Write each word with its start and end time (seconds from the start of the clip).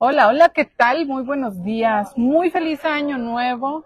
Hola, 0.00 0.28
hola, 0.28 0.50
¿qué 0.50 0.64
tal? 0.64 1.06
Muy 1.06 1.24
buenos 1.24 1.64
días. 1.64 2.16
Muy 2.16 2.50
feliz 2.50 2.84
año 2.84 3.18
nuevo 3.18 3.84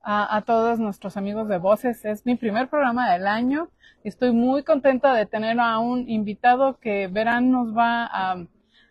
a, 0.00 0.40
todos 0.46 0.78
nuestros 0.78 1.18
amigos 1.18 1.48
de 1.48 1.58
Voces. 1.58 2.02
Es 2.06 2.24
mi 2.24 2.34
primer 2.34 2.70
programa 2.70 3.12
del 3.12 3.26
año. 3.26 3.68
Estoy 4.04 4.32
muy 4.32 4.62
contenta 4.62 5.12
de 5.12 5.26
tener 5.26 5.60
a 5.60 5.80
un 5.80 6.08
invitado 6.08 6.78
que 6.80 7.08
verán 7.08 7.50
nos 7.50 7.76
va 7.76 8.06
a, 8.06 8.46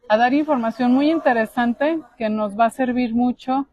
a 0.08 0.18
dar 0.18 0.36
información 0.36 0.94
muy 0.94 1.10
interesante 1.10 2.00
que 2.20 2.30
nos 2.30 2.56
va 2.56 2.66
a 2.66 2.70
servir 2.70 3.16
mucho 3.16 3.68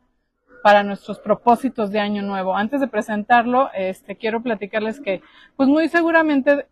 para 0.62 0.82
nuestros 0.82 1.18
propósitos 1.18 1.90
de 1.90 2.00
año 2.00 2.22
nuevo. 2.22 2.56
Antes 2.56 2.80
de 2.80 2.88
presentarlo, 2.88 3.70
este, 3.74 4.16
quiero 4.16 4.42
platicarles 4.42 5.00
que, 5.00 5.20
pues 5.54 5.68
muy 5.68 5.88
seguramente 5.88 6.66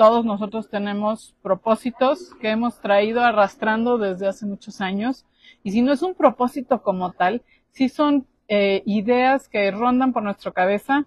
todos 0.00 0.24
nosotros 0.24 0.70
tenemos 0.70 1.36
propósitos 1.42 2.32
que 2.40 2.48
hemos 2.48 2.80
traído 2.80 3.20
arrastrando 3.20 3.98
desde 3.98 4.28
hace 4.28 4.46
muchos 4.46 4.80
años 4.80 5.26
y 5.62 5.72
si 5.72 5.82
no 5.82 5.92
es 5.92 6.00
un 6.00 6.14
propósito 6.14 6.82
como 6.82 7.12
tal, 7.12 7.42
si 7.72 7.90
son 7.90 8.26
eh, 8.48 8.82
ideas 8.86 9.50
que 9.50 9.70
rondan 9.70 10.14
por 10.14 10.22
nuestra 10.22 10.52
cabeza 10.52 11.04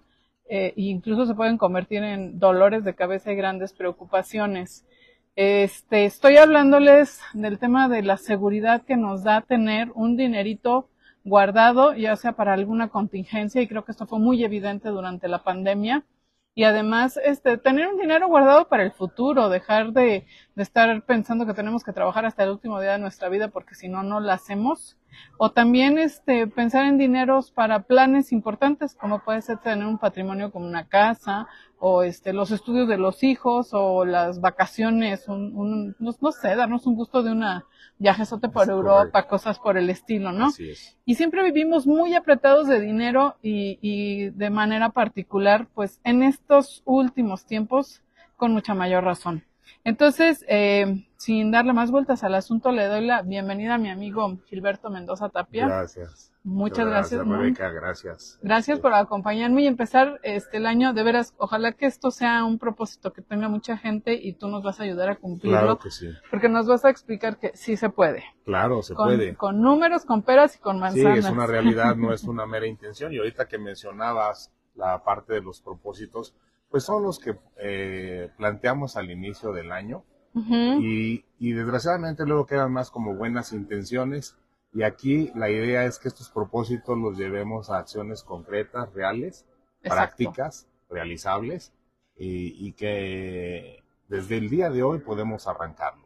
eh, 0.48 0.74
e 0.76 0.82
incluso 0.82 1.26
se 1.26 1.34
pueden 1.34 1.58
convertir 1.58 2.04
en 2.04 2.38
dolores 2.38 2.84
de 2.84 2.94
cabeza 2.94 3.32
y 3.32 3.34
grandes 3.34 3.72
preocupaciones. 3.72 4.86
Este, 5.34 6.04
estoy 6.04 6.36
hablándoles 6.36 7.20
del 7.32 7.58
tema 7.58 7.88
de 7.88 8.02
la 8.02 8.16
seguridad 8.16 8.82
que 8.82 8.96
nos 8.96 9.24
da 9.24 9.40
tener 9.40 9.90
un 9.96 10.16
dinerito 10.16 10.88
guardado, 11.24 11.94
ya 11.94 12.14
sea 12.14 12.34
para 12.36 12.52
alguna 12.52 12.90
contingencia, 12.90 13.60
y 13.60 13.66
creo 13.66 13.84
que 13.84 13.90
esto 13.90 14.06
fue 14.06 14.20
muy 14.20 14.44
evidente 14.44 14.90
durante 14.90 15.26
la 15.26 15.42
pandemia, 15.42 16.04
y 16.54 16.64
además 16.64 17.18
este 17.24 17.58
tener 17.58 17.88
un 17.88 17.98
dinero 17.98 18.28
guardado 18.28 18.68
para 18.68 18.84
el 18.84 18.92
futuro, 18.92 19.48
dejar 19.48 19.92
de, 19.92 20.26
de, 20.54 20.62
estar 20.62 21.02
pensando 21.02 21.46
que 21.46 21.54
tenemos 21.54 21.82
que 21.82 21.92
trabajar 21.92 22.26
hasta 22.26 22.44
el 22.44 22.50
último 22.50 22.80
día 22.80 22.92
de 22.92 22.98
nuestra 22.98 23.28
vida 23.28 23.48
porque 23.48 23.74
si 23.74 23.88
no 23.88 24.02
no 24.02 24.20
lo 24.20 24.30
hacemos. 24.30 24.96
O 25.38 25.50
también 25.50 25.98
este 25.98 26.46
pensar 26.46 26.86
en 26.86 26.98
dineros 26.98 27.50
para 27.50 27.84
planes 27.84 28.32
importantes 28.32 28.94
como 28.94 29.20
puede 29.24 29.42
ser 29.42 29.58
tener 29.58 29.86
un 29.86 29.98
patrimonio 29.98 30.50
como 30.52 30.66
una 30.66 30.88
casa 30.88 31.46
o 31.86 32.02
este 32.02 32.32
los 32.32 32.50
estudios 32.50 32.88
de 32.88 32.96
los 32.96 33.22
hijos 33.22 33.68
o 33.72 34.06
las 34.06 34.40
vacaciones 34.40 35.28
un, 35.28 35.54
un 35.54 35.96
no, 35.98 36.12
no, 36.18 36.32
sé 36.32 36.56
darnos 36.56 36.86
un 36.86 36.94
gusto 36.94 37.22
de 37.22 37.30
una 37.30 37.66
viajesote 37.98 38.48
por 38.48 38.70
Europa 38.70 39.28
cosas 39.28 39.58
por 39.58 39.76
el 39.76 39.90
estilo 39.90 40.32
no 40.32 40.46
Así 40.46 40.70
es. 40.70 40.96
y 41.04 41.16
siempre 41.16 41.44
vivimos 41.44 41.86
muy 41.86 42.14
apretados 42.14 42.68
de 42.68 42.80
dinero 42.80 43.36
y, 43.42 43.78
y 43.82 44.30
de 44.30 44.48
manera 44.48 44.88
particular 44.88 45.68
pues 45.74 46.00
en 46.04 46.22
estos 46.22 46.80
últimos 46.86 47.44
tiempos 47.44 48.00
con 48.36 48.52
mucha 48.52 48.74
mayor 48.74 49.04
razón. 49.04 49.44
Entonces, 49.84 50.44
eh, 50.48 51.06
sin 51.24 51.50
darle 51.50 51.72
más 51.72 51.90
vueltas 51.90 52.22
al 52.22 52.34
asunto, 52.34 52.70
le 52.70 52.84
doy 52.84 53.06
la 53.06 53.22
bienvenida 53.22 53.76
a 53.76 53.78
mi 53.78 53.88
amigo 53.88 54.36
Gilberto 54.44 54.90
Mendoza 54.90 55.30
Tapia. 55.30 55.66
Gracias. 55.66 56.34
Muchas 56.42 56.86
gracias. 56.86 57.20
Gracias, 57.22 57.38
Rebeca, 57.38 57.70
gracias. 57.70 58.38
Gracias 58.42 58.78
por 58.78 58.92
acompañarme 58.92 59.62
y 59.62 59.66
empezar 59.66 60.20
este 60.22 60.58
el 60.58 60.66
año. 60.66 60.92
De 60.92 61.02
veras, 61.02 61.32
ojalá 61.38 61.72
que 61.72 61.86
esto 61.86 62.10
sea 62.10 62.44
un 62.44 62.58
propósito 62.58 63.14
que 63.14 63.22
tenga 63.22 63.48
mucha 63.48 63.78
gente 63.78 64.12
y 64.12 64.34
tú 64.34 64.48
nos 64.48 64.62
vas 64.62 64.80
a 64.80 64.82
ayudar 64.82 65.08
a 65.08 65.16
cumplirlo. 65.16 65.58
Claro 65.58 65.78
que 65.78 65.90
sí. 65.90 66.10
Porque 66.30 66.50
nos 66.50 66.66
vas 66.66 66.84
a 66.84 66.90
explicar 66.90 67.38
que 67.38 67.52
sí 67.54 67.78
se 67.78 67.88
puede. 67.88 68.22
Claro, 68.44 68.82
se 68.82 68.92
con, 68.92 69.06
puede. 69.06 69.34
Con 69.34 69.62
números, 69.62 70.04
con 70.04 70.20
peras 70.20 70.56
y 70.56 70.58
con 70.58 70.76
Sí, 70.76 70.80
manzanas. 70.80 71.18
es 71.20 71.30
una 71.30 71.46
realidad, 71.46 71.96
no 71.96 72.12
es 72.12 72.24
una 72.24 72.44
mera 72.44 72.66
intención. 72.66 73.14
Y 73.14 73.16
ahorita 73.16 73.48
que 73.48 73.56
mencionabas 73.56 74.52
la 74.74 75.02
parte 75.02 75.32
de 75.32 75.40
los 75.40 75.62
propósitos, 75.62 76.34
pues 76.68 76.84
son 76.84 77.02
los 77.02 77.18
que 77.18 77.34
eh, 77.56 78.28
planteamos 78.36 78.98
al 78.98 79.10
inicio 79.10 79.52
del 79.52 79.72
año. 79.72 80.04
Y, 80.34 81.24
y 81.38 81.52
desgraciadamente 81.52 82.24
luego 82.26 82.46
quedan 82.46 82.72
más 82.72 82.90
como 82.90 83.14
buenas 83.14 83.52
intenciones. 83.52 84.36
Y 84.72 84.82
aquí 84.82 85.30
la 85.36 85.48
idea 85.48 85.84
es 85.84 85.98
que 85.98 86.08
estos 86.08 86.28
propósitos 86.30 86.98
los 86.98 87.16
llevemos 87.16 87.70
a 87.70 87.78
acciones 87.78 88.24
concretas, 88.24 88.92
reales, 88.92 89.46
Exacto. 89.82 89.94
prácticas, 90.16 90.66
realizables, 90.90 91.72
y, 92.16 92.66
y 92.66 92.72
que 92.72 93.82
desde 94.08 94.38
el 94.38 94.50
día 94.50 94.70
de 94.70 94.82
hoy 94.82 94.98
podemos 94.98 95.46
arrancarlo. 95.46 96.04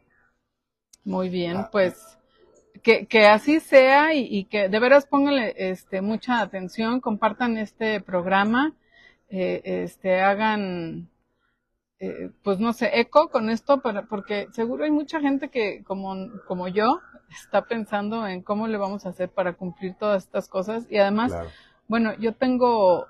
Muy 1.03 1.29
bien, 1.29 1.57
Ah, 1.57 1.69
pues 1.71 2.17
que, 2.83 3.07
que 3.07 3.25
así 3.25 3.59
sea 3.59 4.13
y, 4.13 4.27
y 4.29 4.45
que 4.45 4.69
de 4.69 4.79
veras 4.79 5.05
pónganle 5.07 5.55
este, 5.57 6.01
mucha 6.01 6.41
atención, 6.41 7.01
compartan 7.01 7.57
este 7.57 7.99
programa, 8.01 8.73
eh, 9.29 9.61
este, 9.63 10.21
hagan, 10.21 11.09
eh, 11.99 12.31
pues 12.43 12.59
no 12.59 12.73
sé, 12.73 12.99
eco 12.99 13.29
con 13.29 13.49
esto, 13.49 13.81
para, 13.81 14.03
porque 14.07 14.47
seguro 14.53 14.83
hay 14.85 14.91
mucha 14.91 15.19
gente 15.19 15.49
que, 15.49 15.83
como, 15.83 16.15
como 16.47 16.67
yo, 16.67 17.01
está 17.29 17.65
pensando 17.67 18.25
en 18.27 18.41
cómo 18.41 18.67
le 18.67 18.77
vamos 18.77 19.05
a 19.05 19.09
hacer 19.09 19.29
para 19.29 19.53
cumplir 19.53 19.95
todas 19.95 20.23
estas 20.23 20.47
cosas 20.47 20.85
y 20.89 20.97
además 20.97 21.31
Claro. 21.31 21.49
bueno, 21.87 22.13
yo 22.19 22.33
tengo, 22.33 23.07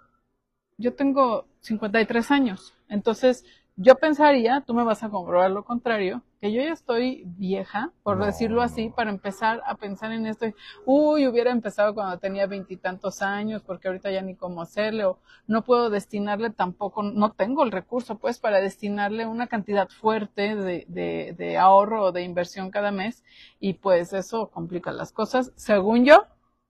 yo 0.78 0.96
tengo 0.96 1.46
53 1.62 2.32
años, 2.32 2.74
entonces 2.90 3.46
yo 3.82 3.96
pensaría, 3.96 4.62
tú 4.66 4.74
me 4.74 4.84
vas 4.84 5.04
a 5.04 5.10
comprobar 5.10 5.52
lo 5.52 5.64
contrario, 5.64 6.22
que 6.42 6.52
yo 6.52 6.62
ya 6.62 6.74
estoy 6.74 7.24
vieja, 7.26 7.92
por 8.04 8.18
No, 8.18 8.26
decirlo 8.26 8.62
así, 8.62 8.90
no. 8.90 8.96
para 8.96 9.10
empezar 9.10 9.62
a 9.66 9.76
pensar 9.76 10.12
en 10.12 10.26
esto. 10.26 10.46
Uy, 10.86 11.28
hubiera 11.28 11.52
empezado 11.52 11.94
cuando 11.94 12.18
tenía 12.20 12.46
veintitantos 12.48 13.22
años, 13.22 13.62
porque 13.64 13.88
ahorita 13.88 14.12
ya 14.12 14.22
ni 14.22 14.36
cómo 14.36 14.62
hacerle, 14.62 15.06
o 15.06 15.20
no 15.48 15.64
puedo 15.64 15.90
destinarle 15.90 16.50
tampoco, 16.50 17.04
no 17.04 17.32
tengo 17.32 17.64
el 17.64 17.72
recurso, 17.72 18.18
pues, 18.18 18.40
para 18.40 18.60
destinarle 18.62 19.26
una 19.26 19.48
cantidad 19.48 19.88
fuerte 19.90 20.56
de, 20.56 20.86
de, 20.88 21.36
de 21.38 21.58
ahorro 21.58 22.04
o 22.06 22.12
de 22.12 22.24
inversión 22.24 22.72
cada 22.72 22.92
mes, 22.92 23.24
y 23.60 23.74
pues 23.74 24.14
eso 24.14 24.50
complica 24.50 24.92
las 24.92 25.12
cosas, 25.12 25.52
según 25.56 26.06
yo, 26.06 26.26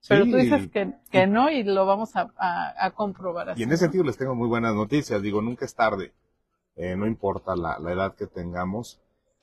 pero 0.08 0.26
Sí, 0.26 0.32
tú 0.32 0.38
dices 0.38 0.68
que, 0.68 0.94
que 1.12 1.28
no 1.28 1.50
y 1.52 1.64
lo 1.64 1.86
vamos 1.86 2.16
a, 2.16 2.32
a, 2.38 2.86
a 2.86 2.92
comprobar 2.92 3.50
así. 3.50 3.62
Y 3.62 3.64
en 3.64 3.72
ese 3.72 3.82
¿no? 3.82 3.86
sentido 3.86 4.04
les 4.06 4.18
tengo 4.18 4.34
muy 4.34 4.48
buenas 4.48 4.74
noticias. 4.74 5.22
Digo, 5.22 5.40
nunca 5.42 5.66
es 5.66 5.76
tarde. 5.76 6.14
Eh, 6.82 6.96
no 6.96 7.06
importa 7.06 7.56
la, 7.58 7.78
la 7.80 7.92
edad 7.92 8.16
que 8.16 8.26
tengamos. 8.28 9.02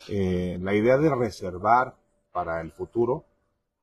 Eh, 0.08 0.58
la 0.62 0.72
idea 0.74 0.96
de 0.96 1.14
reservar 1.14 1.94
para 2.32 2.60
el 2.62 2.72
futuro 2.72 3.24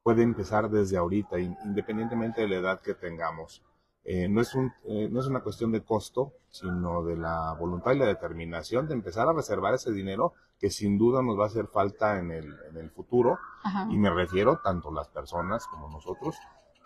puede 0.01 0.23
empezar 0.23 0.69
desde 0.71 0.97
ahorita, 0.97 1.39
in- 1.39 1.55
independientemente 1.63 2.41
de 2.41 2.47
la 2.47 2.55
edad 2.55 2.81
que 2.81 2.95
tengamos. 2.95 3.61
Eh, 4.05 4.27
no, 4.27 4.41
es 4.41 4.53
un, 4.55 4.73
no 5.11 5.19
es 5.19 5.27
una 5.27 5.41
cuestión 5.41 5.71
de 5.71 5.81
costo, 5.83 6.33
sino 6.49 7.03
de 7.03 7.15
la 7.15 7.53
voluntad 7.59 7.91
y 7.93 7.99
la 7.99 8.05
determinación 8.07 8.87
de 8.87 8.95
empezar 8.95 9.27
a 9.27 9.33
reservar 9.33 9.75
ese 9.75 9.91
dinero 9.93 10.33
que 10.59 10.69
sin 10.71 10.97
duda 10.97 11.21
nos 11.21 11.37
va 11.39 11.43
a 11.43 11.47
hacer 11.47 11.67
falta 11.67 12.17
en 12.19 12.31
el, 12.31 12.53
en 12.69 12.77
el 12.77 12.89
futuro. 12.89 13.37
Ajá. 13.63 13.87
Y 13.91 13.97
me 13.97 14.09
refiero 14.09 14.59
tanto 14.63 14.91
las 14.91 15.07
personas 15.09 15.67
como 15.67 15.89
nosotros, 15.89 16.35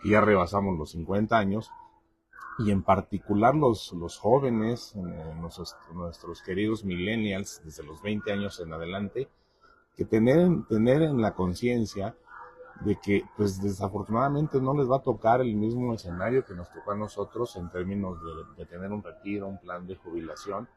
que 0.02 0.10
ya 0.10 0.20
rebasamos 0.20 0.78
los 0.78 0.90
50 0.92 1.36
años, 1.36 1.70
y 2.58 2.70
en 2.72 2.82
particular 2.82 3.54
los, 3.54 3.92
los 3.92 4.18
jóvenes, 4.18 4.94
eh, 4.96 5.34
nuestros, 5.94 6.42
queridos 6.42 6.84
millennials, 6.84 7.62
desde 7.64 7.84
los 7.84 8.02
20 8.02 8.32
años 8.32 8.58
en 8.60 8.72
adelante, 8.72 9.28
que 9.96 10.04
tener, 10.04 10.48
tener 10.68 11.02
en 11.02 11.20
la 11.22 11.34
conciencia 11.34 12.16
de 12.80 12.96
que, 12.96 13.24
pues 13.36 13.60
desafortunadamente 13.62 14.60
no 14.60 14.74
les 14.74 14.90
va 14.90 14.96
a 14.96 15.02
tocar 15.02 15.40
el 15.40 15.54
mismo 15.54 15.94
escenario 15.94 16.44
que 16.44 16.54
nos 16.54 16.72
tocó 16.72 16.92
a 16.92 16.96
nosotros 16.96 17.54
en 17.56 17.70
términos 17.70 18.18
de, 18.22 18.62
de 18.62 18.66
tener 18.66 18.92
un 18.92 19.02
retiro, 19.02 19.46
un 19.46 19.58
plan 19.58 19.86
de 19.86 19.96
jubilación, 19.96 20.68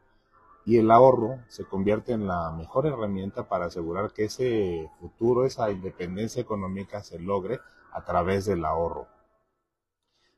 y 0.65 0.77
el 0.77 0.91
ahorro 0.91 1.39
se 1.47 1.65
convierte 1.65 2.11
en 2.13 2.27
la 2.27 2.51
mejor 2.51 2.85
herramienta 2.85 3.47
para 3.47 3.65
asegurar 3.65 4.11
que 4.13 4.25
ese 4.25 4.89
futuro, 4.99 5.45
esa 5.45 5.71
independencia 5.71 6.41
económica 6.41 7.01
se 7.01 7.19
logre 7.19 7.59
a 7.91 8.03
través 8.03 8.45
del 8.45 8.63
ahorro. 8.65 9.07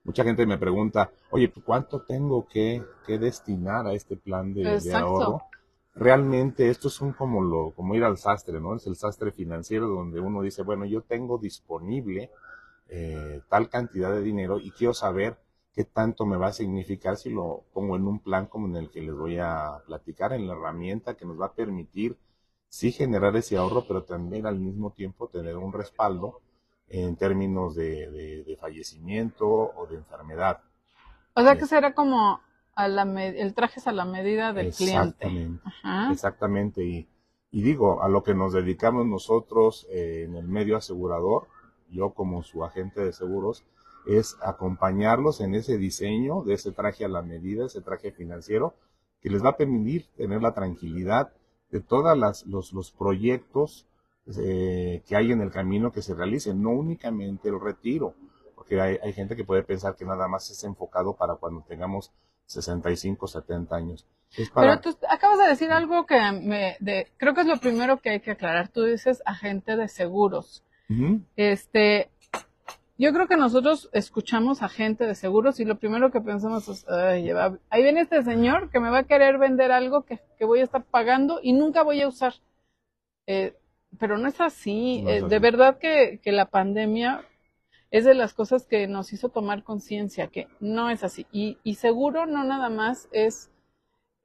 Mucha 0.03 0.23
gente 0.23 0.45
me 0.45 0.57
pregunta, 0.57 1.11
oye, 1.31 1.51
¿cuánto 1.65 2.01
tengo 2.01 2.45
que, 2.45 2.83
que 3.07 3.17
destinar 3.17 3.87
a 3.87 3.93
este 3.93 4.17
plan 4.17 4.53
de, 4.53 4.79
ahorro? 4.93 5.43
Realmente 5.95 6.69
esto 6.69 6.89
es 6.89 6.99
un 6.99 7.13
como 7.13 7.41
lo, 7.41 7.71
como 7.71 7.95
ir 7.95 8.03
al 8.03 8.17
sastre, 8.17 8.59
¿no? 8.59 8.75
Es 8.75 8.85
el 8.87 8.95
sastre 8.95 9.31
financiero 9.31 9.87
donde 9.87 10.19
uno 10.19 10.41
dice, 10.41 10.63
bueno, 10.63 10.85
yo 10.85 11.01
tengo 11.01 11.37
disponible 11.37 12.31
eh, 12.89 13.41
tal 13.47 13.69
cantidad 13.69 14.11
de 14.11 14.21
dinero 14.21 14.59
y 14.59 14.71
quiero 14.71 14.93
saber 14.93 15.37
qué 15.73 15.85
tanto 15.85 16.25
me 16.25 16.37
va 16.37 16.47
a 16.47 16.53
significar 16.53 17.15
si 17.15 17.29
lo 17.29 17.63
pongo 17.73 17.95
en 17.95 18.05
un 18.05 18.19
plan 18.19 18.47
como 18.47 18.67
en 18.67 18.75
el 18.75 18.89
que 18.89 19.01
les 19.01 19.15
voy 19.15 19.37
a 19.39 19.81
platicar, 19.85 20.33
en 20.33 20.47
la 20.47 20.53
herramienta 20.53 21.15
que 21.15 21.25
nos 21.25 21.39
va 21.39 21.47
a 21.47 21.53
permitir 21.53 22.17
sí 22.67 22.91
generar 22.91 23.35
ese 23.35 23.55
ahorro, 23.55 23.85
pero 23.87 24.03
también 24.03 24.45
al 24.45 24.59
mismo 24.59 24.91
tiempo 24.91 25.29
tener 25.29 25.57
un 25.57 25.71
respaldo 25.71 26.41
en 26.87 27.15
términos 27.15 27.75
de, 27.75 28.09
de- 28.11 28.43
de 28.43 28.57
fallecimiento 28.57 29.47
o 29.47 29.87
de 29.89 29.95
enfermedad. 29.97 30.61
O 31.35 31.41
sea 31.41 31.57
que 31.57 31.65
será 31.65 31.93
como 31.93 32.41
a 32.75 32.87
la 32.87 33.03
el 33.03 33.53
traje 33.53 33.79
es 33.79 33.87
a 33.87 33.91
la 33.91 34.05
medida 34.05 34.53
del 34.53 34.73
cliente. 34.73 35.15
Exactamente. 35.25 35.61
Ajá. 35.65 36.11
Exactamente. 36.11 36.83
Y, 36.83 37.07
y 37.51 37.61
digo, 37.61 38.01
a 38.03 38.09
lo 38.09 38.23
que 38.23 38.33
nos 38.33 38.53
dedicamos 38.53 39.05
nosotros 39.05 39.87
eh, 39.91 40.23
en 40.27 40.35
el 40.35 40.47
medio 40.47 40.77
asegurador, 40.77 41.47
yo 41.89 42.11
como 42.11 42.43
su 42.43 42.63
agente 42.63 43.01
de 43.01 43.13
seguros, 43.13 43.63
es 44.07 44.35
acompañarlos 44.41 45.39
en 45.41 45.55
ese 45.55 45.77
diseño 45.77 46.43
de 46.43 46.55
ese 46.55 46.71
traje 46.71 47.05
a 47.05 47.07
la 47.09 47.21
medida, 47.21 47.65
ese 47.65 47.81
traje 47.81 48.11
financiero, 48.11 48.73
que 49.21 49.29
les 49.29 49.43
va 49.43 49.49
a 49.51 49.57
permitir 49.57 50.07
tener 50.17 50.41
la 50.41 50.53
tranquilidad 50.53 51.31
de 51.71 51.79
todos 51.79 52.17
los, 52.45 52.73
los 52.73 52.91
proyectos 52.91 53.85
eh, 54.37 55.03
que 55.07 55.15
hay 55.15 55.31
en 55.31 55.41
el 55.41 55.51
camino 55.51 55.91
que 55.91 56.01
se 56.01 56.13
realice, 56.15 56.53
no 56.53 56.69
únicamente 56.71 57.49
el 57.49 57.59
retiro, 57.59 58.13
porque 58.55 58.79
hay, 58.79 58.97
hay 59.03 59.13
gente 59.13 59.35
que 59.35 59.43
puede 59.43 59.63
pensar 59.63 59.95
que 59.95 60.05
nada 60.05 60.27
más 60.27 60.49
es 60.49 60.63
enfocado 60.63 61.15
para 61.15 61.35
cuando 61.35 61.61
tengamos 61.67 62.11
65, 62.45 63.27
70 63.27 63.75
años. 63.75 64.05
Es 64.37 64.49
para- 64.49 64.79
Pero 64.79 64.95
tú 64.95 65.05
acabas 65.09 65.39
de 65.39 65.47
decir 65.47 65.71
algo 65.71 66.05
que 66.05 66.15
me, 66.31 66.77
de, 66.79 67.11
creo 67.17 67.33
que 67.33 67.41
es 67.41 67.47
lo 67.47 67.57
primero 67.59 67.99
que 67.99 68.09
hay 68.11 68.19
que 68.21 68.31
aclarar. 68.31 68.69
Tú 68.69 68.83
dices 68.83 69.21
agente 69.25 69.75
de 69.75 69.87
seguros. 69.87 70.63
Este, 71.35 72.09
yo 72.97 73.11
creo 73.13 73.27
que 73.27 73.35
nosotros 73.37 73.89
escuchamos 73.93 74.61
a 74.61 74.69
gente 74.69 75.05
de 75.05 75.15
seguros 75.15 75.59
y 75.59 75.65
lo 75.65 75.77
primero 75.77 76.11
que 76.11 76.21
pensamos 76.21 76.67
es, 76.69 76.87
"Ay, 76.87 77.29
ahí 77.69 77.83
viene 77.83 78.01
este 78.01 78.21
señor 78.23 78.69
que 78.69 78.79
me 78.79 78.89
va 78.89 78.99
a 78.99 79.03
querer 79.03 79.37
vender 79.37 79.71
algo 79.71 80.03
que, 80.03 80.19
que 80.37 80.45
voy 80.45 80.59
a 80.59 80.63
estar 80.63 80.83
pagando 80.83 81.39
y 81.41 81.53
nunca 81.53 81.83
voy 81.83 82.01
a 82.01 82.07
usar. 82.07 82.33
Eh, 83.27 83.55
pero 83.99 84.17
no 84.17 84.27
es 84.27 84.41
así. 84.41 85.03
No 85.03 85.09
es 85.11 85.17
Eh, 85.17 85.23
de 85.23 85.39
verdad 85.39 85.77
que, 85.79 86.19
que 86.23 86.31
la 86.31 86.45
pandemia 86.49 87.25
es 87.91 88.05
de 88.05 88.15
las 88.15 88.33
cosas 88.33 88.65
que 88.67 88.87
nos 88.87 89.13
hizo 89.13 89.29
tomar 89.29 89.63
conciencia, 89.63 90.27
que 90.27 90.47
no 90.59 90.89
es 90.89 91.03
así. 91.03 91.27
Y, 91.31 91.59
y 91.63 91.75
seguro 91.75 92.25
no 92.27 92.43
nada 92.43 92.69
más 92.69 93.09
es 93.13 93.51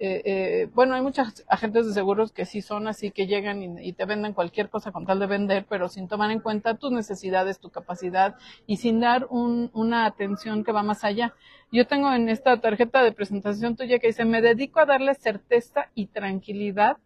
eh, 0.00 0.22
eh, 0.26 0.70
bueno, 0.74 0.94
hay 0.94 1.02
muchos 1.02 1.44
agentes 1.48 1.86
de 1.86 1.92
seguros 1.94 2.32
que 2.32 2.44
sí 2.46 2.62
son 2.62 2.88
así, 2.88 3.10
que 3.12 3.26
llegan 3.26 3.62
y, 3.62 3.88
y 3.88 3.92
te 3.94 4.04
venden 4.06 4.32
cualquier 4.34 4.70
cosa 4.70 4.92
con 4.92 5.06
tal 5.06 5.18
de 5.20 5.26
vender, 5.26 5.66
pero 5.68 5.88
sin 5.88 6.08
tomar 6.08 6.30
en 6.30 6.40
cuenta 6.40 6.74
tus 6.78 6.92
necesidades, 6.92 7.60
tu 7.60 7.70
capacidad 7.70 8.36
y 8.66 8.76
sin 8.78 9.00
dar 9.00 9.26
un- 9.30 9.70
una 9.74 10.06
atención 10.06 10.64
que 10.64 10.72
va 10.72 10.82
más 10.84 11.04
allá. 11.04 11.34
Yo 11.72 11.86
tengo 11.86 12.12
en 12.12 12.28
esta 12.28 12.60
tarjeta 12.60 13.02
de 13.02 13.12
presentación 13.12 13.76
tuya 13.76 13.98
que 13.98 14.08
dice, 14.08 14.24
me 14.24 14.42
dedico 14.42 14.80
a 14.80 14.86
darle 14.86 15.14
certeza 15.14 15.90
y 15.94 16.06
tranquilidad 16.06 16.98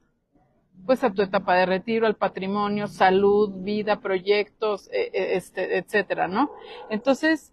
pues 0.86 1.04
a 1.04 1.12
tu 1.12 1.22
etapa 1.22 1.54
de 1.54 1.66
retiro, 1.66 2.06
al 2.06 2.16
patrimonio, 2.16 2.86
salud, 2.88 3.50
vida, 3.62 4.00
proyectos, 4.00 4.88
eh, 4.88 5.10
eh, 5.12 5.36
este, 5.36 5.78
etcétera, 5.78 6.28
¿no? 6.28 6.50
Entonces, 6.90 7.52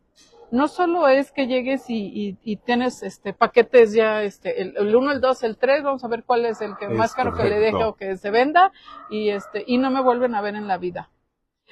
no 0.52 0.68
solo 0.68 1.08
es 1.08 1.32
que 1.32 1.46
llegues 1.48 1.90
y, 1.90 2.08
y- 2.08 2.38
y 2.44 2.56
tienes 2.58 3.04
este 3.04 3.34
paquetes 3.34 3.94
ya, 3.94 4.24
este, 4.24 4.62
el, 4.62 4.76
el 4.78 4.96
1, 4.96 5.12
el 5.12 5.22
2, 5.22 5.44
el 5.44 5.58
3, 5.58 5.84
vamos 5.84 6.04
a 6.04 6.08
ver 6.08 6.24
cuál 6.24 6.46
es 6.46 6.60
el 6.62 6.76
que 6.78 6.86
Es 6.86 6.92
más 6.92 7.14
caro 7.14 7.36
que 7.36 7.44
le 7.44 7.60
deje 7.60 7.84
o 7.84 7.96
que 7.96 8.18
se 8.18 8.32
venda, 8.32 8.72
y 9.12 9.30
este, 9.30 9.64
y 9.68 9.78
no 9.78 9.92
me 9.92 10.02
vuelven 10.02 10.34
a 10.36 10.42
ver 10.42 10.56
en 10.56 10.68
la 10.68 10.78
vida. 10.78 11.12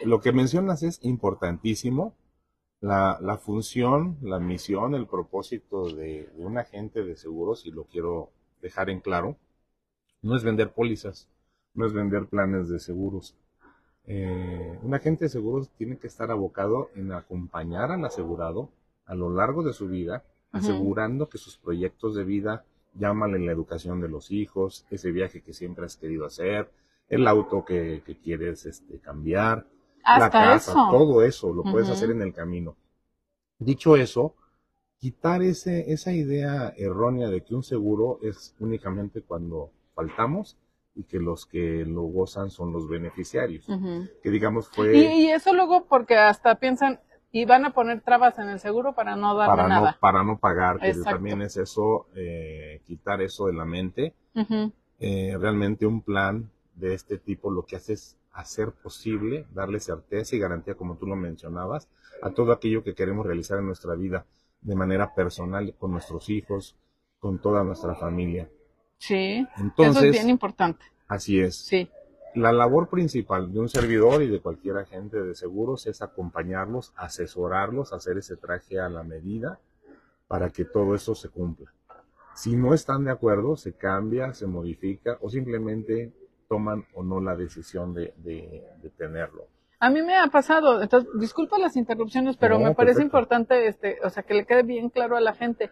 Lo 0.04 0.22
que 0.22 0.32
mencionas 0.32 0.84
es 0.84 1.00
importantísimo. 1.04 2.14
La, 2.80 3.18
la 3.22 3.38
función, 3.40 4.18
la 4.22 4.38
misión, 4.40 4.94
el 4.94 5.08
propósito 5.08 5.88
de, 5.90 6.30
de 6.36 6.46
un 6.46 6.60
agente 6.60 7.04
de 7.04 7.16
seguros, 7.16 7.66
y 7.66 7.72
lo 7.72 7.86
quiero 7.86 8.30
dejar 8.62 8.92
en 8.92 9.00
claro, 9.00 9.36
no 10.22 10.36
es 10.36 10.44
vender 10.44 10.72
pólizas, 10.74 11.28
no 11.78 11.86
es 11.86 11.94
vender 11.94 12.26
planes 12.26 12.68
de 12.68 12.80
seguros. 12.80 13.36
Eh, 14.06 14.80
un 14.82 14.94
agente 14.94 15.26
de 15.26 15.30
seguros 15.30 15.70
tiene 15.78 15.98
que 15.98 16.08
estar 16.08 16.32
abocado 16.32 16.90
en 16.96 17.12
acompañar 17.12 17.92
al 17.92 18.04
asegurado 18.04 18.70
a 19.06 19.16
lo 19.16 19.30
largo 19.30 19.64
de 19.64 19.74
su 19.74 19.88
vida, 19.88 20.24
asegurando 20.52 21.30
que 21.30 21.38
sus 21.38 21.58
proyectos 21.58 22.16
de 22.16 22.24
vida, 22.24 22.66
llámale 22.96 23.38
la 23.40 23.52
educación 23.52 24.02
de 24.02 24.10
los 24.10 24.32
hijos, 24.32 24.86
ese 24.90 25.12
viaje 25.12 25.42
que 25.42 25.54
siempre 25.54 25.86
has 25.86 25.98
querido 25.98 26.26
hacer, 26.26 26.70
el 27.10 27.28
auto 27.28 27.64
que, 27.64 28.02
que 28.06 28.18
quieres 28.18 28.66
este, 28.66 29.00
cambiar, 29.00 29.68
la 30.04 30.30
casa, 30.30 30.72
eso. 30.72 30.88
todo 30.90 31.24
eso 31.24 31.54
lo 31.54 31.64
puedes 31.64 31.90
hacer 31.90 32.10
en 32.10 32.22
el 32.22 32.34
camino. 32.34 32.76
Dicho 33.60 33.96
eso, 33.96 34.36
quitar 35.00 35.44
ese, 35.44 35.92
esa 35.92 36.12
idea 36.12 36.74
errónea 36.76 37.30
de 37.30 37.44
que 37.44 37.54
un 37.54 37.64
seguro 37.64 38.20
es 38.24 38.56
únicamente 38.60 39.22
cuando 39.22 39.70
faltamos 39.94 40.58
y 40.98 41.04
que 41.04 41.20
los 41.20 41.46
que 41.46 41.86
lo 41.86 42.02
gozan 42.02 42.50
son 42.50 42.74
los 42.74 42.90
beneficiarios. 42.90 43.66
Que 44.24 44.30
digamos 44.30 44.68
fue 44.68 44.98
y, 44.98 45.26
y 45.26 45.32
eso 45.32 45.54
luego 45.54 45.86
porque 45.86 46.18
hasta 46.18 46.56
piensan, 46.56 47.00
y 47.32 47.46
van 47.46 47.66
a 47.66 47.74
poner 47.74 48.02
trabas 48.02 48.40
en 48.40 48.50
el 48.50 48.60
seguro 48.60 48.94
para 48.94 49.16
no 49.16 49.36
darme 49.36 49.56
para 49.56 49.80
no, 49.80 49.96
para 50.00 50.24
no 50.24 50.38
pagar, 50.40 50.80
que 50.80 50.94
también 51.04 51.42
es 51.42 51.58
eso, 51.58 52.08
eh, 52.16 52.82
quitar 52.86 53.22
eso 53.22 53.48
de 53.48 53.54
la 53.54 53.66
mente. 53.66 54.14
Eh, 55.00 55.38
realmente 55.40 55.86
un 55.86 56.02
plan 56.02 56.50
de 56.76 56.94
este 56.94 57.18
tipo 57.18 57.52
lo 57.52 57.64
que 57.64 57.76
hace 57.76 57.94
es 57.94 58.18
hacer 58.32 58.72
posible, 58.72 59.46
darle 59.54 59.80
certeza 59.80 60.36
y 60.36 60.40
garantía, 60.40 60.76
como 60.76 60.96
tú 60.96 61.06
lo 61.06 61.16
mencionabas, 61.16 61.88
a 62.22 62.32
todo 62.32 62.52
aquello 62.52 62.84
que 62.84 62.96
queremos 62.96 63.26
realizar 63.26 63.60
en 63.60 63.66
nuestra 63.66 63.94
vida 63.96 64.26
de 64.62 64.76
manera 64.76 65.14
personal, 65.14 65.74
con 65.78 65.92
nuestros 65.92 66.30
hijos, 66.30 66.76
con 67.20 67.40
toda 67.40 67.64
nuestra 67.64 67.96
familia. 67.96 68.50
Sí, 69.00 69.46
eso 69.56 69.62
Entonces, 69.64 70.04
es 70.06 70.12
bien 70.12 70.30
importante. 70.30 70.84
así 71.08 71.40
es. 71.40 71.56
Sí. 71.56 71.90
La 72.36 72.52
labor 72.52 72.90
principal 72.90 73.52
de 73.52 73.60
un 73.60 73.70
servidor 73.70 74.22
y 74.22 74.28
de 74.28 74.40
cualquier 74.42 74.78
agente 74.78 75.18
de 75.22 75.34
seguros 75.34 75.88
es 75.88 76.02
acompañarlos, 76.02 76.94
asesorarlos, 76.96 77.94
hacer 77.94 78.18
ese 78.18 78.36
traje 78.38 78.80
a 78.80 78.90
la 78.90 79.04
medida 79.04 79.60
para 80.28 80.50
que 80.50 80.66
todo 80.66 80.94
eso 80.94 81.16
se 81.16 81.30
cumpla. 81.30 81.72
Si 82.36 82.56
no 82.56 82.74
están 82.76 83.06
de 83.06 83.12
acuerdo, 83.12 83.56
se 83.56 83.74
cambia, 83.74 84.34
se 84.34 84.46
modifica 84.46 85.18
o 85.22 85.30
simplemente 85.30 86.12
toman 86.48 86.86
o 86.94 87.02
no 87.04 87.20
la 87.22 87.36
decisión 87.36 87.94
de, 87.94 88.14
de- 88.18 88.64
de 88.82 88.90
tenerlo. 88.92 89.46
A 89.80 89.90
mí 89.90 90.02
me 90.02 90.16
ha 90.16 90.28
pasado, 90.28 90.82
entonces, 90.82 91.10
disculpa 91.20 91.58
las 91.60 91.76
interrupciones, 91.76 92.36
pero 92.38 92.58
No, 92.60 92.66
me 92.66 92.76
parece 92.76 92.96
perfecto. 93.00 93.06
importante, 93.18 93.68
este, 93.68 93.98
o 94.04 94.10
sea, 94.10 94.24
que 94.24 94.34
le 94.34 94.46
quede 94.46 94.64
bien 94.64 94.90
claro 94.90 95.18
a 95.18 95.22
la 95.22 95.34
gente. 95.34 95.70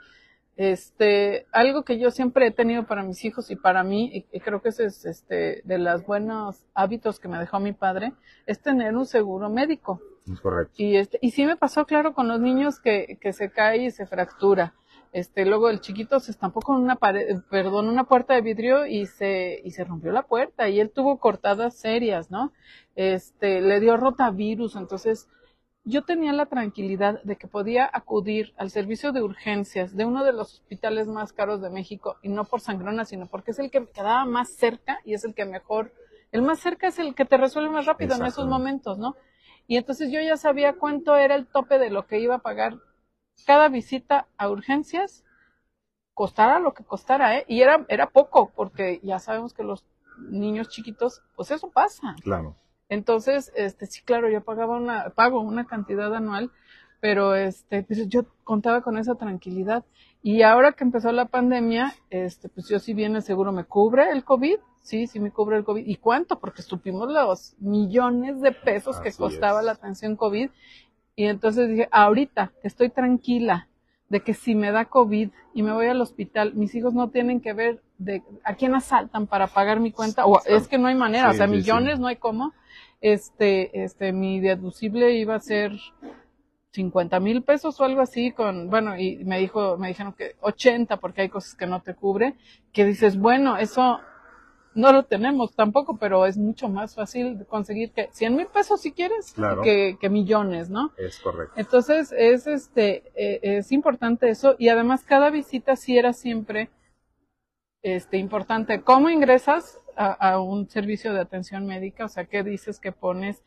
Este, 0.58 1.46
algo 1.52 1.84
que 1.84 2.00
yo 2.00 2.12
siempre 2.12 2.48
he 2.48 2.52
tenido 2.52 2.86
para 2.86 3.04
mis 3.04 3.26
hijos 3.26 3.52
y 3.52 3.58
para 3.58 3.84
mí, 3.84 4.10
y, 4.14 4.26
y 4.32 4.40
creo 4.40 4.62
que 4.62 4.70
ese 4.70 4.86
es, 4.86 5.06
este, 5.06 5.62
de 5.66 5.78
los 5.78 6.06
buenos 6.06 6.64
hábitos 6.74 7.20
que 7.20 7.28
me 7.28 7.38
dejó 7.38 7.60
mi 7.60 7.74
padre, 7.74 8.14
es 8.46 8.62
tener 8.62 8.96
un 8.96 9.06
seguro 9.06 9.50
médico. 9.50 10.00
Es 10.32 10.40
correcto. 10.40 10.74
Y 10.78 10.96
este, 10.96 11.20
y 11.22 11.32
sí 11.32 11.46
me 11.46 11.58
pasó, 11.58 11.86
claro, 11.86 12.14
con 12.14 12.28
los 12.28 12.40
niños 12.40 12.80
que, 12.80 13.18
que 13.20 13.34
se 13.34 13.52
cae 13.52 13.84
y 13.84 13.92
se 13.92 14.06
fractura. 14.06 14.74
Este, 15.16 15.46
luego 15.46 15.70
el 15.70 15.80
chiquito 15.80 16.20
se 16.20 16.32
estampó 16.32 16.60
con 16.60 16.76
una 16.76 16.98
pared, 16.98 17.40
perdón, 17.50 17.88
una 17.88 18.04
puerta 18.04 18.34
de 18.34 18.42
vidrio 18.42 18.86
y 18.86 19.06
se, 19.06 19.62
y 19.64 19.72
se 19.72 19.86
rompió 19.86 20.12
la 20.12 20.24
puerta 20.24 20.68
y 20.68 20.82
él 20.82 20.92
tuvo 20.92 21.20
cortadas 21.20 21.76
serias, 21.78 22.32
¿no? 22.32 22.52
Este, 22.98 23.62
le 23.62 23.80
dio 23.80 23.96
rotavirus, 23.96 24.76
entonces 24.76 25.30
yo 25.86 26.04
tenía 26.04 26.34
la 26.34 26.48
tranquilidad 26.48 27.22
de 27.24 27.36
que 27.36 27.48
podía 27.48 27.88
acudir 27.94 28.54
al 28.58 28.72
servicio 28.72 29.12
de 29.12 29.22
urgencias 29.22 29.96
de 29.96 30.06
uno 30.06 30.24
de 30.24 30.34
los 30.34 30.56
hospitales 30.56 31.08
más 31.08 31.32
caros 31.32 31.62
de 31.62 31.70
México 31.70 32.18
y 32.24 32.30
no 32.30 32.44
por 32.44 32.60
sangrona, 32.60 33.06
sino 33.06 33.28
porque 33.28 33.52
es 33.52 33.60
el 33.60 33.70
que 33.70 33.82
me 33.82 33.88
quedaba 33.88 34.26
más 34.26 34.50
cerca 34.50 35.00
y 35.06 35.14
es 35.14 35.24
el 35.24 35.36
que 35.36 35.46
mejor, 35.46 35.94
el 36.32 36.42
más 36.42 36.60
cerca 36.60 36.88
es 36.88 36.98
el 36.98 37.14
que 37.14 37.26
te 37.26 37.38
resuelve 37.38 37.70
más 37.70 37.86
rápido 37.86 38.16
en 38.16 38.26
esos 38.26 38.48
momentos, 38.48 38.98
¿no? 38.98 39.16
Y 39.68 39.78
entonces 39.78 40.12
yo 40.12 40.20
ya 40.22 40.38
sabía 40.38 40.74
cuánto 40.74 41.16
era 41.16 41.36
el 41.36 41.46
tope 41.46 41.78
de 41.78 41.92
lo 41.92 42.08
que 42.08 42.20
iba 42.20 42.36
a 42.36 42.40
pagar 42.40 42.80
cada 43.46 43.70
visita 43.70 44.28
a 44.38 44.50
urgencias, 44.50 45.24
costara 46.16 46.60
lo 46.60 46.74
que 46.74 46.84
costara, 46.84 47.38
¿eh? 47.38 47.46
Y 47.48 47.62
era, 47.62 47.86
era 47.90 48.10
poco, 48.10 48.52
porque 48.56 49.00
ya 49.04 49.20
sabemos 49.20 49.54
que 49.54 49.64
los 49.64 49.86
niños 50.18 50.70
chiquitos, 50.70 51.22
pues 51.36 51.52
eso 51.52 51.70
pasa. 51.70 52.16
Claro. 52.24 52.56
Entonces, 52.90 53.52
este, 53.56 53.88
sí, 53.88 54.02
claro, 54.04 54.30
yo 54.30 54.44
pagaba 54.44 54.78
una, 54.78 55.10
pago 55.10 55.40
una 55.40 55.66
cantidad 55.66 56.14
anual, 56.14 56.52
pero 57.00 57.36
este, 57.36 57.84
pues 57.84 58.08
yo 58.08 58.26
contaba 58.44 58.82
con 58.82 58.98
esa 58.98 59.16
tranquilidad. 59.16 59.86
Y 60.22 60.42
ahora 60.42 60.72
que 60.72 60.84
empezó 60.84 61.12
la 61.12 61.26
pandemia, 61.26 61.94
este, 62.10 62.50
pues 62.50 62.68
yo 62.68 62.80
si 62.80 62.94
bien 62.94 63.16
el 63.16 63.22
seguro 63.22 63.52
me 63.52 63.66
cubre 63.66 64.12
el 64.12 64.24
COVID, 64.24 64.58
sí, 64.82 65.08
sí 65.08 65.20
me 65.20 65.32
cubre 65.32 65.58
el 65.58 65.64
COVID. 65.64 65.86
¿Y 65.86 65.96
cuánto? 65.98 66.40
Porque 66.40 66.62
supimos 66.62 67.12
los 67.12 67.56
millones 67.60 68.42
de 68.42 68.52
pesos 68.52 69.00
que 69.00 69.12
costaba 69.12 69.60
es. 69.60 69.66
la 69.66 69.72
atención 69.74 70.16
COVID. 70.16 70.50
Y 71.16 71.26
entonces 71.26 71.70
dije, 71.70 71.88
ahorita 71.92 72.54
estoy 72.64 72.90
tranquila 72.90 73.68
de 74.10 74.20
que 74.22 74.34
si 74.34 74.56
me 74.56 74.72
da 74.72 74.86
COVID 74.86 75.30
y 75.54 75.64
me 75.64 75.74
voy 75.74 75.88
al 75.88 76.02
hospital, 76.02 76.54
mis 76.54 76.76
hijos 76.76 76.94
no 76.94 77.10
tienen 77.10 77.42
que 77.42 77.54
ver 77.54 77.82
de 77.98 78.22
a 78.44 78.56
quién 78.56 78.76
asaltan 78.76 79.26
para 79.28 79.48
pagar 79.48 79.80
mi 79.80 79.92
cuenta, 79.92 80.26
o 80.26 80.42
es 80.46 80.68
que 80.68 80.78
no 80.78 80.88
hay 80.88 80.96
manera, 80.96 81.30
Sí, 81.30 81.36
o 81.36 81.38
sea, 81.38 81.48
sí. 81.48 81.54
millones 81.54 82.00
no 82.00 82.08
hay 82.08 82.18
cómo. 82.18 82.54
Este, 83.02 83.84
este, 83.84 84.12
mi 84.12 84.40
deducible 84.40 85.14
iba 85.14 85.36
a 85.36 85.40
ser 85.40 85.72
50 86.72 87.20
mil 87.20 87.42
pesos 87.44 87.80
o 87.80 87.84
algo 87.86 88.02
así 88.02 88.32
con, 88.32 88.70
bueno, 88.70 88.98
y 88.98 89.24
me 89.24 89.40
dijo, 89.40 89.78
me 89.78 89.88
dijeron 89.88 90.14
que 90.14 90.36
80 90.42 90.98
porque 90.98 91.22
hay 91.22 91.30
cosas 91.30 91.56
que 91.56 91.68
no 91.68 91.82
te 91.82 91.96
cubre, 91.96 92.36
que 92.74 92.86
dices, 92.86 93.18
bueno, 93.18 93.58
eso 93.58 94.00
no 94.76 94.92
lo 94.92 95.04
tenemos 95.04 95.56
tampoco, 95.56 95.98
pero 95.98 96.26
es 96.26 96.38
mucho 96.38 96.68
más 96.70 96.94
fácil 96.96 97.46
conseguir 97.48 97.92
que 97.92 98.10
100 98.12 98.36
mil 98.36 98.48
pesos 98.48 98.82
si 98.82 98.92
quieres 98.92 99.32
Claro. 99.34 99.62
que, 99.64 99.98
que 100.00 100.10
millones, 100.10 100.70
¿no? 100.70 100.92
Es 100.98 101.20
correcto. 101.20 101.54
Entonces 101.58 102.12
es 102.12 102.46
este 102.46 103.04
eh, 103.16 103.40
es 103.42 103.72
importante 103.72 104.30
eso 104.30 104.56
y 104.60 104.70
además 104.70 105.04
cada 105.04 105.30
visita 105.32 105.76
sí 105.76 105.98
era 105.98 106.14
siempre 106.14 106.70
este 107.82 108.18
importante. 108.18 108.82
¿Cómo 108.82 109.10
ingresas 109.10 109.80
a, 109.96 110.12
a 110.12 110.40
un 110.40 110.70
servicio 110.70 111.14
de 111.14 111.22
atención 111.22 111.66
médica? 111.66 112.06
O 112.06 112.10
sea, 112.10 112.26
¿qué 112.26 112.44
dices 112.44 112.80
que 112.80 112.92
pones 112.92 113.44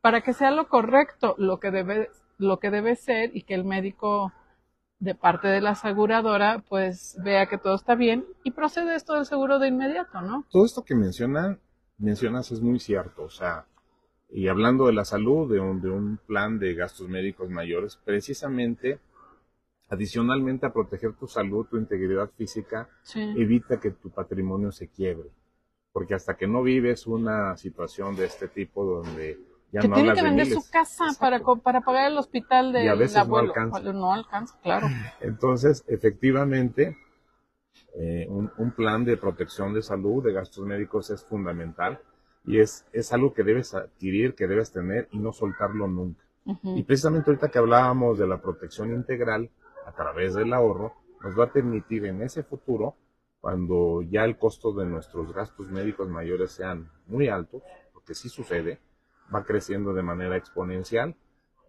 para 0.00 0.22
que 0.22 0.32
sea 0.32 0.50
lo 0.50 0.68
correcto, 0.68 1.34
lo 1.38 1.60
que 1.60 1.70
debe 1.70 2.10
lo 2.38 2.58
que 2.58 2.70
debe 2.70 2.96
ser 2.96 3.30
y 3.36 3.42
que 3.42 3.54
el 3.54 3.64
médico 3.64 4.32
de 5.02 5.16
parte 5.16 5.48
de 5.48 5.60
la 5.60 5.70
aseguradora 5.70 6.62
pues 6.68 7.16
vea 7.24 7.46
que 7.46 7.58
todo 7.58 7.74
está 7.74 7.96
bien 7.96 8.24
y 8.44 8.52
procede 8.52 8.94
esto 8.94 9.14
del 9.14 9.26
seguro 9.26 9.58
de 9.58 9.66
inmediato, 9.66 10.20
¿no? 10.20 10.46
Todo 10.50 10.64
esto 10.64 10.84
que 10.84 10.94
mencionan, 10.94 11.58
mencionas 11.98 12.52
es 12.52 12.60
muy 12.60 12.78
cierto. 12.78 13.24
O 13.24 13.30
sea, 13.30 13.66
Y 14.34 14.48
hablando 14.48 14.86
de 14.86 14.92
la 14.94 15.04
salud, 15.04 15.52
de 15.52 15.60
un, 15.60 15.82
de 15.82 15.90
un 15.90 16.18
plan 16.26 16.58
de 16.58 16.74
gastos 16.74 17.06
médicos 17.08 17.50
mayores, 17.50 17.98
precisamente, 18.04 18.98
adicionalmente 19.90 20.64
a 20.66 20.72
proteger 20.72 21.12
tu 21.14 21.26
salud, 21.26 21.66
tu 21.66 21.76
integridad 21.76 22.30
física, 22.30 22.88
Sí. 23.02 23.20
evita 23.36 23.78
que 23.80 23.90
tu 23.90 24.08
patrimonio 24.10 24.72
se 24.72 24.88
quiebre. 24.88 25.30
Porque 25.92 26.14
hasta 26.14 26.36
que 26.36 26.46
no 26.46 26.62
vives 26.62 27.06
una 27.06 27.56
situación 27.58 28.16
de 28.16 28.24
este 28.24 28.48
tipo 28.48 28.84
donde 28.86 29.38
que 29.80 29.88
tiene 29.88 30.10
que 30.10 30.16
de 30.16 30.22
vender 30.22 30.46
miles. 30.46 30.64
su 30.64 30.70
casa 30.70 31.04
Exacto. 31.08 31.20
para, 31.54 31.62
para 31.62 31.80
pagar 31.80 32.10
el 32.10 32.18
hospital 32.18 32.72
del 32.72 32.84
Y 32.84 32.88
a 32.88 32.94
veces 32.94 33.16
no 33.16 33.22
abuelo. 33.22 33.48
alcanza. 33.48 33.92
No 33.92 34.12
alcanza, 34.12 34.58
claro. 34.62 34.88
Entonces, 35.20 35.84
efectivamente, 35.88 36.96
eh, 37.94 38.26
un, 38.28 38.50
un 38.58 38.70
plan 38.72 39.04
de 39.04 39.16
protección 39.16 39.72
de 39.74 39.82
salud, 39.82 40.22
de 40.24 40.32
gastos 40.32 40.64
médicos 40.66 41.10
es 41.10 41.24
fundamental 41.24 42.00
y 42.44 42.58
es, 42.60 42.86
es 42.92 43.12
algo 43.12 43.32
que 43.32 43.42
debes 43.44 43.74
adquirir, 43.74 44.34
que 44.34 44.46
debes 44.46 44.72
tener 44.72 45.08
y 45.12 45.18
no 45.18 45.32
soltarlo 45.32 45.86
nunca. 45.86 46.22
Y 46.64 46.82
precisamente 46.82 47.30
ahorita 47.30 47.50
que 47.50 47.58
hablábamos 47.58 48.18
de 48.18 48.26
la 48.26 48.38
protección 48.42 48.92
integral 48.92 49.48
a 49.86 49.92
través 49.92 50.34
del 50.34 50.52
ahorro, 50.52 50.92
nos 51.22 51.38
va 51.38 51.44
a 51.44 51.52
permitir 51.52 52.04
en 52.06 52.20
ese 52.20 52.42
futuro, 52.42 52.96
cuando 53.40 54.02
ya 54.02 54.24
el 54.24 54.36
costo 54.36 54.72
de 54.72 54.84
nuestros 54.84 55.32
gastos 55.32 55.68
médicos 55.68 56.08
mayores 56.08 56.50
sean 56.50 56.90
muy 57.06 57.28
altos, 57.28 57.62
porque 57.92 58.14
sí 58.14 58.28
sucede, 58.28 58.80
va 59.34 59.44
creciendo 59.44 59.92
de 59.94 60.02
manera 60.02 60.36
exponencial, 60.36 61.14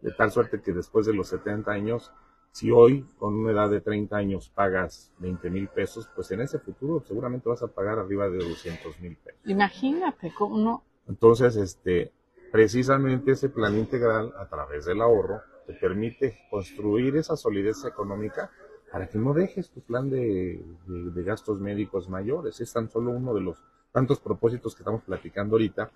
de 0.01 0.12
tal 0.12 0.32
suerte 0.32 0.62
que 0.62 0.74
después 0.74 1.05
de 1.05 1.13
los 1.13 1.27
70 1.29 1.72
años, 1.72 2.12
si 2.51 2.72
hoy 2.72 3.05
con 3.17 3.34
una 3.36 3.51
edad 3.51 3.70
de 3.70 3.82
30 3.82 4.17
años 4.17 4.50
pagas 4.50 5.12
20 5.20 5.50
mil 5.50 5.67
pesos, 5.70 6.10
pues 6.15 6.29
en 6.32 6.41
ese 6.41 6.60
futuro 6.60 7.03
seguramente 7.08 7.50
vas 7.50 7.63
a 7.63 7.67
pagar 7.67 7.98
arriba 8.00 8.29
de 8.29 8.38
200 8.38 9.00
mil 9.00 9.15
pesos. 9.17 9.39
Imagínate, 9.46 10.34
cómo 10.38 10.58
no. 10.58 10.84
Entonces, 11.08 11.55
este, 11.55 12.12
precisamente 12.51 13.32
ese 13.32 13.50
plan 13.50 13.75
integral 13.77 14.34
a 14.38 14.48
través 14.48 14.86
del 14.86 15.01
ahorro 15.01 15.41
te 15.65 15.74
permite 15.74 16.38
construir 16.51 17.15
esa 17.15 17.36
solidez 17.36 17.84
económica 17.86 18.51
para 18.91 19.08
que 19.08 19.17
no 19.17 19.34
dejes 19.34 19.72
tu 19.72 19.82
plan 19.82 20.10
de, 20.10 20.63
de- 20.86 21.12
de 21.12 21.24
gastos 21.24 21.60
médicos 21.60 22.08
mayores. 22.10 22.62
Es 22.62 22.72
tan 22.72 22.89
solo 22.91 23.12
uno 23.12 23.34
de 23.34 23.41
los 23.41 23.58
tantos 23.91 24.20
propósitos 24.20 24.75
que 24.75 24.82
estamos 24.84 25.01
platicando 25.03 25.55
ahorita 25.55 25.89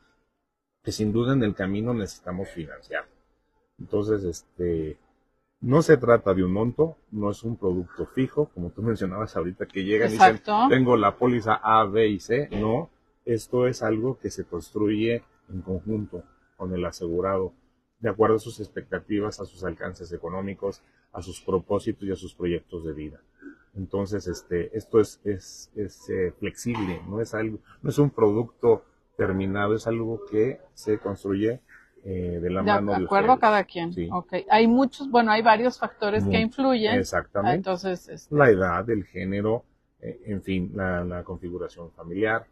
que 0.87 0.93
sin 0.93 1.11
duda 1.11 1.33
en 1.33 1.43
el 1.43 1.53
camino 1.53 1.93
necesitamos 1.93 2.47
financiar. 2.47 3.03
Entonces, 3.77 4.23
este, 4.23 4.97
no 5.59 5.81
se 5.81 5.97
trata 5.97 6.33
de 6.33 6.45
un 6.45 6.53
monto, 6.53 6.95
no 7.11 7.29
es 7.29 7.43
un 7.43 7.57
producto 7.57 8.05
fijo, 8.05 8.49
como 8.53 8.69
tú 8.69 8.81
mencionabas 8.83 9.35
ahorita, 9.35 9.65
que 9.65 9.83
llegan 9.83 10.07
y 10.07 10.13
dicen, 10.13 10.41
tengo 10.69 10.95
la 10.95 11.17
póliza 11.17 11.55
A, 11.55 11.83
B 11.83 12.07
y 12.07 12.21
C. 12.21 12.47
No, 12.53 12.89
esto 13.25 13.67
es 13.67 13.83
algo 13.83 14.17
que 14.17 14.29
se 14.29 14.45
construye 14.45 15.23
en 15.49 15.61
conjunto 15.61 16.23
con 16.55 16.73
el 16.73 16.85
asegurado, 16.85 17.51
de 17.99 18.09
acuerdo 18.09 18.37
a 18.37 18.39
sus 18.39 18.61
expectativas, 18.61 19.41
a 19.41 19.45
sus 19.45 19.65
alcances 19.65 20.13
económicos, 20.13 20.83
a 21.11 21.21
sus 21.21 21.41
propósitos 21.41 22.07
y 22.07 22.13
a 22.13 22.15
sus 22.15 22.33
proyectos 22.33 22.85
de 22.85 22.93
vida. 22.93 23.19
Entonces, 23.75 24.25
este, 24.25 24.69
esto 24.77 25.01
es, 25.01 25.19
es, 25.25 25.69
es 25.75 26.09
eh, 26.09 26.33
flexible, 26.39 27.01
no 27.09 27.19
es 27.19 27.33
algo, 27.33 27.59
no 27.81 27.89
es 27.89 27.97
un 27.97 28.09
producto 28.09 28.85
terminado, 29.17 29.75
es 29.75 29.87
algo 29.87 30.21
que 30.31 30.61
se 30.73 30.99
construye 30.99 31.59
eh, 32.05 32.39
de 32.41 32.49
la 32.49 32.61
De 32.61 32.67
mano 32.67 32.97
de 32.97 33.03
acuerdo 33.03 33.33
a 33.33 33.39
cada 33.39 33.63
quien. 33.65 33.91
Sí. 33.91 34.07
Ok. 34.11 34.33
Hay 34.49 34.67
muchos, 34.67 35.09
bueno, 35.09 35.31
hay 35.31 35.41
varios 35.41 35.77
factores 35.77 36.23
que 36.23 36.39
influyen. 36.39 36.93
Ah, 36.93 36.97
Exactamente. 36.97 37.57
Entonces, 37.57 38.07
este, 38.07 38.33
la 38.33 38.49
edad, 38.49 38.89
el 38.89 39.03
género, 39.03 39.65
eh, 39.99 40.21
en 40.25 40.41
fin, 40.41 40.71
la, 40.73 41.03
la 41.03 41.23
configuración 41.23 41.91
familiar, 41.91 42.45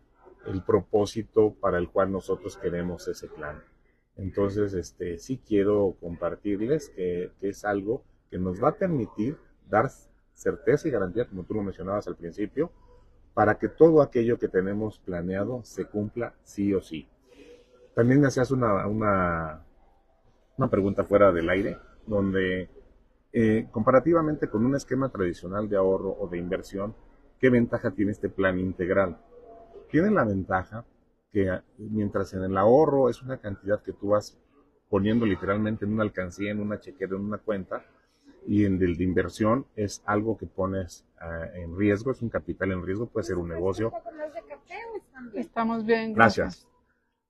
el 0.47 0.61
propósito 0.61 1.53
para 1.53 1.77
el 1.77 1.89
cual 1.89 2.11
nosotros 2.11 2.57
queremos 2.57 3.07
ese 3.07 3.27
plan. 3.27 3.61
Entonces, 4.17 4.73
este, 4.73 5.19
sí 5.19 5.39
quiero 5.45 5.95
compartirles 6.01 6.89
que, 6.89 7.31
que 7.39 7.49
es 7.49 7.63
algo 7.63 8.03
que 8.29 8.37
nos 8.37 8.61
va 8.61 8.69
a 8.69 8.75
permitir 8.75 9.37
dar 9.69 9.89
certeza 10.33 10.87
y 10.87 10.91
garantía, 10.91 11.27
como 11.27 11.43
tú 11.43 11.53
lo 11.53 11.63
mencionabas 11.63 12.07
al 12.07 12.15
principio, 12.15 12.71
para 13.35 13.59
que 13.59 13.67
todo 13.67 14.01
aquello 14.01 14.39
que 14.39 14.47
tenemos 14.47 14.97
planeado 14.99 15.61
se 15.63 15.85
cumpla 15.85 16.33
sí 16.43 16.73
o 16.73 16.81
sí. 16.81 17.07
También 17.93 18.21
me 18.21 18.27
hacías 18.27 18.49
una, 18.49 18.87
una, 18.87 19.61
una 20.57 20.69
pregunta 20.69 21.03
fuera 21.03 21.33
del 21.33 21.49
aire, 21.49 21.77
donde 22.07 22.69
eh, 23.33 23.67
comparativamente 23.71 24.47
con 24.49 24.65
un 24.65 24.75
esquema 24.75 25.09
tradicional 25.09 25.67
de 25.67 25.75
ahorro 25.75 26.15
o 26.17 26.29
de 26.29 26.37
inversión, 26.37 26.95
¿qué 27.37 27.49
ventaja 27.49 27.91
tiene 27.91 28.13
este 28.13 28.29
plan 28.29 28.57
integral? 28.57 29.17
Tiene 29.91 30.11
la 30.11 30.23
ventaja 30.23 30.85
que 31.33 31.49
ah, 31.49 31.61
mientras 31.77 32.33
en 32.33 32.43
el 32.43 32.57
ahorro 32.57 33.09
es 33.09 33.21
una 33.21 33.37
cantidad 33.37 33.83
que 33.83 33.91
tú 33.91 34.11
vas 34.11 34.39
poniendo 34.89 35.25
literalmente 35.25 35.83
en 35.83 35.91
una 35.91 36.03
alcancía, 36.03 36.51
en 36.51 36.61
una 36.61 36.79
chequera, 36.79 37.17
en 37.17 37.25
una 37.25 37.39
cuenta, 37.39 37.83
y 38.47 38.65
en 38.65 38.81
el 38.81 38.97
de 38.97 39.03
inversión 39.03 39.65
es 39.75 40.03
algo 40.05 40.37
que 40.37 40.45
pones 40.45 41.05
ah, 41.19 41.45
en 41.55 41.77
riesgo, 41.77 42.11
es 42.11 42.21
un 42.21 42.29
capital 42.29 42.71
en 42.71 42.85
riesgo, 42.85 43.07
puede 43.07 43.25
ser 43.25 43.37
un 43.37 43.49
negocio, 43.49 43.91
estamos 45.33 45.85
bien. 45.85 46.13
Gracias. 46.13 46.67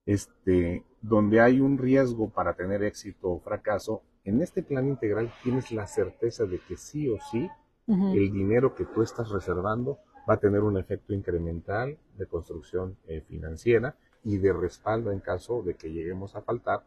Este, 0.04 0.84
donde 1.02 1.40
hay 1.40 1.60
un 1.60 1.78
riesgo 1.78 2.28
para 2.30 2.54
tener 2.54 2.82
éxito 2.82 3.30
o 3.30 3.40
fracaso, 3.40 4.02
en 4.24 4.42
este 4.42 4.62
plan 4.62 4.86
integral 4.86 5.32
tienes 5.42 5.72
la 5.72 5.86
certeza 5.86 6.44
de 6.44 6.58
que 6.58 6.76
sí 6.76 7.08
o 7.08 7.18
sí 7.30 7.48
el 7.88 8.32
dinero 8.32 8.74
que 8.74 8.84
tú 8.84 9.02
estás 9.02 9.30
reservando 9.30 10.00
va 10.28 10.34
a 10.34 10.40
tener 10.40 10.62
un 10.62 10.76
efecto 10.76 11.14
incremental 11.14 11.96
de 12.18 12.26
construcción 12.26 12.96
eh, 13.06 13.20
financiera 13.20 13.94
y 14.24 14.38
de 14.38 14.52
respaldo 14.52 15.12
en 15.12 15.20
caso 15.20 15.62
de 15.62 15.74
que 15.74 15.92
lleguemos 15.92 16.34
a 16.34 16.42
faltar 16.42 16.82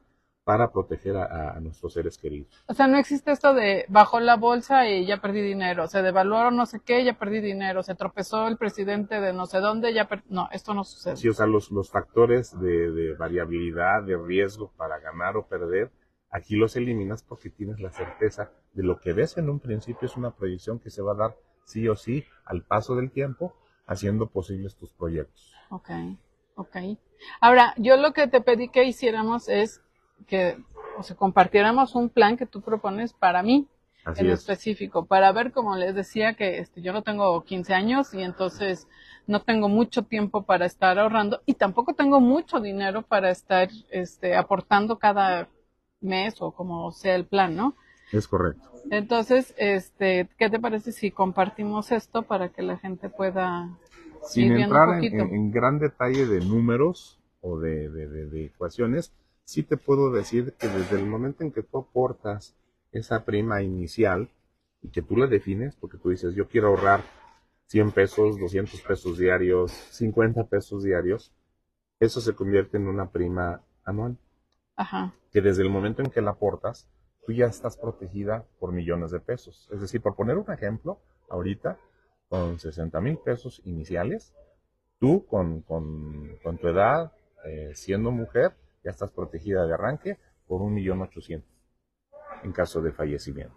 para 0.50 0.72
proteger 0.72 1.16
a, 1.16 1.52
a 1.52 1.60
nuestros 1.60 1.94
seres 1.94 2.18
queridos. 2.18 2.64
O 2.68 2.74
sea, 2.74 2.88
no 2.88 2.98
existe 2.98 3.32
esto 3.32 3.54
de 3.54 3.86
bajó 3.88 4.20
la 4.20 4.36
bolsa 4.36 4.90
y 4.90 5.06
ya 5.06 5.18
perdí 5.22 5.42
dinero, 5.42 5.86
se 5.86 6.02
devaluaron 6.02 6.56
no 6.58 6.66
sé 6.66 6.80
qué, 6.84 7.06
ya 7.06 7.20
perdí 7.20 7.40
dinero, 7.40 7.84
se 7.84 7.94
tropezó 7.94 8.48
el 8.48 8.58
presidente 8.58 9.22
de 9.22 9.32
no 9.32 9.46
sé 9.46 9.60
dónde, 9.60 9.94
ya 9.94 10.08
per- 10.08 10.24
No, 10.28 10.50
esto 10.52 10.74
no 10.74 10.84
sucede. 10.84 11.18
Sí, 11.18 11.30
o 11.30 11.34
sea, 11.34 11.46
los, 11.46 11.70
los 11.70 11.92
factores 11.92 12.60
de, 12.60 12.90
de 12.92 13.14
variabilidad, 13.14 14.02
de 14.02 14.18
riesgo 14.18 14.72
para 14.76 14.98
ganar 14.98 15.38
o 15.38 15.46
perder, 15.46 15.92
aquí 16.32 16.56
los 16.56 16.76
eliminas 16.76 17.22
porque 17.22 17.52
tienes 17.52 17.80
la 17.80 17.92
certeza 17.92 18.50
de 18.74 18.82
lo 18.82 19.00
que 19.00 19.14
ves 19.14 19.38
en 19.38 19.52
un 19.52 19.60
principio 19.60 20.08
es 20.08 20.18
una 20.18 20.32
proyección 20.32 20.80
que 20.80 20.90
se 20.90 21.04
va 21.04 21.12
a 21.12 21.16
dar 21.16 21.36
sí 21.64 21.88
o 21.88 21.96
sí 21.96 22.26
al 22.44 22.64
paso 22.64 22.96
del 22.96 23.12
tiempo, 23.12 23.54
haciendo 23.86 24.26
posibles 24.32 24.76
tus 24.78 24.92
proyectos. 24.94 25.54
Ok, 25.70 25.92
ok. 26.56 26.76
Ahora, 27.40 27.76
yo 27.78 27.98
lo 27.98 28.14
que 28.14 28.28
te 28.28 28.42
pedí 28.42 28.70
que 28.70 28.86
hiciéramos 28.86 29.48
es 29.48 29.84
que, 30.28 30.58
o 30.98 31.04
sea, 31.04 31.16
compartiéramos 31.16 31.96
un 31.96 32.10
plan 32.10 32.38
que 32.38 32.46
tú 32.46 32.62
propones 32.62 33.14
para 33.14 33.44
mí, 33.44 33.68
Así 34.04 34.26
en 34.26 34.30
es. 34.30 34.40
específico, 34.40 35.06
para 35.06 35.32
ver, 35.32 35.52
como 35.52 35.76
les 35.76 35.96
decía, 35.96 36.34
que 36.34 36.60
este, 36.60 36.82
yo 36.82 36.94
no 36.94 37.04
tengo 37.04 37.44
15 37.44 37.74
años 37.74 38.14
y 38.14 38.22
entonces 38.22 38.88
no 39.28 39.42
tengo 39.42 39.70
mucho 39.70 40.04
tiempo 40.04 40.44
para 40.44 40.66
estar 40.66 40.98
ahorrando 41.00 41.42
y 41.46 41.54
tampoco 41.54 41.94
tengo 41.94 42.20
mucho 42.20 42.60
dinero 42.60 43.04
para 43.04 43.30
estar 43.30 43.70
este, 43.92 44.36
aportando 44.36 44.98
cada 45.00 45.48
mes 46.02 46.36
o 46.42 46.52
como 46.52 46.92
sea 46.92 47.16
el 47.16 47.26
plan, 47.26 47.56
¿no? 47.56 47.76
Es 48.12 48.28
correcto. 48.28 48.70
Entonces, 48.90 49.54
este, 49.58 50.28
¿qué 50.38 50.50
te 50.50 50.60
parece 50.60 50.92
si 50.92 51.12
compartimos 51.12 51.92
esto 51.92 52.24
para 52.24 52.50
que 52.50 52.62
la 52.62 52.78
gente 52.78 53.10
pueda 53.10 53.70
Sin 54.24 54.44
ir 54.46 54.54
viendo 54.54 54.76
un 54.76 54.82
entrar 54.82 54.90
en, 54.98 55.06
poquito? 55.06 55.24
en- 55.24 55.36
en 55.36 55.52
gran 55.52 55.80
detalle 55.80 56.26
de 56.26 56.40
números 56.42 57.20
o 57.42 57.60
de, 57.60 57.90
de- 57.90 58.08
de- 58.08 58.26
de 58.28 58.46
ecuaciones, 58.46 59.14
sí 59.50 59.64
te 59.64 59.78
puedo 59.78 60.12
decir 60.12 60.54
que 60.60 60.68
desde 60.68 61.00
el 61.00 61.08
momento 61.08 61.44
en 61.44 61.52
que 61.52 61.64
tú 61.64 61.80
aportas 61.80 62.56
esa 62.92 63.26
prima 63.26 63.64
inicial 63.64 64.30
y 64.84 64.90
que 64.90 65.02
tú 65.02 65.18
la 65.18 65.26
defines, 65.26 65.76
porque 65.76 65.98
tú 65.98 66.12
dices, 66.12 66.36
yo 66.36 66.48
quiero 66.48 66.68
ahorrar 66.68 67.02
100 67.66 67.92
pesos, 67.92 68.40
200 68.40 68.80
pesos 68.84 69.18
diarios, 69.18 69.72
50 69.72 70.44
pesos 70.44 70.84
diarios, 70.84 71.34
eso 72.00 72.22
se 72.22 72.36
convierte 72.36 72.78
en 72.78 72.88
una 72.88 73.10
prima 73.10 73.64
anual, 73.84 74.20
Ajá, 74.76 75.16
que 75.32 75.42
desde 75.42 75.64
el 75.64 75.72
momento 75.72 76.04
en 76.04 76.12
que 76.12 76.22
la 76.22 76.32
aportas, 76.32 76.88
tú 77.26 77.34
ya 77.34 77.48
estás 77.48 77.76
protegida 77.76 78.46
por 78.60 78.72
millones 78.72 79.10
de 79.10 79.20
pesos. 79.20 79.68
Es 79.72 79.82
decir, 79.82 80.00
por 80.00 80.16
poner 80.16 80.38
un 80.38 80.54
ejemplo, 80.54 81.00
ahorita, 81.28 81.80
con 82.28 82.60
60 82.60 83.02
mil 83.02 83.18
pesos 83.18 83.64
iniciales, 83.66 84.32
tú 85.00 85.26
con, 85.26 85.64
con, 85.64 86.38
con 86.44 86.60
tu 86.60 86.68
edad, 86.68 87.14
eh, 87.46 87.72
siendo 87.74 88.12
mujer, 88.12 88.54
ya 88.84 88.92
estás 88.92 89.12
protegida 89.12 89.66
de 89.66 89.74
arranque 89.74 90.18
por 90.48 90.62
un 90.62 90.74
millón 90.74 91.02
ochocientos 91.02 91.50
en 92.44 92.52
caso 92.52 92.82
de 92.82 92.92
fallecimiento. 92.92 93.54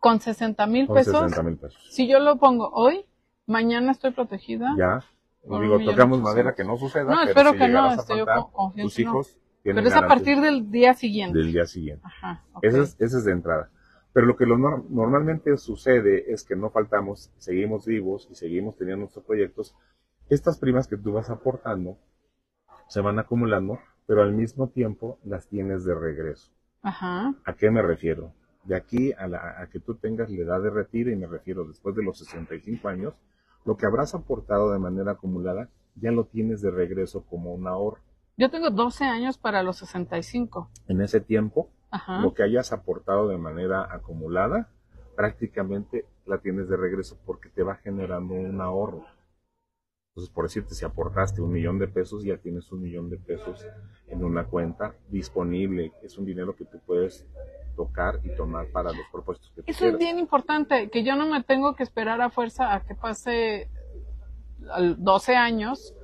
con 0.00 0.20
60 0.20 0.66
mil 0.66 0.86
Con 0.86 0.96
pesos, 0.96 1.14
60 1.14 1.42
mil 1.42 1.56
pesos. 1.56 1.86
si 1.90 2.06
yo 2.08 2.20
lo 2.20 2.36
pongo 2.38 2.70
hoy, 2.72 3.04
mañana 3.46 3.90
estoy 3.92 4.12
protegida. 4.12 4.74
Ya, 4.78 5.02
digo, 5.42 5.78
tocamos 5.84 6.20
madera 6.20 6.54
que 6.54 6.62
no 6.64 6.76
suceda, 6.76 7.04
No, 7.04 7.16
pero 7.24 7.28
espero 7.30 7.50
si 7.52 7.58
que 7.58 7.68
no, 7.68 7.90
este, 7.92 8.16
yo 8.18 8.24
faltar, 8.26 8.42
co- 8.44 8.52
confío 8.52 8.82
en 8.82 8.86
tus 8.88 8.98
hijos 9.00 9.38
Pero 9.64 9.80
es 9.80 9.94
a 9.96 10.06
partir 10.06 10.40
del 10.40 10.70
día 10.70 10.94
siguiente. 10.94 11.36
del 11.38 11.52
día 11.52 11.66
siguiente. 11.66 12.02
Ajá. 12.06 12.44
Ese 12.62 12.80
es, 12.82 12.96
ese 13.00 13.18
es 13.18 13.24
de 13.24 13.32
entrada. 13.32 13.70
Pero 14.12 14.26
lo 14.26 14.36
que 14.36 14.46
lo 14.46 14.56
nor- 14.56 14.84
normalmente 14.88 15.56
sucede 15.58 16.32
es 16.32 16.44
que 16.44 16.54
no 16.56 16.70
faltamos, 16.70 17.30
seguimos 17.38 17.84
vivos 17.84 18.28
y 18.30 18.34
seguimos 18.36 18.76
teniendo 18.76 19.00
nuestros 19.00 19.24
proyectos. 19.24 19.74
Estas 20.30 20.58
primas 20.58 20.86
que 20.86 20.96
tú 20.96 21.12
vas 21.12 21.28
aportando 21.30 21.98
se 22.88 23.00
van 23.00 23.18
acumulando 23.18 23.78
pero 24.08 24.22
al 24.22 24.32
mismo 24.32 24.68
tiempo 24.70 25.18
las 25.22 25.46
tienes 25.48 25.84
de 25.84 25.94
regreso. 25.94 26.50
Ajá. 26.82 27.34
¿A 27.44 27.52
qué 27.52 27.70
me 27.70 27.82
refiero? 27.82 28.32
De 28.64 28.74
aquí 28.74 29.12
a, 29.12 29.28
la, 29.28 29.60
a 29.60 29.68
que 29.68 29.80
tú 29.80 29.96
tengas 29.96 30.30
la 30.30 30.42
edad 30.42 30.62
de 30.62 30.70
retiro, 30.70 31.10
y 31.10 31.16
me 31.16 31.26
refiero 31.26 31.64
después 31.64 31.94
de 31.94 32.02
los 32.02 32.18
65 32.18 32.88
años, 32.88 33.12
lo 33.66 33.76
que 33.76 33.84
habrás 33.84 34.14
aportado 34.14 34.72
de 34.72 34.78
manera 34.78 35.12
acumulada 35.12 35.68
ya 35.94 36.10
lo 36.10 36.24
tienes 36.24 36.62
de 36.62 36.70
regreso 36.70 37.22
como 37.26 37.52
un 37.52 37.66
ahorro. 37.68 38.00
Yo 38.38 38.50
tengo 38.50 38.70
12 38.70 39.04
años 39.04 39.36
para 39.36 39.62
los 39.62 39.76
65. 39.76 40.70
En 40.86 41.02
ese 41.02 41.20
tiempo, 41.20 41.68
Ajá. 41.90 42.22
lo 42.22 42.32
que 42.32 42.44
hayas 42.44 42.72
aportado 42.72 43.28
de 43.28 43.36
manera 43.36 43.92
acumulada, 43.92 44.70
prácticamente 45.16 46.06
la 46.24 46.38
tienes 46.38 46.70
de 46.70 46.78
regreso 46.78 47.18
porque 47.26 47.50
te 47.50 47.62
va 47.62 47.74
generando 47.74 48.32
un 48.32 48.58
ahorro. 48.62 49.04
Entonces, 50.18 50.34
por 50.34 50.46
decirte, 50.46 50.74
si 50.74 50.84
aportaste 50.84 51.40
un 51.40 51.52
millón 51.52 51.78
de 51.78 51.86
pesos, 51.86 52.24
ya 52.24 52.36
tienes 52.38 52.72
un 52.72 52.82
millón 52.82 53.08
de 53.08 53.18
pesos 53.18 53.64
en 54.08 54.24
una 54.24 54.46
cuenta 54.46 54.96
disponible. 55.10 55.92
Es 56.02 56.18
un 56.18 56.24
dinero 56.24 56.56
que 56.56 56.64
tú 56.64 56.80
puedes 56.84 57.24
tocar 57.76 58.18
y 58.24 58.34
tomar 58.34 58.66
para 58.72 58.90
los 58.90 59.06
propósitos 59.12 59.52
que 59.54 59.62
tú 59.62 59.70
Eso 59.70 59.86
es 59.86 59.96
bien 59.96 60.18
importante, 60.18 60.90
que 60.90 61.04
yo 61.04 61.14
no 61.14 61.28
me 61.28 61.44
tengo 61.44 61.76
que 61.76 61.84
esperar 61.84 62.20
a 62.20 62.30
fuerza 62.30 62.74
a 62.74 62.84
que 62.84 62.96
pase 62.96 63.70
al 64.68 64.96
12 65.00 65.36
años 65.36 65.94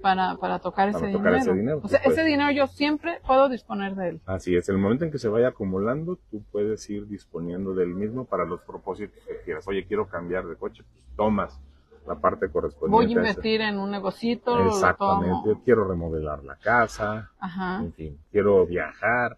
para, 0.00 0.36
para 0.36 0.60
tocar, 0.60 0.92
Para 0.92 1.08
ese, 1.08 1.12
tocar 1.12 1.32
dinero. 1.32 1.50
ese 1.50 1.58
dinero, 1.58 1.80
O 1.82 1.88
sea, 1.88 1.98
ese 2.04 2.22
dinero 2.22 2.52
yo 2.52 2.68
siempre 2.68 3.20
puedo 3.26 3.48
disponer 3.48 3.96
de 3.96 4.10
él. 4.10 4.20
Así 4.26 4.54
es, 4.54 4.68
el 4.68 4.78
momento 4.78 5.04
en 5.04 5.10
que 5.10 5.18
se 5.18 5.28
vaya 5.28 5.48
acumulando, 5.48 6.20
tú 6.30 6.44
puedes 6.52 6.88
ir 6.88 7.08
disponiendo 7.08 7.74
del 7.74 7.96
mismo 7.96 8.26
para 8.26 8.44
los 8.44 8.60
propósitos 8.60 9.18
que 9.26 9.42
quieras. 9.44 9.66
Oye, 9.66 9.86
quiero 9.86 10.06
cambiar 10.06 10.46
de 10.46 10.54
coche, 10.54 10.84
pues 10.92 11.04
tomas 11.16 11.60
la 12.06 12.16
parte 12.20 12.50
correspondiente. 12.50 13.06
Voy 13.06 13.14
a 13.14 13.28
invertir 13.28 13.60
en 13.60 13.78
un 13.78 13.90
negocito, 13.90 14.56
lo 14.56 14.66
Exactamente, 14.68 15.48
tomo. 15.50 15.62
quiero 15.64 15.86
remodelar 15.86 16.42
la 16.44 16.56
casa, 16.56 17.30
Ajá. 17.38 17.80
en 17.80 17.92
fin, 17.92 18.18
quiero 18.30 18.66
viajar. 18.66 19.36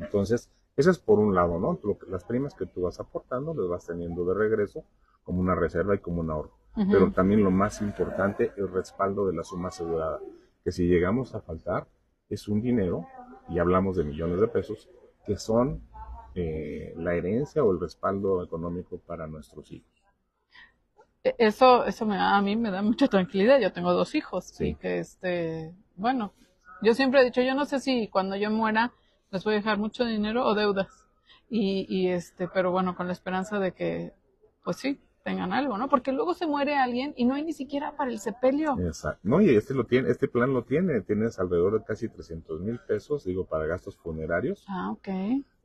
Entonces, 0.00 0.50
eso 0.76 0.90
es 0.90 0.98
por 0.98 1.18
un 1.18 1.34
lado, 1.34 1.58
¿no? 1.58 1.78
Lo 1.82 1.98
que- 1.98 2.06
las 2.10 2.24
primas 2.24 2.54
que 2.54 2.66
tú 2.66 2.82
vas 2.82 3.00
aportando 3.00 3.54
las 3.54 3.68
vas 3.68 3.86
teniendo 3.86 4.24
de 4.24 4.34
regreso 4.34 4.84
como 5.24 5.40
una 5.40 5.54
reserva 5.54 5.94
y 5.94 5.98
como 5.98 6.20
un 6.20 6.30
ahorro. 6.30 6.52
Pero 6.90 7.10
también 7.10 7.42
lo 7.42 7.50
más 7.50 7.82
importante, 7.82 8.52
el 8.56 8.68
respaldo 8.72 9.26
de 9.26 9.34
la 9.34 9.42
suma 9.44 9.68
asegurada, 9.68 10.18
que 10.64 10.72
si 10.72 10.86
llegamos 10.86 11.34
a 11.34 11.40
faltar, 11.40 11.86
es 12.28 12.48
un 12.48 12.62
dinero, 12.62 13.06
y 13.48 13.58
hablamos 13.58 13.96
de 13.96 14.04
millones 14.04 14.40
de 14.40 14.46
pesos, 14.48 14.88
que 15.26 15.36
son 15.36 15.82
eh, 16.36 16.94
la 16.96 17.14
herencia 17.14 17.64
o 17.64 17.72
el 17.72 17.80
respaldo 17.80 18.42
económico 18.44 18.98
para 19.04 19.26
nuestros 19.26 19.70
hijos. 19.72 19.89
E- 21.24 21.34
Eso, 21.38 21.84
eso 21.84 22.06
me 22.06 22.16
da, 22.16 22.36
a 22.36 22.42
mí 22.42 22.56
me 22.56 22.70
da 22.70 22.82
mucha 22.82 23.08
tranquilidad. 23.08 23.58
Yo 23.60 23.72
tengo 23.72 23.92
dos 23.92 24.14
hijos 24.14 24.46
Sí. 24.46 24.68
y 24.68 24.74
que 24.74 24.98
este, 24.98 25.74
bueno, 25.96 26.32
yo 26.82 26.94
siempre 26.94 27.20
he 27.20 27.24
dicho, 27.24 27.42
yo 27.42 27.54
no 27.54 27.64
sé 27.66 27.80
si 27.80 28.08
cuando 28.08 28.36
yo 28.36 28.50
muera 28.50 28.92
les 29.30 29.44
voy 29.44 29.54
a 29.54 29.56
dejar 29.58 29.78
mucho 29.78 30.04
dinero 30.04 30.44
o 30.46 30.54
deudas. 30.54 30.88
Y, 31.48 31.84
y 31.88 32.08
este, 32.08 32.48
pero 32.48 32.70
bueno, 32.70 32.94
con 32.96 33.06
la 33.06 33.12
esperanza 33.12 33.58
de 33.58 33.72
que, 33.72 34.12
pues 34.64 34.76
sí, 34.76 35.00
tengan 35.24 35.52
algo, 35.52 35.76
¿no? 35.76 35.88
Porque 35.88 36.12
luego 36.12 36.32
se 36.32 36.46
muere 36.46 36.76
alguien 36.76 37.12
y 37.16 37.24
no 37.24 37.34
hay 37.34 37.44
ni 37.44 37.52
siquiera 37.52 37.96
para 37.96 38.10
el 38.10 38.18
sepelio. 38.20 38.78
Exacto. 38.80 39.20
No, 39.24 39.40
y 39.40 39.54
este 39.54 39.74
lo 39.74 39.84
tiene, 39.84 40.10
este 40.10 40.28
plan 40.28 40.52
lo 40.54 40.62
tiene, 40.64 41.00
tienes 41.02 41.38
alrededor 41.38 41.78
de 41.80 41.84
casi 41.84 42.08
300 42.08 42.60
mil 42.60 42.78
pesos, 42.86 43.24
digo, 43.24 43.44
para 43.46 43.66
gastos 43.66 43.96
funerarios. 43.98 44.64
Ah, 44.68 44.90
ok. 44.92 45.08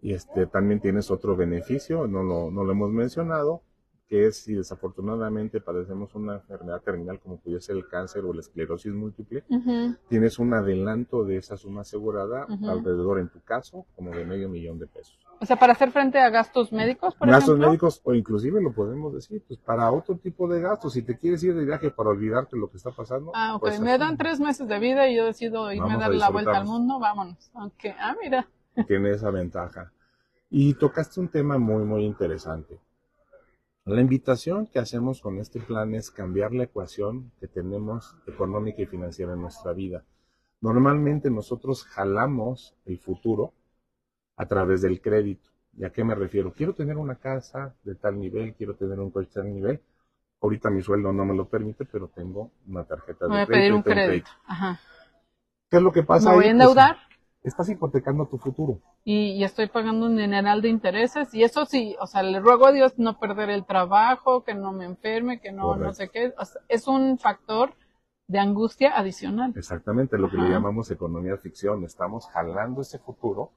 Y 0.02 0.14
este 0.14 0.48
también 0.48 0.82
tienes 0.82 1.10
otro 1.12 1.36
beneficio, 1.36 2.08
no 2.08 2.24
lo, 2.24 2.52
no 2.52 2.64
lo 2.64 2.72
hemos 2.74 2.92
mencionado, 2.92 3.62
que 4.08 4.28
es 4.28 4.44
si 4.44 4.54
desafortunadamente 4.54 5.62
padecemos 5.62 6.14
una 6.14 6.36
enfermedad 6.36 6.82
terminal 6.82 7.20
como 7.20 7.38
pudiera 7.38 7.62
ser 7.62 7.78
el 7.78 7.88
cáncer 7.88 8.24
o 8.26 8.34
la 8.34 8.42
esclerosis 8.42 8.94
múltiple, 8.94 9.44
tienes 10.08 10.38
un 10.38 10.54
adelanto 10.54 11.24
de 11.24 11.38
esa 11.38 11.58
suma 11.58 11.82
asegurada 11.82 12.46
alrededor 12.68 13.20
en 13.20 13.30
tu 13.30 13.42
caso 13.42 13.86
como 13.96 14.12
de 14.12 14.26
medio 14.26 14.50
millón 14.50 14.80
de 14.80 14.88
pesos. 14.88 15.18
O 15.40 15.46
sea, 15.46 15.58
para 15.58 15.74
hacer 15.74 15.92
frente 15.92 16.20
a 16.20 16.30
gastos 16.30 16.72
médicos, 16.72 17.14
por 17.16 17.28
gastos 17.28 17.50
ejemplo. 17.50 17.68
médicos 17.68 18.02
o 18.04 18.14
inclusive 18.14 18.62
lo 18.62 18.74
podemos 18.74 19.14
decir, 19.14 19.44
pues 19.48 19.60
para 19.60 19.92
otro 19.92 20.18
tipo 20.18 20.48
de 20.48 20.62
gastos, 20.62 20.94
si 20.94 21.02
te 21.02 21.18
quieres 21.18 21.44
ir 21.44 21.56
de 21.56 21.66
viaje 21.66 21.92
para 21.92 22.10
olvidarte 22.10 22.56
lo 22.56 22.70
que 22.70 22.78
está 22.78 22.92
pasando. 22.92 23.32
Ah, 23.36 23.56
ok. 23.56 23.62
pues, 23.62 23.80
me 23.82 23.98
dan 23.98 24.18
tres 24.18 24.40
meses 24.40 24.68
de 24.68 24.80
vida 24.80 25.10
y 25.10 25.18
yo 25.18 25.26
decido 25.26 25.72
irme 25.74 25.94
a 25.94 25.96
a 25.96 26.00
dar 26.00 26.14
la 26.14 26.30
vuelta 26.30 26.58
al 26.58 26.66
mundo, 26.66 27.00
vámonos. 27.00 27.52
Aunque, 27.54 27.94
ah, 28.00 28.16
mira. 28.22 28.48
tiene 28.88 29.12
esa 29.12 29.30
ventaja. 29.30 29.92
Y 30.50 30.76
tocaste 30.76 31.20
un 31.20 31.28
tema 31.28 31.58
muy, 31.58 31.84
muy 31.84 32.06
interesante. 32.06 32.80
La 33.86 34.02
invitación 34.02 34.66
que 34.66 34.80
hacemos 34.80 35.22
con 35.22 35.38
este 35.38 35.60
plan 35.60 35.94
es 35.94 36.10
cambiar 36.10 36.52
la 36.54 36.64
ecuación 36.64 37.32
que 37.40 37.48
tenemos 37.48 38.16
económica 38.26 38.82
y 38.82 38.88
financiera 38.88 39.34
en 39.34 39.42
nuestra 39.42 39.74
vida. 39.74 40.04
Normalmente 40.60 41.30
nosotros 41.30 41.84
jalamos 41.86 42.74
el 42.86 42.98
futuro 42.98 43.54
a 44.38 44.48
través 44.48 44.82
del 44.82 45.02
crédito. 45.02 45.52
¿Y 45.78 45.84
a 45.84 45.92
qué 45.92 46.04
me 46.04 46.16
refiero? 46.16 46.52
Quiero 46.52 46.74
tener 46.74 46.98
una 46.98 47.16
casa 47.16 47.76
de 47.84 47.94
tal 47.94 48.20
nivel, 48.20 48.56
quiero 48.56 48.74
tener 48.76 49.00
un 49.00 49.12
coche 49.12 49.28
de 49.28 49.34
tal 49.42 49.54
nivel. 49.54 49.82
Ahorita 50.42 50.72
mi 50.72 50.82
sueldo 50.82 51.14
no 51.14 51.24
me 51.26 51.36
lo 51.36 51.48
permite, 51.48 51.86
pero 51.86 52.08
tengo 52.08 52.50
una 52.68 52.86
tarjeta 52.86 53.26
de 53.26 53.30
voy 53.30 53.40
a 53.42 53.46
crédito. 53.46 53.62
pedir 53.62 53.74
un 53.74 53.82
crédito. 53.84 54.32
Ajá. 54.48 54.80
¿Qué 55.70 55.78
es 55.78 55.84
lo 55.84 55.92
que 55.92 56.02
pasa? 56.04 56.30
Me 56.32 56.36
voy 56.38 56.46
ahí? 56.46 56.50
a 56.50 56.54
Pues, 56.54 56.62
endeudar 56.70 56.98
estás 57.48 57.70
hipotecando 57.70 58.26
tu 58.28 58.38
futuro. 58.38 58.80
y, 59.04 59.32
y 59.34 59.44
estoy 59.44 59.68
pagando 59.68 60.06
un 60.08 60.18
dineral 60.18 60.62
de 60.62 60.70
intereses. 60.70 61.34
Y 61.34 61.44
eso 61.44 61.66
sí, 61.66 61.96
o 62.00 62.08
sea, 62.08 62.24
le 62.24 62.40
ruego 62.40 62.66
a 62.68 62.72
Dios 62.72 62.94
no 62.98 63.20
perder 63.20 63.50
el 63.50 63.66
trabajo, 63.66 64.44
que 64.44 64.54
no 64.56 64.72
me 64.74 64.86
enferme, 64.86 65.40
que 65.40 65.52
no, 65.52 65.76
no 65.76 65.94
sé 65.94 66.10
qué. 66.10 66.34
O 66.38 66.46
sea, 66.46 66.62
es 66.68 66.88
un 66.88 67.18
factor 67.18 67.74
de 68.28 68.40
angustia 68.40 68.98
adicional. 68.98 69.54
Exactamente, 69.56 70.18
lo 70.18 70.30
que 70.30 70.38
le 70.38 70.50
llamamos 70.50 70.90
economía 70.92 71.38
ficción. 71.38 71.84
Estamos 71.84 72.28
jalando 72.28 72.82
ese 72.82 72.98
futuro 73.00 73.52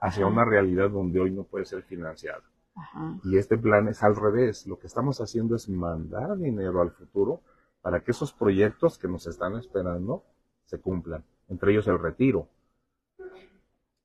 hacia 0.00 0.24
Ajá. 0.24 0.32
una 0.32 0.44
realidad 0.44 0.90
donde 0.90 1.20
hoy 1.20 1.30
no 1.30 1.44
puede 1.44 1.64
ser 1.64 1.82
financiado. 1.84 2.42
Ajá. 2.74 3.18
Y 3.24 3.38
este 3.38 3.56
plan 3.58 3.88
es 3.88 4.02
al 4.02 4.16
revés. 4.16 4.66
Lo 4.66 4.78
que 4.78 4.86
estamos 4.86 5.20
haciendo 5.20 5.54
es 5.56 5.68
mandar 5.68 6.36
dinero 6.38 6.80
al 6.80 6.90
futuro 6.90 7.40
para 7.82 8.00
que 8.00 8.10
esos 8.10 8.32
proyectos 8.32 8.98
que 8.98 9.08
nos 9.08 9.26
están 9.26 9.56
esperando 9.56 10.24
se 10.64 10.80
cumplan. 10.80 11.24
Entre 11.48 11.72
ellos 11.72 11.86
el 11.88 11.98
retiro. 11.98 12.48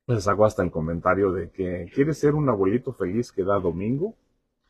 Les 0.06 0.28
hago 0.28 0.44
hasta 0.44 0.62
el 0.62 0.70
comentario 0.70 1.32
de 1.32 1.50
que 1.50 1.90
quieres 1.94 2.18
ser 2.18 2.34
un 2.34 2.48
abuelito 2.48 2.92
feliz 2.92 3.32
que 3.32 3.42
da 3.42 3.58
domingo 3.58 4.14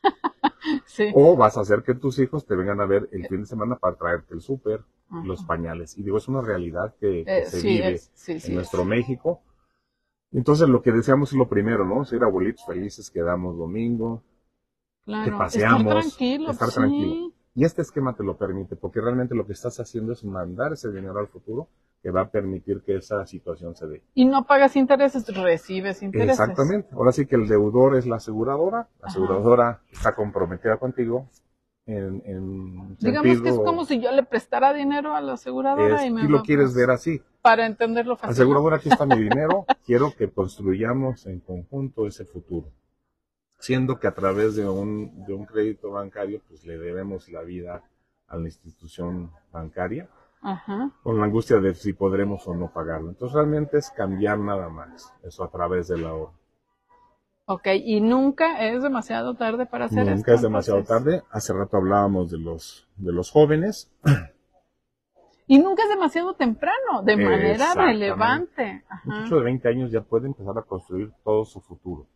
Sí. 0.85 1.11
o 1.13 1.35
vas 1.35 1.57
a 1.57 1.61
hacer 1.61 1.83
que 1.83 1.93
tus 1.93 2.17
hijos 2.19 2.45
te 2.45 2.55
vengan 2.55 2.79
a 2.81 2.85
ver 2.85 3.07
el 3.11 3.27
fin 3.27 3.41
de 3.41 3.45
semana 3.45 3.75
para 3.75 3.95
traerte 3.97 4.33
el 4.33 4.41
súper, 4.41 4.81
los 5.23 5.43
pañales. 5.43 5.97
Y 5.97 6.03
digo, 6.03 6.17
es 6.17 6.27
una 6.27 6.41
realidad 6.41 6.95
que, 6.99 7.23
que 7.23 7.37
Eh, 7.39 7.45
se 7.45 7.61
sí, 7.61 7.67
vive 7.67 7.91
es, 7.93 8.11
sí, 8.15 8.31
en 8.31 8.37
es. 8.37 8.49
nuestro 8.49 8.83
México. 8.85 9.41
Entonces 10.31 10.67
lo 10.67 10.81
que 10.81 10.91
deseamos 10.91 11.31
es 11.31 11.37
lo 11.37 11.47
primero, 11.47 11.85
¿no? 11.85 12.03
Ser 12.05 12.23
abuelitos 12.23 12.65
felices 12.65 13.11
que 13.11 13.21
damos 13.21 13.57
domingo. 13.57 14.23
Claro, 15.05 15.31
que 15.31 15.37
paseamos, 15.37 15.81
estar 15.81 16.01
tranquilo, 16.01 16.49
estar 16.51 16.71
tranquilo. 16.71 17.31
Y 17.53 17.63
este 17.63 17.83
esquema 17.83 18.15
te 18.15 18.23
lo 18.23 18.35
permite, 18.37 18.75
porque 18.75 19.01
realmente 19.01 19.35
lo 19.35 19.45
que 19.45 19.53
estás 19.53 19.79
haciendo 19.79 20.13
es 20.13 20.23
mandar 20.25 20.73
ese 20.73 20.91
dinero 20.91 21.19
al 21.19 21.27
futuro 21.27 21.67
que 22.05 22.11
va 22.11 22.21
a 22.21 22.29
permitir 22.29 22.83
que 22.83 22.97
esa 22.97 23.25
situación 23.25 23.75
se 23.75 23.87
dé. 23.87 24.03
Y 24.13 24.25
no 24.25 24.45
pagas 24.45 24.75
intereses, 24.75 25.25
recibes 25.35 26.03
intereses. 26.03 26.39
Exactamente. 26.39 26.89
Ahora 26.93 27.11
sí 27.11 27.25
que 27.25 27.35
el 27.35 27.47
deudor 27.47 27.95
es 27.95 28.05
la 28.05 28.17
aseguradora. 28.17 28.77
La 28.99 29.07
Ajá. 29.07 29.07
aseguradora 29.07 29.81
está 29.91 30.13
comprometida 30.13 30.77
contigo 30.77 31.27
en, 31.87 32.21
en 32.25 32.95
Digamos 32.99 33.41
que 33.41 33.49
es 33.49 33.55
como 33.57 33.85
si 33.85 33.99
yo 33.99 34.11
le 34.11 34.21
prestara 34.21 34.71
dinero 34.71 35.15
a 35.15 35.21
la 35.21 35.33
aseguradora 35.33 36.01
es- 36.03 36.05
y 36.07 36.11
me 36.13 36.21
si 36.21 36.27
lo 36.27 36.43
quieres 36.43 36.75
ver 36.75 36.91
así. 36.91 37.23
para 37.41 37.65
entenderlo 37.65 38.15
fácil. 38.17 38.33
Aseguradora, 38.33 38.75
aquí 38.75 38.89
está 38.89 39.07
mi 39.07 39.17
dinero. 39.27 39.65
Quiero 39.83 40.13
que 40.15 40.29
construyamos 40.29 41.25
en 41.25 41.39
conjunto 41.39 42.05
ese 42.05 42.23
futuro. 42.25 42.67
Siendo 43.57 43.99
que 43.99 44.05
a 44.05 44.13
través 44.13 44.55
de 44.55 44.69
un, 44.69 45.25
de 45.25 45.33
un 45.33 45.45
crédito 45.47 45.89
bancario, 45.89 46.39
pues 46.47 46.67
le 46.67 46.77
debemos 46.77 47.29
la 47.29 47.41
vida 47.41 47.81
a 48.27 48.37
la 48.37 48.45
institución 48.45 49.31
bancaria, 49.51 50.07
Ajá. 50.41 50.91
con 51.01 51.17
la 51.17 51.25
angustia 51.25 51.59
de 51.59 51.73
si 51.73 51.93
podremos 51.93 52.47
o 52.47 52.53
no 52.53 52.71
pagarlo. 52.71 53.09
Entonces 53.09 53.35
realmente 53.35 53.77
es 53.77 53.89
cambiar 53.89 54.37
nada 54.37 54.69
más, 54.69 55.13
eso 55.23 55.43
a 55.43 55.49
través 55.49 55.87
del 55.87 56.05
ahorro. 56.05 56.33
Ok, 57.47 57.67
y 57.83 58.01
nunca 58.01 58.67
es 58.67 58.81
demasiado 58.81 59.35
tarde 59.35 59.67
para 59.67 59.85
hacer 59.85 59.99
esto. 59.99 60.15
Nunca 60.15 60.33
es 60.33 60.41
demasiado 60.41 60.79
entonces. 60.79 61.05
tarde. 61.05 61.23
Hace 61.29 61.53
rato 61.53 61.77
hablábamos 61.77 62.31
de 62.31 62.39
los, 62.39 62.87
de 62.95 63.11
los 63.11 63.29
jóvenes. 63.31 63.91
Y 65.47 65.59
nunca 65.59 65.83
es 65.83 65.89
demasiado 65.89 66.33
temprano, 66.33 67.03
de 67.03 67.17
manera 67.17 67.75
relevante. 67.75 68.83
Ajá. 68.89 69.01
muchacho 69.05 69.35
de 69.35 69.43
20 69.43 69.69
años 69.69 69.91
ya 69.91 70.01
puede 70.01 70.25
empezar 70.25 70.57
a 70.57 70.63
construir 70.63 71.11
todo 71.23 71.45
su 71.45 71.61
futuro. 71.61 72.07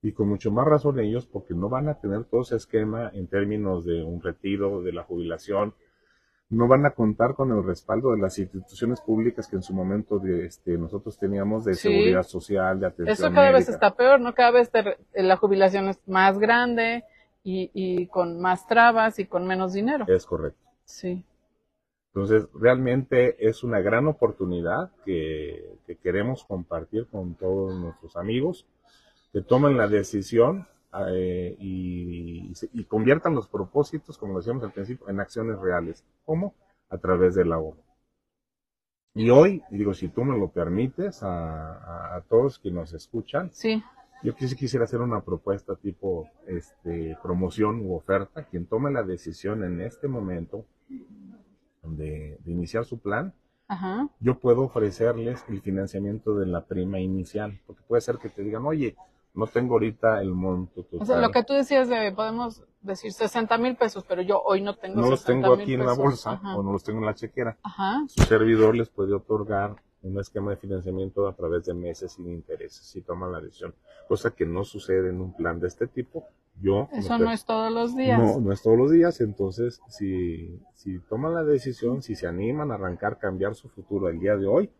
Y 0.00 0.12
con 0.12 0.28
mucho 0.28 0.52
más 0.52 0.66
razón 0.66 1.00
ellos, 1.00 1.26
porque 1.26 1.54
no 1.54 1.68
van 1.68 1.88
a 1.88 1.94
tener 1.94 2.24
todo 2.24 2.42
ese 2.42 2.56
esquema 2.56 3.10
en 3.14 3.26
términos 3.26 3.84
de 3.84 4.04
un 4.04 4.22
retiro, 4.22 4.80
de 4.82 4.92
la 4.92 5.02
jubilación. 5.02 5.74
No 6.52 6.68
van 6.68 6.84
a 6.84 6.90
contar 6.90 7.34
con 7.34 7.50
el 7.50 7.64
respaldo 7.64 8.12
de 8.12 8.20
las 8.20 8.38
instituciones 8.38 9.00
públicas 9.00 9.48
que 9.48 9.56
en 9.56 9.62
su 9.62 9.72
momento 9.72 10.18
de, 10.18 10.44
este, 10.44 10.76
nosotros 10.76 11.18
teníamos 11.18 11.64
de 11.64 11.72
Sí. 11.74 11.88
seguridad 11.88 12.24
social, 12.24 12.78
de 12.78 12.86
atención 12.88 13.08
Eso 13.28 13.34
cada 13.34 13.50
vez 13.52 13.68
está 13.70 13.94
peor, 13.94 14.20
¿no? 14.20 14.34
Cada 14.34 14.50
vez 14.50 14.70
te- 14.70 14.98
la 15.14 15.36
jubilación 15.38 15.88
es 15.88 15.98
más 16.06 16.38
grande 16.38 17.04
y, 17.42 17.70
y 17.72 18.06
con 18.08 18.38
más 18.38 18.66
trabas 18.66 19.18
y 19.18 19.24
con 19.24 19.46
menos 19.46 19.72
dinero. 19.72 20.04
Es 20.08 20.26
correcto. 20.26 20.60
Sí. 20.84 21.24
Entonces, 22.14 22.46
realmente 22.52 23.48
es 23.48 23.64
una 23.64 23.80
gran 23.80 24.06
oportunidad 24.06 24.90
que, 25.06 25.78
que 25.86 25.96
queremos 25.96 26.44
compartir 26.44 27.06
con 27.06 27.34
todos 27.34 27.74
nuestros 27.74 28.14
amigos, 28.16 28.66
que 29.32 29.40
tomen 29.40 29.78
la 29.78 29.88
decisión 29.88 30.66
eh, 31.08 31.56
y, 31.58 32.52
y, 32.72 32.84
conviertan 32.84 33.34
los 33.34 33.48
propósitos, 33.48 34.18
como 34.18 34.38
decíamos 34.38 34.62
al 34.62 34.72
principio, 34.72 35.08
en 35.08 35.20
acciones 35.20 35.58
reales. 35.58 36.04
¿Cómo? 36.24 36.54
A 36.90 36.98
través 36.98 37.34
del 37.34 37.52
ahorro. 37.52 37.82
Y 39.14 39.30
hoy, 39.30 39.62
digo, 39.70 39.94
si 39.94 40.08
tú 40.08 40.24
me 40.24 40.38
lo 40.38 40.48
permites, 40.48 41.22
a, 41.22 42.16
a, 42.16 42.20
todos 42.22 42.58
que 42.58 42.70
nos 42.70 42.92
escuchan, 42.94 43.50
sí. 43.52 43.82
yo 44.22 44.34
quisiera 44.34 44.84
hacer 44.84 45.00
una 45.00 45.22
propuesta 45.22 45.76
tipo 45.76 46.28
este, 46.46 47.16
promoción 47.22 47.80
u 47.80 47.94
oferta. 47.94 48.44
Quien 48.44 48.66
tome 48.66 48.90
la 48.90 49.02
decisión 49.02 49.64
en 49.64 49.80
este 49.80 50.08
momento 50.08 50.64
de, 51.82 52.38
de 52.42 52.50
iniciar 52.50 52.84
su 52.84 52.98
plan, 52.98 53.34
Ajá. 53.68 54.08
yo 54.20 54.38
puedo 54.38 54.62
ofrecerles 54.62 55.44
el 55.48 55.60
financiamiento 55.60 56.34
de 56.36 56.46
la 56.46 56.64
prima 56.66 57.00
inicial, 57.00 57.60
porque 57.66 57.82
puede 57.86 58.00
ser 58.02 58.16
que 58.16 58.28
te 58.28 58.42
digan, 58.42 58.64
oye, 58.64 58.96
no 59.34 59.46
tengo 59.46 59.74
ahorita 59.74 60.20
el 60.20 60.32
monto 60.32 60.82
total. 60.84 61.00
O 61.02 61.04
sea, 61.06 61.18
lo 61.18 61.30
que 61.30 61.42
tú 61.44 61.54
decías 61.54 61.88
de, 61.88 62.12
podemos 62.12 62.62
decir 62.80 63.12
60 63.12 63.56
mil 63.58 63.76
pesos, 63.76 64.04
pero 64.06 64.22
yo 64.22 64.40
hoy 64.42 64.60
no 64.60 64.76
tengo 64.76 65.00
No 65.00 65.10
los 65.10 65.24
tengo 65.24 65.54
aquí 65.54 65.74
en 65.74 65.86
la 65.86 65.94
bolsa 65.94 66.32
Ajá. 66.32 66.56
o 66.56 66.62
no 66.62 66.72
los 66.72 66.84
tengo 66.84 66.98
en 66.98 67.06
la 67.06 67.14
chequera. 67.14 67.56
Ajá. 67.62 68.04
Su 68.08 68.22
servidor 68.24 68.76
les 68.76 68.90
puede 68.90 69.14
otorgar 69.14 69.76
un 70.02 70.18
esquema 70.18 70.50
de 70.50 70.56
financiamiento 70.56 71.28
a 71.28 71.34
través 71.34 71.64
de 71.64 71.74
meses 71.74 72.12
sin 72.12 72.28
intereses 72.28 72.84
si 72.84 73.02
toman 73.02 73.30
la 73.32 73.40
decisión, 73.40 73.74
cosa 74.08 74.32
que 74.32 74.44
no 74.44 74.64
sucede 74.64 75.10
en 75.10 75.20
un 75.20 75.34
plan 75.34 75.60
de 75.60 75.68
este 75.68 75.86
tipo. 75.86 76.26
Yo 76.60 76.88
Eso 76.92 77.16
no 77.18 77.30
es 77.30 77.46
todos 77.46 77.72
los 77.72 77.96
días. 77.96 78.18
no, 78.18 78.40
no 78.40 78.52
es 78.52 78.60
todos 78.62 78.76
los 78.76 78.90
días, 78.90 79.20
entonces 79.20 79.80
si, 79.88 80.60
si 80.74 80.98
toman 81.08 81.34
la 81.34 81.44
decisión, 81.44 82.02
si 82.02 82.14
se 82.14 82.26
animan 82.26 82.70
a 82.70 82.74
arrancar, 82.74 83.18
cambiar 83.18 83.54
su 83.54 83.68
futuro 83.70 84.08
el 84.08 84.18
día 84.18 84.36
de 84.36 84.46
hoy, 84.46 84.70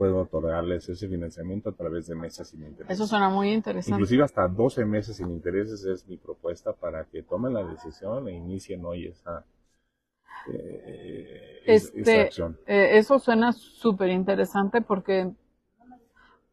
puedo 0.00 0.16
otorgarles 0.22 0.88
ese 0.88 1.06
financiamiento 1.08 1.68
a 1.68 1.72
través 1.74 2.06
de 2.06 2.14
meses 2.14 2.48
sin 2.48 2.62
intereses. 2.64 2.94
Eso 2.94 3.06
suena 3.06 3.28
muy 3.28 3.52
interesante. 3.52 3.90
Inclusive 3.96 4.24
hasta 4.24 4.48
12 4.48 4.82
meses 4.86 5.16
sin 5.18 5.28
intereses 5.30 5.84
es 5.84 6.08
mi 6.08 6.16
propuesta 6.16 6.72
para 6.72 7.04
que 7.04 7.22
tomen 7.22 7.52
la 7.52 7.62
decisión 7.64 8.26
e 8.26 8.32
inicien 8.32 8.82
hoy 8.86 9.08
esa, 9.08 9.44
eh, 10.50 11.60
es- 11.66 11.84
esa 11.88 12.00
Este, 12.00 12.20
acción. 12.22 12.58
eh, 12.66 12.96
eso 12.96 13.18
suena 13.18 13.52
súper 13.52 14.08
interesante 14.08 14.80
porque, 14.80 15.30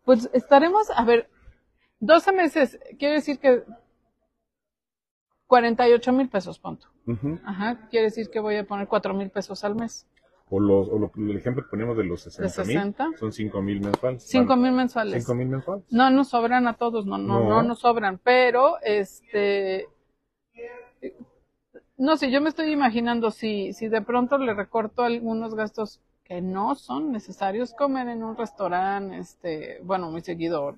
pues 0.03 0.29
estaremos, 0.33 0.89
a 0.93 1.05
ver, 1.05 1.29
12 2.01 2.33
meses, 2.33 2.77
quiere 2.99 3.15
decir 3.15 3.39
que 3.39 3.63
48 5.47 6.11
mil 6.11 6.27
pesos, 6.27 6.59
punto. 6.59 6.87
Ajá, 7.45 7.87
quiere 7.89 8.07
decir 8.07 8.29
que 8.29 8.41
voy 8.41 8.57
a 8.57 8.65
poner 8.67 8.89
4 8.89 9.13
mil 9.13 9.29
pesos 9.29 9.63
al 9.63 9.73
mes. 9.75 10.05
O, 10.49 10.59
los, 10.61 10.87
o 10.87 10.97
lo- 10.97 11.11
el 11.17 11.35
ejemplo 11.37 11.63
que 11.63 11.69
ponemos 11.69 11.97
de 11.97 12.05
los 12.05 12.21
60 12.21 12.63
mil, 12.63 12.77
60? 12.77 13.07
son 13.19 13.33
5 13.33 13.61
mil 13.61 13.81
mensuales. 13.81 14.23
5 14.23 14.55
mil 14.55 14.71
mensuales. 14.71 15.23
5 15.23 15.35
mil 15.35 15.47
mensuales. 15.49 15.85
No 15.91 16.09
nos 16.09 16.29
sobran 16.29 16.67
a 16.67 16.73
todos, 16.75 17.05
no, 17.05 17.17
no, 17.17 17.39
No. 17.41 17.49
no 17.49 17.63
nos 17.63 17.79
sobran, 17.79 18.17
pero 18.23 18.77
este 18.81 19.87
no 21.97 22.15
sé, 22.17 22.29
yo 22.31 22.41
me 22.41 22.49
estoy 22.49 22.71
imaginando 22.71 23.31
si, 23.31 23.73
si 23.73 23.87
de 23.87 24.01
pronto 24.01 24.37
le 24.37 24.53
recorto 24.53 25.03
algunos 25.03 25.55
gastos 25.55 25.99
que 26.23 26.41
no 26.41 26.75
son 26.75 27.11
necesarios 27.11 27.73
comer 27.73 28.07
en 28.09 28.23
un 28.23 28.37
restaurante, 28.37 29.17
este, 29.17 29.79
bueno, 29.83 30.11
muy 30.11 30.21
seguido, 30.21 30.75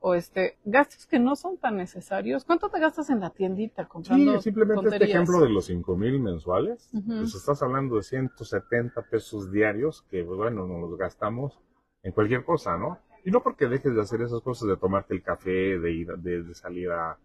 o 0.00 0.14
este, 0.14 0.56
gastos 0.64 1.06
que 1.06 1.18
no 1.18 1.36
son 1.36 1.58
tan 1.58 1.76
necesarios. 1.76 2.44
¿Cuánto 2.44 2.70
te 2.70 2.80
gastas 2.80 3.10
en 3.10 3.20
la 3.20 3.30
tiendita 3.30 3.86
comprando 3.86 4.38
Sí, 4.38 4.44
simplemente 4.44 4.88
este 4.88 5.04
ejemplo 5.04 5.40
de 5.40 5.50
los 5.50 5.66
5 5.66 5.94
mil 5.96 6.18
mensuales, 6.20 6.88
Ujú. 6.94 7.18
pues 7.18 7.34
estás 7.34 7.62
hablando 7.62 7.96
de 7.96 8.02
170 8.02 9.02
pesos 9.02 9.52
diarios 9.52 10.02
que, 10.10 10.22
bueno, 10.22 10.66
nos 10.66 10.80
los 10.90 10.98
gastamos 10.98 11.58
en 12.02 12.12
cualquier 12.12 12.44
cosa, 12.44 12.78
¿no? 12.78 12.98
Y 13.24 13.30
no 13.30 13.42
porque 13.42 13.68
dejes 13.68 13.94
de 13.94 14.00
hacer 14.00 14.22
esas 14.22 14.40
cosas 14.40 14.68
de 14.68 14.78
tomarte 14.78 15.12
el 15.14 15.22
café, 15.22 15.78
de 15.78 15.92
ir, 15.92 16.08
de, 16.16 16.42
de 16.44 16.54
salir 16.54 16.90
a, 16.90 17.10
a 17.10 17.18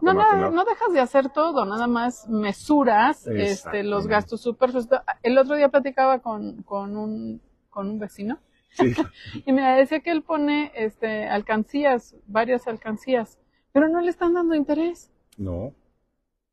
tomarte 0.00 0.36
no, 0.50 0.64
dejas 0.64 0.92
de 0.94 1.00
hacer 1.00 1.28
todo, 1.28 1.66
nada 1.66 1.86
más 1.86 2.26
mesuras 2.26 3.26
este, 3.26 3.82
los 3.82 4.06
gastos 4.06 4.40
superfluos. 4.40 4.88
El 5.22 5.36
otro 5.36 5.56
día 5.56 5.68
platicaba 5.68 6.20
con, 6.20 6.62
con, 6.62 6.96
un, 6.96 7.42
con 7.68 7.90
un 7.90 7.98
vecino 7.98 8.38
Sí, 8.74 8.94
y 9.46 9.52
me 9.52 9.62
decía 9.76 10.00
que 10.00 10.10
él 10.10 10.22
pone 10.22 10.72
este, 10.74 11.26
alcancías, 11.28 12.16
varias 12.26 12.66
alcancías, 12.68 13.38
pero 13.72 13.88
no 13.88 14.00
le 14.00 14.10
están 14.10 14.34
dando 14.34 14.54
interés. 14.54 15.10
no, 15.38 15.74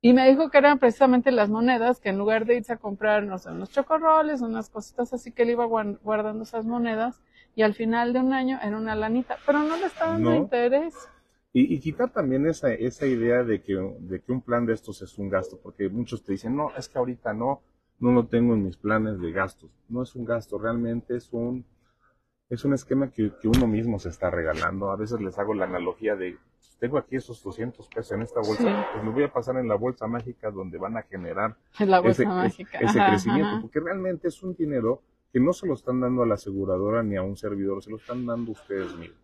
Y 0.01 0.11
me 0.11 0.29
dijo 0.29 0.51
que 0.51 0.57
eran 0.57 0.79
precisamente 0.79 1.31
las 1.31 1.49
monedas, 1.49 2.01
que 2.01 2.09
en 2.09 2.17
lugar 2.17 2.45
de 2.45 2.57
irse 2.57 2.73
a 2.73 2.77
comprar, 2.77 3.23
no 3.23 3.37
sé, 3.37 3.49
unos 3.51 3.71
chocorroles, 3.71 4.41
unas 4.41 4.69
cositas 4.69 5.13
así, 5.13 5.31
que 5.31 5.43
él 5.43 5.51
iba 5.51 5.65
guar- 5.65 5.97
guardando 6.03 6.43
esas 6.43 6.65
monedas 6.65 7.21
y 7.55 7.61
al 7.63 7.73
final 7.73 8.11
de 8.11 8.19
un 8.19 8.33
año 8.33 8.59
era 8.61 8.77
una 8.77 8.95
lanita, 8.95 9.37
pero 9.45 9.63
no 9.63 9.77
le 9.77 9.85
está 9.85 10.07
dando 10.07 10.33
No. 10.33 10.35
interés. 10.35 10.93
Y, 11.53 11.73
y 11.75 11.79
quitar 11.79 12.11
también 12.11 12.45
esa, 12.47 12.73
esa 12.73 13.05
idea 13.07 13.43
de 13.43 13.61
que, 13.61 13.73
de 13.99 14.21
que 14.21 14.31
un 14.31 14.41
plan 14.41 14.65
de 14.65 14.73
estos 14.73 15.01
es 15.01 15.17
un 15.17 15.29
gasto, 15.29 15.59
porque 15.61 15.89
muchos 15.89 16.23
te 16.23 16.33
dicen, 16.33 16.55
no, 16.55 16.71
es 16.77 16.87
que 16.89 16.97
ahorita 16.97 17.33
no, 17.33 17.61
no 17.99 18.11
lo 18.11 18.27
tengo 18.27 18.53
en 18.53 18.63
mis 18.65 18.77
planes 18.77 19.19
de 19.19 19.31
gastos. 19.31 19.69
No 19.89 20.01
es 20.03 20.15
un 20.15 20.25
gasto, 20.25 20.57
realmente 20.57 21.15
es 21.15 21.31
un, 21.33 21.65
es 22.51 22.63
un 22.65 22.73
esquema 22.73 23.09
que, 23.09 23.31
que 23.41 23.47
uno 23.47 23.65
mismo 23.65 23.97
se 23.97 24.09
está 24.09 24.29
regalando. 24.29 24.91
A 24.91 24.95
veces 24.95 25.19
les 25.21 25.37
hago 25.39 25.53
la 25.53 25.65
analogía 25.65 26.15
de, 26.15 26.37
tengo 26.79 26.97
aquí 26.97 27.15
esos 27.15 27.41
200 27.43 27.87
pesos 27.87 28.11
en 28.11 28.21
esta 28.21 28.39
bolsa, 28.41 28.63
Sí. 28.63 28.85
pues 28.93 29.03
me 29.03 29.09
voy 29.11 29.23
a 29.23 29.31
pasar 29.33 29.55
en 29.57 29.67
la 29.67 29.75
bolsa 29.75 30.05
mágica 30.07 30.51
donde 30.51 30.77
van 30.77 30.97
a 30.97 31.03
generar 31.03 31.55
La 31.79 31.99
bolsa 31.99 32.23
ese, 32.23 32.25
mágica. 32.25 32.77
ese 32.79 32.99
Ajá, 32.99 33.09
crecimiento, 33.09 33.47
ajá. 33.53 33.61
porque 33.61 33.79
realmente 33.79 34.27
es 34.27 34.43
un 34.43 34.53
dinero 34.55 35.01
que 35.31 35.39
no 35.39 35.53
se 35.53 35.65
lo 35.65 35.73
están 35.75 36.01
dando 36.01 36.23
a 36.23 36.25
la 36.25 36.35
aseguradora 36.35 37.01
ni 37.03 37.15
a 37.15 37.23
un 37.23 37.37
servidor, 37.37 37.81
se 37.81 37.89
lo 37.89 37.97
están 37.97 38.25
dando 38.25 38.51
ustedes 38.51 38.93
mismos. 38.95 39.17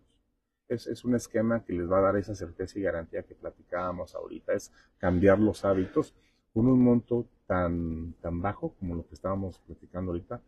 Es, 0.69 0.87
es 0.87 1.03
un 1.05 1.15
esquema 1.15 1.63
que 1.63 1.73
les 1.73 1.89
va 1.89 1.99
a 1.99 2.01
dar 2.01 2.15
esa 2.17 2.33
certeza 2.35 2.77
y 2.79 2.81
garantía 2.81 3.23
que 3.23 3.35
platicábamos 3.35 4.15
ahorita, 4.15 4.53
es 4.53 4.71
cambiar 4.99 5.39
los 5.39 5.63
hábitos 5.65 6.13
con 6.53 6.67
un 6.67 6.81
monto 6.81 7.25
tan, 7.45 8.13
tan 8.21 8.41
bajo 8.41 8.73
como 8.79 8.95
lo 8.95 9.05
que 9.07 9.13
estábamos 9.15 9.59
platicando 9.59 10.11
ahorita, 10.11 10.41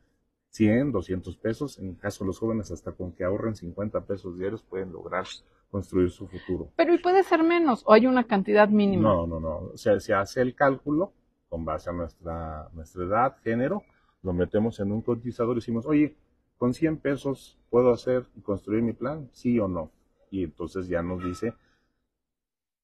100, 0.51 0.91
200 0.91 1.37
pesos, 1.37 1.79
en 1.79 1.89
el 1.89 1.97
caso 1.97 2.23
de 2.23 2.27
los 2.27 2.39
jóvenes 2.39 2.71
hasta 2.71 2.91
con 2.91 3.11
que 3.11 3.23
ahorren 3.23 3.55
50 3.55 4.01
pesos 4.05 4.37
diarios 4.37 4.63
pueden 4.63 4.91
lograr 4.91 5.25
construir 5.69 6.09
su 6.09 6.27
futuro. 6.27 6.71
Pero 6.75 6.93
¿y 6.93 6.97
puede 6.97 7.23
ser 7.23 7.43
menos? 7.43 7.83
¿O 7.85 7.93
hay 7.93 8.07
una 8.07 8.25
cantidad 8.25 8.67
mínima? 8.69 9.09
No, 9.09 9.27
no, 9.27 9.39
no. 9.39 9.57
O 9.73 9.77
sea, 9.77 9.99
se 9.99 10.13
hace 10.13 10.41
el 10.41 10.55
cálculo 10.55 11.13
con 11.49 11.65
base 11.65 11.89
a 11.89 11.93
nuestra, 11.93 12.69
nuestra 12.73 13.03
edad, 13.03 13.37
género, 13.43 13.83
lo 14.21 14.33
metemos 14.33 14.79
en 14.79 14.91
un 14.91 15.01
cotizador 15.01 15.53
y 15.53 15.59
decimos, 15.59 15.85
oye, 15.85 16.15
con 16.57 16.73
100 16.73 16.97
pesos 16.97 17.57
puedo 17.69 17.91
hacer 17.91 18.25
y 18.35 18.41
construir 18.41 18.83
mi 18.83 18.93
plan, 18.93 19.29
sí 19.33 19.59
o 19.59 19.67
no. 19.67 19.91
Y 20.29 20.43
entonces 20.43 20.87
ya 20.87 21.01
nos 21.01 21.23
dice 21.23 21.53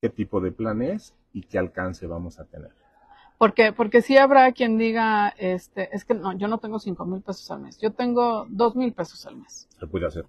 qué 0.02 0.10
tipo 0.10 0.42
de 0.42 0.52
plan 0.52 0.82
es 0.82 1.16
y 1.34 1.44
qué 1.44 1.60
alcance 1.60 2.08
vamos 2.08 2.40
a 2.40 2.46
tener. 2.46 2.72
Porque, 3.38 3.74
porque 3.74 4.02
sí 4.02 4.18
habrá 4.18 4.52
quien 4.54 4.78
diga, 4.78 5.30
este, 5.38 5.94
es 5.96 6.06
que 6.06 6.14
no, 6.14 6.34
yo 6.34 6.48
no 6.48 6.58
tengo 6.60 6.80
cinco 6.80 7.06
mil 7.06 7.22
pesos 7.22 7.50
al 7.52 7.60
mes, 7.62 7.78
yo 7.80 7.92
tengo 7.92 8.46
dos 8.50 8.76
mil 8.76 8.94
pesos 8.94 9.26
al 9.26 9.36
mes. 9.38 9.68
Se 9.80 9.88
puede 9.88 10.08
hacer. 10.08 10.26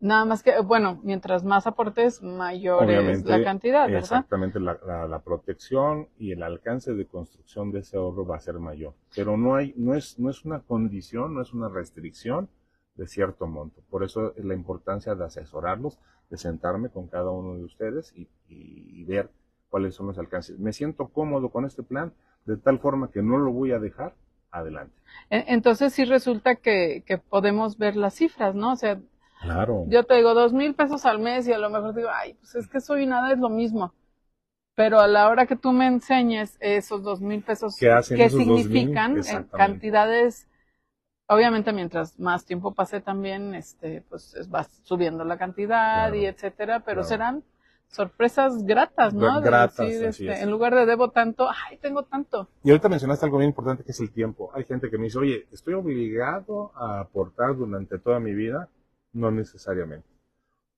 Nada 0.00 0.24
más 0.24 0.42
que, 0.44 0.60
bueno, 0.60 1.00
mientras 1.02 1.42
más 1.44 1.66
aportes, 1.66 2.22
mayor 2.22 2.84
Obviamente, 2.84 3.12
es 3.12 3.24
la 3.26 3.42
cantidad, 3.42 3.86
¿verdad? 3.86 3.98
Exactamente, 4.00 4.60
la, 4.60 4.78
la- 4.86 5.08
la 5.08 5.18
protección 5.20 6.08
y 6.18 6.30
el 6.32 6.42
alcance 6.44 6.94
de 6.94 7.04
construcción 7.06 7.72
de 7.72 7.80
ese 7.80 7.96
ahorro 7.96 8.24
va 8.24 8.36
a 8.36 8.40
ser 8.40 8.60
mayor. 8.60 8.94
Pero 9.16 9.36
no 9.36 9.56
hay, 9.56 9.74
no 9.76 9.94
es, 9.94 10.18
no 10.20 10.30
es 10.30 10.44
una 10.44 10.60
condición, 10.60 11.34
no 11.34 11.42
es 11.42 11.52
una 11.52 11.68
restricción 11.68 12.48
de 12.94 13.08
cierto 13.08 13.46
monto. 13.48 13.82
Por 13.90 14.04
eso 14.04 14.34
es 14.36 14.44
la 14.44 14.54
importancia 14.54 15.16
de 15.16 15.24
asesorarlos, 15.24 15.98
de 16.30 16.36
sentarme 16.36 16.90
con 16.90 17.08
cada 17.08 17.30
uno 17.30 17.54
de 17.56 17.64
ustedes 17.64 18.12
y, 18.16 18.22
y- 18.48 19.00
y 19.00 19.04
ver 19.04 19.30
cuáles 19.68 19.96
son 19.96 20.06
los 20.06 20.18
alcances. 20.18 20.58
Me 20.60 20.72
siento 20.72 21.08
cómodo 21.08 21.48
con 21.50 21.64
este 21.64 21.82
plan, 21.82 22.12
de 22.48 22.56
tal 22.56 22.78
forma 22.78 23.10
que 23.10 23.20
no 23.22 23.36
lo 23.36 23.52
voy 23.52 23.72
a 23.72 23.78
dejar 23.78 24.14
adelante. 24.50 24.94
Entonces 25.28 25.92
sí 25.92 26.04
resulta 26.06 26.56
que, 26.56 27.02
que 27.06 27.18
podemos 27.18 27.76
ver 27.76 27.94
las 27.94 28.14
cifras, 28.14 28.54
¿no? 28.54 28.72
O 28.72 28.76
sea, 28.76 28.98
Claro. 29.42 29.84
yo 29.86 30.02
te 30.04 30.14
digo 30.14 30.34
dos 30.34 30.52
mil 30.52 30.74
pesos 30.74 31.04
al 31.04 31.18
mes 31.20 31.46
y 31.46 31.52
a 31.52 31.58
lo 31.58 31.70
mejor 31.70 31.94
digo, 31.94 32.08
ay, 32.12 32.34
pues 32.34 32.54
es 32.56 32.66
que 32.68 32.80
soy 32.80 33.06
nada, 33.06 33.32
es 33.32 33.38
lo 33.38 33.50
mismo. 33.50 33.92
Pero 34.74 34.98
a 35.00 35.06
la 35.06 35.28
hora 35.28 35.46
que 35.46 35.56
tú 35.56 35.72
me 35.72 35.86
enseñes 35.86 36.56
esos 36.60 37.02
dos 37.02 37.20
mil 37.20 37.42
pesos, 37.42 37.76
¿Qué 37.78 37.88
2,000? 37.88 38.30
significan 38.30 39.10
en 39.12 39.18
Exactamente. 39.18 39.56
cantidades, 39.56 40.48
obviamente 41.28 41.72
mientras 41.72 42.18
más 42.18 42.46
tiempo 42.46 42.72
pase 42.74 43.00
también, 43.00 43.54
este, 43.54 44.02
pues 44.08 44.34
es- 44.34 44.52
va 44.52 44.64
subiendo 44.84 45.24
la 45.24 45.36
cantidad 45.36 46.08
Claro. 46.08 46.16
y 46.16 46.26
etcétera, 46.26 46.80
pero 46.80 47.02
Claro. 47.02 47.08
serán 47.08 47.44
sorpresas 47.88 48.64
gratas, 48.64 49.14
¿no? 49.14 49.40
De 49.40 49.46
Gratas, 49.46 49.86
decir, 49.88 50.06
así 50.06 50.28
este, 50.28 50.38
es. 50.38 50.42
en 50.42 50.50
lugar 50.50 50.74
de 50.74 50.86
debo 50.86 51.10
tanto, 51.10 51.48
ay, 51.48 51.78
tengo 51.78 52.04
tanto. 52.04 52.48
Y 52.62 52.70
ahorita 52.70 52.88
mencionaste 52.88 53.26
algo 53.26 53.38
bien 53.38 53.50
importante 53.50 53.84
que 53.84 53.92
es 53.92 54.00
el 54.00 54.10
tiempo. 54.12 54.50
Hay 54.54 54.64
gente 54.64 54.90
que 54.90 54.98
me 54.98 55.04
dice, 55.04 55.18
oye, 55.18 55.46
¿estoy 55.50 55.74
obligado 55.74 56.72
a 56.76 57.00
aportar 57.00 57.56
durante 57.56 57.98
toda 57.98 58.20
mi 58.20 58.34
vida? 58.34 58.68
No 59.12 59.30
necesariamente. 59.30 60.06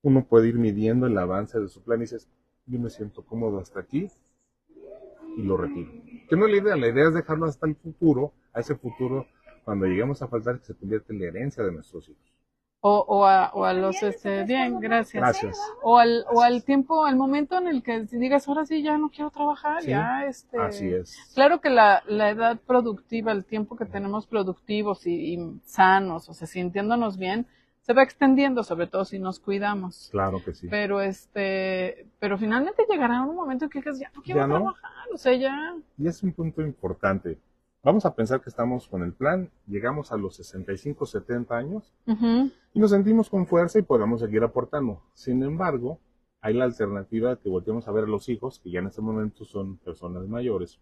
Uno 0.03 0.25
puede 0.25 0.47
ir 0.47 0.55
midiendo 0.57 1.05
el 1.05 1.17
avance 1.17 1.59
de 1.59 1.67
su 1.67 1.83
plan 1.83 1.99
y 1.99 2.01
dices, 2.01 2.27
yo 2.65 2.79
me 2.79 2.89
siento 2.89 3.23
cómodo 3.23 3.59
hasta 3.59 3.81
aquí 3.81 4.09
y 5.37 5.43
lo 5.43 5.57
retiro. 5.57 5.91
Que 6.29 6.35
no 6.35 6.45
es 6.45 6.51
la 6.51 6.57
idea, 6.57 6.75
la 6.75 6.87
idea 6.87 7.07
es 7.09 7.13
dejarlo 7.13 7.45
hasta 7.45 7.67
el 7.67 7.75
futuro, 7.75 8.33
a 8.53 8.61
ese 8.61 8.75
futuro 8.75 9.27
cuando 9.63 9.85
lleguemos 9.85 10.21
a 10.21 10.27
faltar, 10.27 10.59
que 10.59 10.65
se 10.65 10.75
convierte 10.75 11.13
en 11.13 11.19
la 11.19 11.27
herencia 11.27 11.63
de 11.63 11.71
nuestros 11.71 12.09
hijos. 12.09 12.33
O, 12.83 13.05
o, 13.07 13.25
a, 13.25 13.51
o 13.53 13.63
a 13.65 13.73
los, 13.73 14.01
este, 14.01 14.43
bien, 14.43 14.79
gracias. 14.79 15.21
Gracias. 15.21 15.59
O 15.83 15.99
al, 15.99 16.25
o 16.31 16.41
al 16.41 16.63
tiempo, 16.63 17.05
al 17.05 17.15
momento 17.15 17.59
en 17.59 17.67
el 17.67 17.83
que 17.83 18.01
digas, 18.11 18.47
ahora 18.47 18.65
sí, 18.65 18.81
ya 18.81 18.97
no 18.97 19.09
quiero 19.11 19.29
trabajar, 19.29 19.83
Sí, 19.83 19.91
ya, 19.91 20.25
este. 20.25 20.59
Así 20.59 20.87
es. 20.91 21.15
Claro 21.35 21.61
que 21.61 21.69
la, 21.69 22.01
la 22.07 22.31
edad 22.31 22.59
productiva, 22.65 23.31
el 23.33 23.45
tiempo 23.45 23.75
que 23.77 23.85
tenemos 23.85 24.25
productivos 24.25 25.05
y, 25.05 25.35
y 25.35 25.61
sanos, 25.63 26.27
o 26.27 26.33
sea, 26.33 26.47
sintiéndonos 26.47 27.17
bien, 27.19 27.45
se 27.81 27.93
va 27.93 28.01
extendiendo, 28.01 28.63
sobre 28.63 28.87
todo 28.87 29.05
si 29.05 29.19
nos 29.19 29.39
cuidamos. 29.39 30.09
Claro 30.11 30.43
que 30.43 30.53
sí. 30.55 30.67
Pero 30.67 31.01
este, 31.01 32.07
pero 32.19 32.39
finalmente 32.39 32.85
llegará 32.89 33.21
un 33.21 33.35
momento 33.35 33.65
en 33.65 33.69
que 33.69 33.79
digas, 33.79 33.99
ya 33.99 34.09
no 34.15 34.23
quiero 34.23 34.39
Ya 34.41 34.47
no. 34.47 34.55
trabajar, 34.55 34.91
o 35.13 35.17
sea, 35.17 35.33
ya. 35.35 35.75
Y 35.99 36.07
es 36.07 36.23
un 36.23 36.31
punto 36.33 36.61
importante. 36.63 37.37
Vamos 37.83 38.05
a 38.05 38.13
pensar 38.13 38.41
que 38.41 38.49
estamos 38.49 38.87
con 38.87 39.01
el 39.01 39.11
plan, 39.13 39.49
llegamos 39.65 40.11
a 40.11 40.17
los 40.17 40.35
65, 40.35 41.05
70 41.07 41.57
años 41.57 41.91
Ujú. 42.05 42.51
y 42.73 42.79
nos 42.79 42.91
sentimos 42.91 43.27
con 43.29 43.47
fuerza 43.47 43.79
y 43.79 43.81
podemos 43.81 44.21
seguir 44.21 44.43
aportando. 44.43 45.01
Sin 45.15 45.41
embargo, 45.41 45.99
hay 46.41 46.53
la 46.53 46.65
alternativa 46.65 47.37
que 47.37 47.49
volteemos 47.49 47.87
a 47.87 47.91
ver 47.91 48.03
a 48.03 48.07
los 48.07 48.29
hijos, 48.29 48.59
que 48.59 48.69
ya 48.69 48.79
en 48.79 48.87
este 48.87 49.01
momento 49.01 49.45
son 49.45 49.77
personas 49.77 50.27
mayores. 50.27 50.79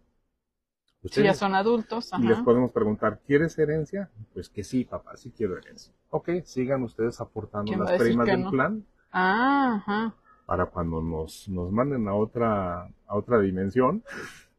Si 1.00 1.06
Ustedes- 1.06 1.24
ya 1.28 1.34
son 1.34 1.54
adultos, 1.54 2.10
y 2.18 2.22
les 2.26 2.38
podemos 2.40 2.70
preguntar, 2.72 3.20
¿quieres 3.26 3.58
herencia? 3.58 4.10
Pues 4.34 4.50
que 4.50 4.62
sí, 4.62 4.84
papá, 4.84 5.16
sí 5.16 5.32
quiero 5.34 5.56
herencia. 5.56 5.94
Ok, 6.10 6.28
sigan 6.44 6.82
ustedes 6.82 7.18
aportando 7.22 7.64
¿Quién 7.70 7.80
va 7.80 7.88
a 7.88 7.92
las 7.92 8.00
primas 8.02 8.26
del 8.26 8.42
no? 8.42 8.50
plan 8.50 8.84
Ah, 9.10 9.76
ajá. 9.76 10.14
para 10.44 10.66
cuando 10.66 11.00
nos, 11.00 11.48
nos 11.48 11.72
manden 11.72 12.06
a 12.08 12.14
otra, 12.14 12.82
a 13.06 13.16
otra 13.16 13.40
dimensión, 13.40 14.04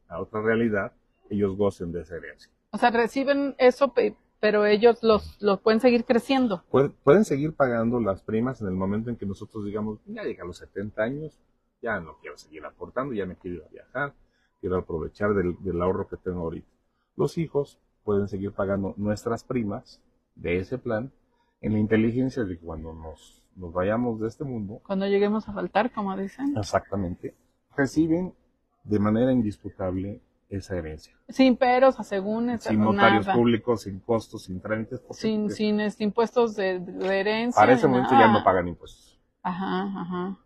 a 0.08 0.20
otra 0.20 0.42
realidad, 0.42 0.90
ellos 1.32 1.56
gocen 1.56 1.92
de 1.92 2.02
esa 2.02 2.16
herencia. 2.16 2.50
O 2.70 2.78
sea, 2.78 2.90
reciben 2.90 3.54
eso, 3.58 3.92
pe- 3.92 4.16
pero 4.40 4.66
ellos 4.66 5.02
los, 5.02 5.40
los 5.40 5.60
pueden 5.60 5.80
seguir 5.80 6.04
creciendo. 6.04 6.62
Pueden, 6.70 6.92
pueden 7.04 7.24
seguir 7.24 7.54
pagando 7.54 8.00
las 8.00 8.22
primas 8.22 8.60
en 8.60 8.68
el 8.68 8.74
momento 8.74 9.10
en 9.10 9.16
que 9.16 9.26
nosotros 9.26 9.64
digamos, 9.64 9.98
ya 10.06 10.22
llega 10.24 10.42
a 10.44 10.46
los 10.46 10.56
70 10.58 11.02
años, 11.02 11.38
ya 11.80 12.00
no 12.00 12.16
quiero 12.20 12.36
seguir 12.36 12.64
aportando, 12.64 13.14
ya 13.14 13.26
me 13.26 13.36
quiero 13.36 13.56
ir 13.58 13.62
a 13.64 13.68
viajar, 13.68 14.14
quiero 14.60 14.78
aprovechar 14.78 15.34
del, 15.34 15.56
del 15.62 15.80
ahorro 15.82 16.08
que 16.08 16.16
tengo 16.16 16.40
ahorita. 16.40 16.68
Los 17.16 17.38
hijos 17.38 17.78
pueden 18.04 18.26
seguir 18.28 18.52
pagando 18.52 18.94
nuestras 18.96 19.44
primas 19.44 20.00
de 20.34 20.58
ese 20.58 20.78
plan 20.78 21.12
en 21.60 21.74
la 21.74 21.78
inteligencia 21.78 22.42
de 22.44 22.58
que 22.58 22.64
cuando 22.64 22.92
nos, 22.94 23.42
nos 23.54 23.72
vayamos 23.72 24.18
de 24.20 24.28
este 24.28 24.42
mundo, 24.44 24.80
Cuando 24.84 25.06
lleguemos 25.06 25.48
a 25.48 25.52
faltar, 25.52 25.92
como 25.92 26.16
dicen. 26.16 26.56
exactamente, 26.56 27.34
reciben 27.76 28.34
de 28.84 28.98
manera 28.98 29.30
indisputable 29.32 30.20
esa 30.56 30.76
herencia. 30.76 31.14
Sin 31.28 31.56
peros, 31.56 31.98
asegún, 31.98 32.58
Sin 32.58 32.80
notarios 32.80 33.26
nada. 33.26 33.38
públicos, 33.38 33.82
sin 33.82 34.00
costos, 34.00 34.44
sin 34.44 34.60
trámites. 34.60 35.02
Sin, 35.10 35.50
sin 35.50 35.80
este, 35.80 36.04
impuestos 36.04 36.54
de, 36.56 36.78
de 36.80 37.20
herencia. 37.20 37.60
para 37.60 37.72
ese 37.72 37.86
momento 37.88 38.12
nada. 38.12 38.26
ya 38.26 38.32
no 38.32 38.44
pagan 38.44 38.68
impuestos. 38.68 39.18
Ajá, 39.42 39.82
ajá. 40.00 40.38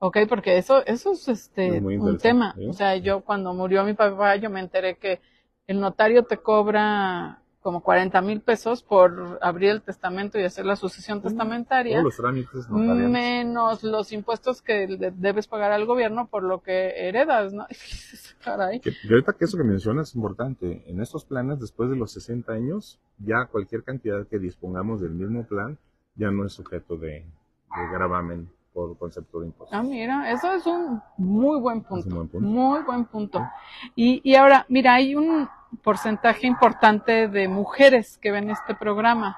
Ok, 0.00 0.18
porque 0.28 0.58
eso, 0.58 0.84
eso 0.86 1.12
es 1.12 1.28
este 1.28 1.78
Es 1.78 1.82
un 1.82 2.18
tema. 2.18 2.54
¿sí? 2.56 2.66
O 2.68 2.72
sea, 2.72 2.96
yo 2.96 3.22
cuando 3.22 3.52
murió 3.52 3.82
mi 3.84 3.94
papá, 3.94 4.36
yo 4.36 4.48
me 4.48 4.60
enteré 4.60 4.96
que 4.96 5.20
el 5.66 5.80
notario 5.80 6.24
te 6.24 6.38
cobra 6.38 7.42
como 7.60 7.82
40 7.82 8.20
mil 8.22 8.40
pesos 8.40 8.82
por 8.82 9.38
abrir 9.42 9.70
el 9.70 9.82
testamento 9.82 10.38
y 10.38 10.44
hacer 10.44 10.64
la 10.64 10.76
sucesión 10.76 11.20
testamentaria, 11.20 11.96
Todos 11.96 12.04
los 12.04 12.16
trámites 12.16 12.68
menos 12.70 13.82
los 13.82 14.12
impuestos 14.12 14.62
que 14.62 14.86
debes 15.16 15.46
pagar 15.46 15.72
al 15.72 15.84
gobierno 15.84 16.28
por 16.28 16.42
lo 16.44 16.62
que 16.62 17.08
heredas, 17.08 17.52
¿no? 17.52 17.66
Caray. 18.44 18.80
Que, 18.80 18.90
y 18.90 19.12
ahorita 19.12 19.32
que 19.32 19.44
eso 19.44 19.56
que 19.56 19.64
mencionas 19.64 20.10
es 20.10 20.14
importante. 20.14 20.84
En 20.86 21.00
estos 21.00 21.24
planes, 21.24 21.58
después 21.58 21.90
de 21.90 21.96
los 21.96 22.12
60 22.12 22.52
años, 22.52 23.00
ya 23.18 23.46
cualquier 23.46 23.82
cantidad 23.82 24.26
que 24.26 24.38
dispongamos 24.38 25.00
del 25.00 25.12
mismo 25.12 25.44
plan 25.46 25.78
ya 26.14 26.30
no 26.30 26.46
es 26.46 26.52
sujeto 26.52 26.96
de, 26.96 27.10
de 27.10 27.92
gravamen 27.92 28.50
por 28.78 28.96
concepto 28.96 29.40
de 29.40 29.46
impuestos. 29.46 29.76
Ah, 29.76 29.82
mira, 29.82 30.30
eso 30.30 30.52
es 30.52 30.64
un 30.66 31.02
muy 31.16 31.60
punto. 31.60 32.14
Buen 32.14 32.28
punto. 32.28 32.40
Muy 32.40 32.82
buen 32.82 33.04
punto. 33.06 33.48
Y, 33.96 34.20
y 34.22 34.36
ahora, 34.36 34.66
mira, 34.68 34.94
hay 34.94 35.16
un 35.16 35.48
porcentaje 35.82 36.46
importante 36.46 37.26
de 37.26 37.48
mujeres 37.48 38.18
que 38.18 38.30
ven 38.30 38.50
este 38.50 38.76
programa. 38.76 39.36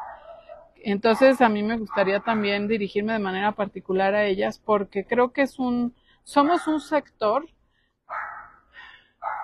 Entonces, 0.82 1.40
a 1.40 1.48
mí 1.48 1.62
me 1.62 1.78
gustaría 1.78 2.20
también 2.20 2.68
dirigirme 2.68 3.14
de 3.14 3.18
manera 3.18 3.52
particular 3.52 4.14
a 4.14 4.26
ellas 4.26 4.60
porque 4.62 5.06
creo 5.06 5.32
que 5.32 5.42
es 5.42 5.58
un, 5.58 5.94
somos 6.22 6.66
un 6.66 6.80
sector. 6.80 7.46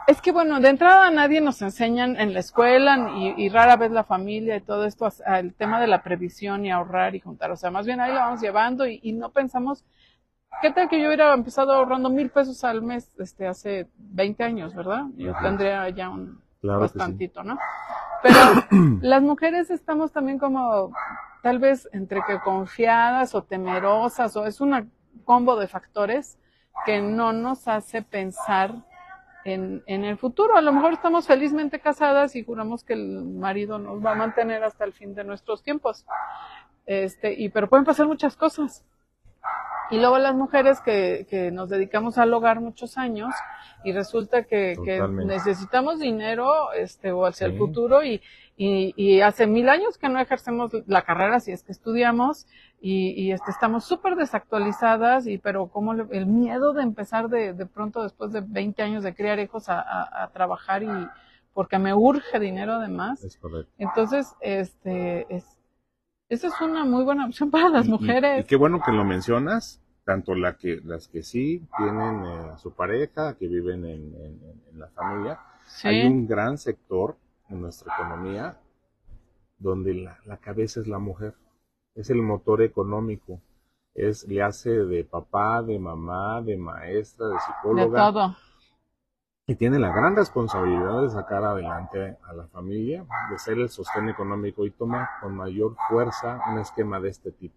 Es 0.06 0.20
que 0.22 0.30
bueno, 0.30 0.60
de 0.60 0.68
entrada 0.68 1.10
nadie 1.10 1.40
nos 1.40 1.60
enseñan 1.62 2.16
en 2.20 2.32
la 2.32 2.38
escuela 2.40 3.10
y, 3.16 3.34
y 3.44 3.48
rara 3.48 3.76
vez 3.76 3.90
la 3.90 4.04
familia 4.04 4.56
y 4.56 4.60
todo 4.60 4.84
esto, 4.84 5.08
a- 5.26 5.38
el 5.40 5.52
tema 5.54 5.80
de 5.80 5.88
la 5.88 6.02
previsión 6.02 6.64
y 6.64 6.70
ahorrar 6.70 7.16
y 7.16 7.20
juntar. 7.20 7.50
O 7.50 7.56
sea, 7.56 7.70
más 7.72 7.86
bien 7.86 8.00
ahí 8.00 8.12
lo 8.12 8.20
vamos 8.20 8.40
llevando 8.40 8.86
y, 8.86 9.00
y 9.02 9.12
no 9.12 9.30
pensamos 9.30 9.84
¿Qué 10.62 10.70
tal 10.72 10.88
que 10.88 11.00
yo 11.00 11.08
hubiera 11.08 11.34
empezado 11.34 11.72
ahorrando 11.72 12.10
mil 12.10 12.30
pesos 12.30 12.64
al 12.64 12.82
mes 12.82 13.12
este, 13.18 13.46
hace 13.46 13.88
20 13.98 14.42
años, 14.42 14.74
verdad? 14.74 15.04
Yo 15.16 15.32
Ajá. 15.32 15.42
tendría 15.44 15.88
ya 15.90 16.08
un 16.08 16.40
Claro 16.60 16.80
que 16.80 16.88
sí. 16.88 16.94
bastantito, 16.94 17.42
¿no? 17.44 17.58
Pero 18.22 18.38
las 19.02 19.22
mujeres 19.22 19.70
estamos 19.70 20.12
también 20.12 20.38
como, 20.38 20.92
tal 21.42 21.58
vez 21.58 21.88
entre 21.92 22.22
que 22.26 22.40
confiadas 22.40 23.34
o 23.34 23.42
temerosas, 23.42 24.34
o 24.36 24.46
es 24.46 24.60
un 24.60 24.90
combo 25.24 25.56
de 25.56 25.68
factores 25.68 26.38
que 26.86 27.02
no 27.02 27.32
nos 27.32 27.68
hace 27.68 28.02
pensar 28.02 28.72
en, 29.46 29.82
en 29.86 30.04
el 30.04 30.18
futuro. 30.18 30.56
A 30.56 30.60
lo 30.60 30.72
mejor 30.72 30.92
estamos 30.92 31.26
felizmente 31.26 31.78
casadas 31.78 32.34
y 32.34 32.44
juramos 32.44 32.82
que 32.84 32.94
el 32.94 33.22
marido 33.22 33.78
nos 33.78 34.04
va 34.04 34.12
a 34.12 34.14
mantener 34.16 34.64
hasta 34.64 34.84
el 34.84 34.92
fin 34.92 35.14
de 35.14 35.24
nuestros 35.24 35.62
tiempos. 35.62 36.04
Este, 36.84 37.32
y, 37.32 37.48
pero 37.48 37.68
pueden 37.68 37.84
pasar 37.84 38.06
muchas 38.06 38.36
cosas. 38.36 38.84
Y 39.90 39.98
luego 39.98 40.18
las 40.18 40.34
mujeres 40.34 40.80
que, 40.80 41.26
que 41.30 41.52
nos 41.52 41.68
dedicamos 41.68 42.18
al 42.18 42.34
hogar 42.34 42.60
muchos 42.60 42.98
años 42.98 43.32
y 43.84 43.92
resulta 43.92 44.42
que, 44.42 44.74
que 44.84 45.00
necesitamos 45.00 46.00
dinero 46.00 46.72
este, 46.72 47.12
o 47.12 47.24
hacia 47.24 47.46
el 47.46 47.56
futuro 47.56 48.02
y, 48.02 48.20
y, 48.56 48.94
y 48.96 49.20
hace 49.20 49.46
mil 49.46 49.68
años 49.68 49.98
que 49.98 50.08
no 50.08 50.18
ejercemos 50.18 50.72
la 50.86 51.02
carrera 51.02 51.40
si 51.40 51.52
es 51.52 51.62
que 51.62 51.72
estudiamos 51.72 52.46
y, 52.80 53.10
y 53.10 53.32
este, 53.32 53.50
estamos 53.50 53.84
súper 53.84 54.16
desactualizadas 54.16 55.26
y 55.26 55.38
pero 55.38 55.66
como 55.68 55.92
le- 55.94 56.06
el 56.12 56.26
miedo 56.26 56.72
de 56.72 56.82
empezar 56.82 57.28
de, 57.28 57.52
de 57.52 57.66
pronto 57.66 58.02
después 58.02 58.32
de 58.32 58.40
20 58.40 58.82
años 58.82 59.02
de 59.02 59.14
criar 59.14 59.38
hijos 59.40 59.68
a, 59.68 59.80
a- 59.80 60.24
a 60.24 60.28
trabajar 60.32 60.82
y 60.82 60.88
porque 61.52 61.78
me 61.78 61.94
urge 61.94 62.38
dinero 62.38 62.74
además. 62.74 63.22
Es 63.24 63.36
correcto. 63.38 63.70
Entonces, 63.78 64.34
este, 64.40 65.26
es, 65.34 65.44
esa 66.28 66.48
es 66.48 66.60
una 66.60 66.84
muy 66.84 67.04
buena 67.04 67.24
opción 67.26 67.50
para 67.50 67.68
las 67.68 67.86
Y- 67.86 67.88
y- 67.88 67.92
mujeres. 67.92 68.44
Y, 68.44 68.48
qué 68.48 68.56
bueno 68.56 68.80
que 68.84 68.92
lo 68.92 69.04
mencionas, 69.04 69.80
tanto 70.04 70.34
la 70.34 70.56
que, 70.56 70.80
las 70.84 71.08
que 71.08 71.22
sí 71.22 71.62
tienen 71.78 72.24
eh, 72.24 72.50
a 72.54 72.58
su 72.58 72.72
pareja, 72.74 73.36
que 73.38 73.48
viven 73.48 73.84
en, 73.84 74.14
en- 74.14 74.62
en 74.72 74.78
la 74.78 74.88
familia. 74.88 75.40
Sí. 75.66 75.88
Hay 75.88 76.06
un 76.06 76.26
gran 76.26 76.58
sector 76.58 77.16
en 77.48 77.60
nuestra 77.60 77.92
economía 77.94 78.60
donde 79.58 79.94
la, 79.94 80.18
la 80.26 80.36
cabeza 80.38 80.80
es 80.80 80.86
la 80.86 80.98
mujer, 80.98 81.34
es 81.94 82.10
el 82.10 82.22
motor 82.22 82.62
económico, 82.62 83.40
es 83.94 84.26
le 84.28 84.42
hace 84.42 84.70
de 84.70 85.04
papá, 85.04 85.62
de 85.62 85.78
mamá, 85.78 86.42
de 86.42 86.56
maestra, 86.56 87.28
de 87.28 87.32
de 87.34 87.40
psicóloga 87.40 88.12
todo. 88.12 88.36
y 89.46 89.54
tiene 89.54 89.78
la 89.78 89.92
gran 89.92 90.14
responsabilidad 90.16 91.02
de 91.02 91.10
sacar 91.10 91.44
adelante 91.44 92.18
a 92.24 92.32
la 92.34 92.46
familia, 92.48 93.06
de 93.30 93.38
ser 93.38 93.58
el 93.58 93.70
sostén 93.70 94.08
económico 94.08 94.66
y 94.66 94.70
toma 94.72 95.08
con 95.20 95.34
mayor 95.34 95.76
fuerza 95.88 96.40
un 96.50 96.58
esquema 96.58 97.00
de 97.00 97.08
este 97.10 97.32
tipo, 97.32 97.56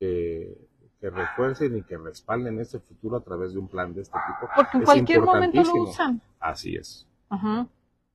que, 0.00 0.68
que 1.00 1.10
refuercen 1.10 1.76
y 1.76 1.82
que 1.82 1.98
respalden 1.98 2.58
ese 2.60 2.80
futuro 2.80 3.16
a 3.18 3.20
través 3.20 3.52
de 3.52 3.58
un 3.60 3.68
plan 3.68 3.92
de 3.94 4.02
este 4.02 4.18
tipo. 4.26 4.50
Porque 4.56 4.78
en 4.78 4.82
Es 4.82 4.86
cualquier 4.86 5.20
momento 5.22 5.62
lo 5.62 5.82
usan. 5.82 6.20
Así 6.40 6.74
es. 6.76 7.06
Ajá. 7.28 7.68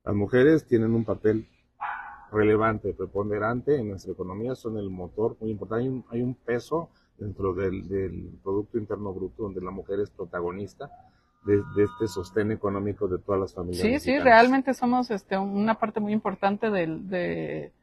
Las 0.08 0.15
mujeres 0.15 0.65
tienen 0.65 0.96
un 0.96 1.04
papel 1.04 1.50
relevante, 2.32 2.93
preponderante 2.93 3.76
en 3.76 3.89
nuestra 3.89 4.13
economía, 4.13 4.56
son 4.56 4.78
el 4.78 4.89
motor 4.89 5.36
muy 5.41 5.52
importante. 5.52 5.84
Hay 5.84 5.89
un, 5.89 6.06
hay 6.10 6.22
un 6.22 6.34
peso 6.34 6.91
dentro 7.17 7.54
del, 7.54 7.89
del 7.89 8.39
Producto 8.41 8.78
Interno 8.78 9.13
Bruto 9.13 9.43
donde 9.43 9.60
la 9.60 9.72
mujer 9.72 10.00
es 10.00 10.10
protagonista 10.10 10.89
de, 11.46 11.58
de 11.76 11.84
este 11.84 12.08
sostén 12.08 12.54
económico 12.54 13.10
de 13.10 13.20
todas 13.20 13.41
las 13.41 13.54
familias. 13.54 13.82
Sí, 13.82 14.00
sí, 14.00 14.17
realmente 14.17 14.74
somos 14.74 15.12
este, 15.12 15.38
una 15.38 15.78
parte 15.78 16.00
muy 16.00 16.13
importante 16.13 16.70
del, 16.70 17.10
de, 17.10 17.74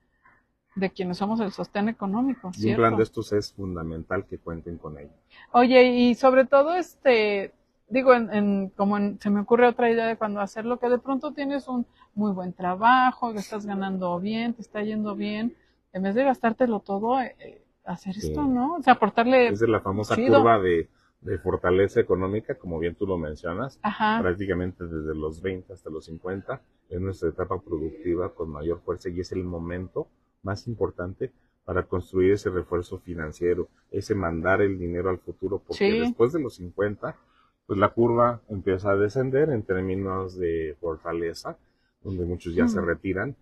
de 0.77 0.91
quienes 0.93 1.19
somos 1.19 1.41
el 1.41 1.53
sostén 1.53 1.91
económico. 1.91 2.53
Y 2.57 2.71
un 2.71 2.77
plan 2.77 2.97
de 2.97 3.03
estos 3.03 3.35
es 3.35 3.53
fundamental 3.53 4.25
que 4.25 4.39
cuenten 4.39 4.79
con 4.79 4.99
ello. 4.99 5.13
Oye, 5.53 5.91
y 5.91 6.15
sobre 6.15 6.47
todo, 6.47 6.75
este, 6.75 7.53
digo, 7.95 8.13
en, 8.13 8.33
en- 8.35 8.69
como 8.77 8.99
en- 8.99 9.19
se 9.21 9.31
me 9.31 9.41
ocurre 9.41 9.67
otra 9.69 9.91
idea 9.91 10.07
de 10.07 10.17
cuando 10.17 10.41
hacerlo, 10.41 10.79
que 10.79 10.89
de 10.89 10.99
pronto 10.99 11.33
tienes 11.33 11.69
un 11.69 11.87
muy 12.15 12.33
buen 12.33 12.53
trabajo, 12.53 13.33
que 13.33 13.39
estás 13.39 13.65
ganando 13.67 14.19
bien, 14.21 14.53
te 14.55 14.63
está 14.63 14.83
yendo 14.83 15.15
bien, 15.17 15.55
en 15.93 16.03
vez 16.03 16.15
de 16.15 16.25
gastártelo 16.25 16.81
todo, 16.81 17.21
eh, 17.21 17.35
eh, 17.39 17.65
hacer 17.85 18.15
Sí. 18.15 18.27
esto, 18.29 18.43
¿no? 18.45 18.75
O 18.77 18.83
sea, 18.83 18.95
aportarle, 18.95 19.49
Es 19.49 19.61
de 19.61 19.69
la 19.69 19.81
famosa 19.81 20.17
curva 20.17 20.59
de 20.59 20.89
de 21.21 21.39
fortaleza 21.39 22.01
económica, 22.01 22.55
como 22.57 22.79
bien 22.79 22.97
tú 22.97 23.07
lo 23.07 23.17
mencionas, 23.17 23.79
Ajá. 23.81 24.19
prácticamente 24.21 24.85
desde 24.85 25.15
los 25.15 25.41
20 25.41 25.73
hasta 25.73 25.89
los 25.89 26.05
50, 26.05 26.61
es 26.91 27.01
nuestra 27.01 27.31
etapa 27.31 27.59
productiva 27.63 28.29
con 28.35 28.51
mayor 28.51 28.83
fuerza 28.85 29.09
y 29.09 29.21
es 29.21 29.33
el 29.33 29.43
momento 29.43 30.07
más 30.43 30.67
importante 30.69 31.33
para 31.65 31.85
construir 31.85 32.33
ese 32.35 32.51
refuerzo 32.51 32.99
financiero, 32.99 33.69
ese 33.91 34.15
mandar 34.15 34.61
el 34.61 34.79
dinero 34.79 35.09
al 35.09 35.17
futuro, 35.19 35.63
porque 35.67 35.91
Sí. 35.93 35.99
después 35.99 36.35
de 36.35 36.41
los 36.43 36.57
50, 36.57 37.17
pues 37.67 37.79
la 37.79 37.89
curva 37.91 38.41
empieza 38.49 38.91
a 38.91 38.97
descender 38.97 39.51
en 39.51 39.63
términos 39.63 40.37
de 40.39 40.77
fortaleza, 40.81 41.57
donde 42.03 42.25
muchos 42.25 42.55
ya 42.55 42.69
se 42.69 42.81
retiran. 42.81 43.35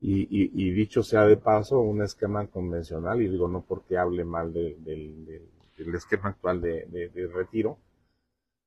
Y, 0.00 0.22
y- 0.30 0.50
y 0.54 0.70
dicho 0.72 1.02
sea 1.02 1.24
de 1.26 1.36
paso, 1.36 1.80
un 1.80 2.02
esquema 2.02 2.46
convencional, 2.46 3.22
y 3.22 3.28
digo 3.28 3.48
no 3.48 3.62
porque 3.62 3.96
hable 3.96 4.24
mal 4.24 4.52
de- 4.52 4.76
del, 4.80 5.24
del- 5.26 5.48
del 5.76 5.94
esquema 5.94 6.30
actual 6.30 6.60
de, 6.60 6.86
de- 6.86 7.08
de 7.08 7.26
retiro, 7.28 7.78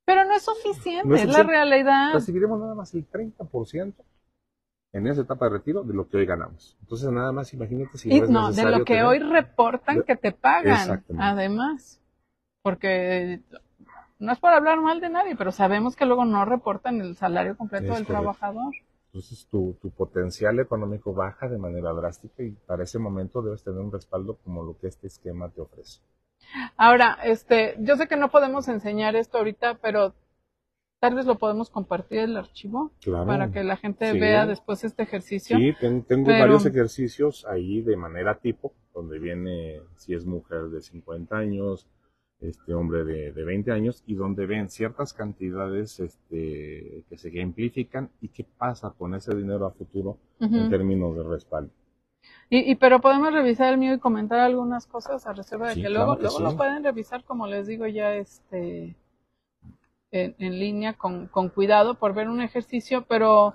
Pero 0.04 0.24
no 0.24 0.34
es 0.34 0.42
suficiente, 0.42 1.06
No 1.08 1.14
es 1.14 1.24
la 1.28 1.44
realidad. 1.44 2.12
recibiremos 2.14 2.58
nada 2.58 2.74
más 2.74 2.92
el 2.94 3.06
30% 3.08 3.94
en 4.92 5.06
esa 5.06 5.20
etapa 5.20 5.44
de 5.46 5.52
retiro 5.58 5.84
de 5.84 5.94
lo 5.94 6.08
que 6.08 6.16
hoy 6.16 6.26
ganamos. 6.26 6.76
Entonces, 6.80 7.08
nada 7.12 7.30
más 7.30 7.54
imagínate 7.54 7.96
si 7.96 8.12
Y 8.12 8.20
no 8.22 8.48
es 8.50 8.56
de 8.56 8.64
lo 8.64 8.78
que 8.78 8.94
tener- 8.94 9.04
hoy 9.04 9.18
reportan 9.20 9.98
de- 9.98 10.04
que 10.04 10.16
te 10.16 10.32
pagan, 10.32 11.04
además. 11.16 12.00
Porque 12.62 13.40
no 14.20 14.32
es 14.32 14.38
para 14.38 14.56
hablar 14.58 14.80
mal 14.80 15.00
de 15.00 15.08
nadie, 15.10 15.34
pero 15.36 15.50
sabemos 15.50 15.96
que 15.96 16.06
luego 16.06 16.24
no 16.24 16.44
reportan 16.44 17.00
el 17.00 17.16
salario 17.16 17.56
completo 17.56 17.84
Es 17.92 17.98
del 17.98 18.06
correcto. 18.06 18.12
trabajador. 18.22 18.72
Entonces, 19.06 19.46
tu, 19.50 19.76
tu 19.82 19.90
potencial 19.90 20.60
económico 20.60 21.12
baja 21.12 21.48
de 21.48 21.58
manera 21.58 21.92
drástica 21.92 22.44
y 22.44 22.50
para 22.52 22.84
ese 22.84 23.00
momento 23.00 23.42
debes 23.42 23.64
tener 23.64 23.80
un 23.80 23.90
respaldo 23.90 24.36
como 24.44 24.62
lo 24.62 24.78
que 24.78 24.86
este 24.86 25.08
esquema 25.08 25.48
te 25.48 25.60
ofrece. 25.62 26.00
Ahora, 26.76 27.18
este, 27.24 27.74
yo 27.80 27.96
sé 27.96 28.06
que 28.06 28.16
no 28.16 28.30
podemos 28.30 28.68
enseñar 28.68 29.16
esto 29.16 29.38
ahorita, 29.38 29.78
pero 29.82 30.14
tal 31.00 31.14
vez 31.14 31.26
lo 31.26 31.38
podemos 31.38 31.70
compartir 31.70 32.18
el 32.20 32.36
archivo 32.36 32.92
Claro. 33.00 33.26
para 33.26 33.50
que 33.50 33.64
la 33.64 33.76
gente 33.76 34.12
Sí. 34.12 34.18
vea 34.20 34.46
después 34.46 34.84
este 34.84 35.02
ejercicio. 35.02 35.56
Sí, 35.56 35.74
ten- 35.80 36.02
tengo 36.04 36.26
Pero- 36.26 36.40
varios 36.40 36.66
ejercicios 36.66 37.46
ahí 37.46 37.82
de 37.82 37.96
manera 37.96 38.36
tipo, 38.38 38.72
donde 38.94 39.18
viene 39.18 39.80
si 39.96 40.14
es 40.14 40.24
mujer 40.26 40.64
de 40.68 40.80
50 40.82 41.36
años, 41.36 41.86
este 42.40 42.74
hombre 42.74 43.04
de, 43.04 43.32
de 43.32 43.44
20 43.44 43.70
años, 43.72 44.02
y 44.06 44.14
donde 44.14 44.46
ven 44.46 44.68
ciertas 44.70 45.12
cantidades 45.12 46.00
este, 46.00 47.04
que 47.08 47.16
se 47.18 47.28
ejemplifican 47.28 48.10
y 48.20 48.28
qué 48.28 48.44
pasa 48.44 48.90
con 48.90 49.14
ese 49.14 49.34
dinero 49.34 49.66
a 49.66 49.70
futuro 49.72 50.18
en 50.40 50.68
términos 50.70 51.16
de 51.16 51.22
respaldo. 51.24 51.70
Y, 52.50 52.70
y 52.70 52.74
pero 52.74 53.00
podemos 53.00 53.32
revisar 53.32 53.72
el 53.72 53.78
mío 53.78 53.94
y 53.94 53.98
comentar 53.98 54.40
algunas 54.40 54.86
cosas 54.86 55.26
a 55.26 55.32
reserva 55.32 55.70
de 55.70 55.74
Sí, 55.74 55.82
que 55.82 55.88
claro 55.88 55.94
luego, 55.94 56.16
que 56.16 56.22
luego 56.24 56.36
sí. 56.36 56.42
lo 56.44 56.56
pueden 56.56 56.84
revisar, 56.84 57.24
como 57.24 57.46
les 57.46 57.66
digo, 57.66 57.86
ya 57.86 58.14
este 58.14 58.94
en, 60.10 60.34
en 60.38 60.58
línea 60.58 60.94
con, 60.94 61.26
con 61.28 61.48
cuidado 61.48 61.94
por 61.94 62.14
ver 62.14 62.28
un 62.28 62.40
ejercicio, 62.42 63.04
pero 63.08 63.54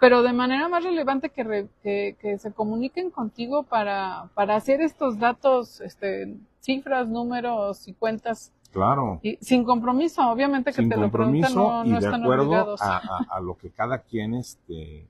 pero 0.00 0.22
de 0.22 0.32
manera 0.32 0.68
más 0.68 0.84
relevante 0.84 1.30
que, 1.30 1.44
re- 1.44 1.68
que, 1.82 2.16
que 2.20 2.38
se 2.38 2.52
comuniquen 2.52 3.10
contigo 3.10 3.64
para, 3.64 4.30
para 4.34 4.56
hacer 4.56 4.80
estos 4.80 5.18
datos, 5.18 5.80
este, 5.80 6.36
cifras, 6.60 7.08
números 7.08 7.86
y 7.88 7.94
cuentas, 7.94 8.52
Claro. 8.72 9.20
y 9.22 9.36
sin 9.40 9.64
compromiso, 9.64 10.22
obviamente 10.30 10.70
que 10.70 10.76
Sin 10.82 10.88
te 10.90 10.96
lo 10.96 11.10
preguntan, 11.10 11.52
compromiso 11.54 11.82
no, 11.82 11.84
y 11.86 11.88
no 11.90 12.00
de 12.00 12.04
están 12.06 12.22
acuerdo 12.22 12.76
a, 12.80 12.96
a- 12.98 13.26
a 13.36 13.40
lo 13.40 13.56
que 13.56 13.70
cada 13.70 13.98
quien 14.02 14.34
este, 14.34 15.08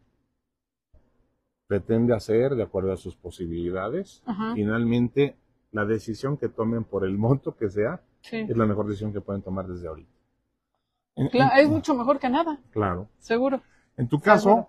pretende 1.66 2.14
hacer, 2.14 2.54
de 2.54 2.62
acuerdo 2.62 2.92
a 2.92 2.96
sus 2.96 3.14
posibilidades. 3.16 4.22
Ajá, 4.26 4.54
Finalmente, 4.54 5.36
la 5.72 5.84
decisión 5.84 6.36
que 6.36 6.48
tomen 6.48 6.84
por 6.84 7.04
el 7.04 7.18
monto 7.18 7.56
que 7.56 7.68
sea, 7.68 8.00
sí. 8.22 8.36
es 8.38 8.56
la 8.56 8.64
mejor 8.66 8.86
decisión 8.86 9.12
que 9.12 9.20
pueden 9.20 9.42
tomar 9.42 9.66
desde 9.66 9.88
ahorita. 9.88 10.10
En- 11.16 11.28
Cla- 11.28 11.52
en- 11.54 11.58
es 11.64 11.68
mucho 11.68 11.94
mejor 11.94 12.18
que 12.18 12.28
nada, 12.30 12.58
claro. 12.70 13.08
seguro. 13.18 13.60
En 13.96 14.08
tu 14.08 14.20
caso, 14.20 14.42
Seguro. 14.50 14.68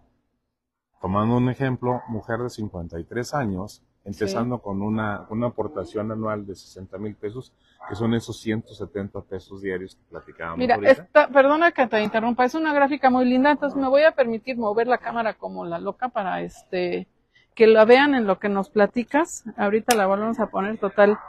tomando 1.01 1.37
un 1.37 1.49
ejemplo, 1.49 2.01
mujer 2.09 2.39
de 2.39 2.49
53 2.49 3.33
años, 3.33 3.83
empezando 4.05 4.59
con 4.59 4.81
una, 4.81 5.25
una 5.29 5.47
aportación 5.47 6.12
anual 6.12 6.45
de 6.45 6.55
60 6.55 6.97
mil 6.97 7.15
pesos, 7.15 7.53
que 7.88 7.95
son 7.95 8.13
esos 8.13 8.39
170 8.39 9.21
pesos 9.21 9.62
diarios 9.62 9.95
que 9.95 10.01
platicábamos 10.09 10.59
Mira, 10.59 10.75
ahorita. 10.75 10.91
esta, 11.03 11.27
perdona 11.27 11.71
que 11.71 11.85
te 11.88 12.01
interrumpa, 12.01 12.45
es 12.45 12.55
una 12.55 12.73
gráfica 12.73 13.09
muy 13.09 13.25
linda, 13.25 13.51
entonces 13.51 13.79
me 13.79 13.88
voy 13.88 14.03
a 14.03 14.12
permitir 14.12 14.57
mover 14.57 14.88
la 14.88 14.97
cámara 14.97 15.33
como 15.35 15.65
la 15.65 15.79
loca 15.79 16.09
para 16.09 16.41
este 16.41 17.07
que 17.55 17.67
la 17.67 17.83
vean 17.85 18.15
en 18.15 18.25
lo 18.25 18.39
que 18.39 18.47
nos 18.47 18.69
platicas. 18.69 19.43
Ahorita 19.57 19.93
la 19.95 20.07
volvemos 20.07 20.39
a 20.39 20.47
poner 20.47 20.77
total. 20.77 21.19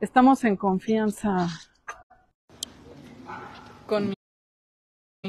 Estamos 0.00 0.42
en 0.44 0.56
confianza 0.56 1.46
con 3.86 4.08
mi, 4.08 4.14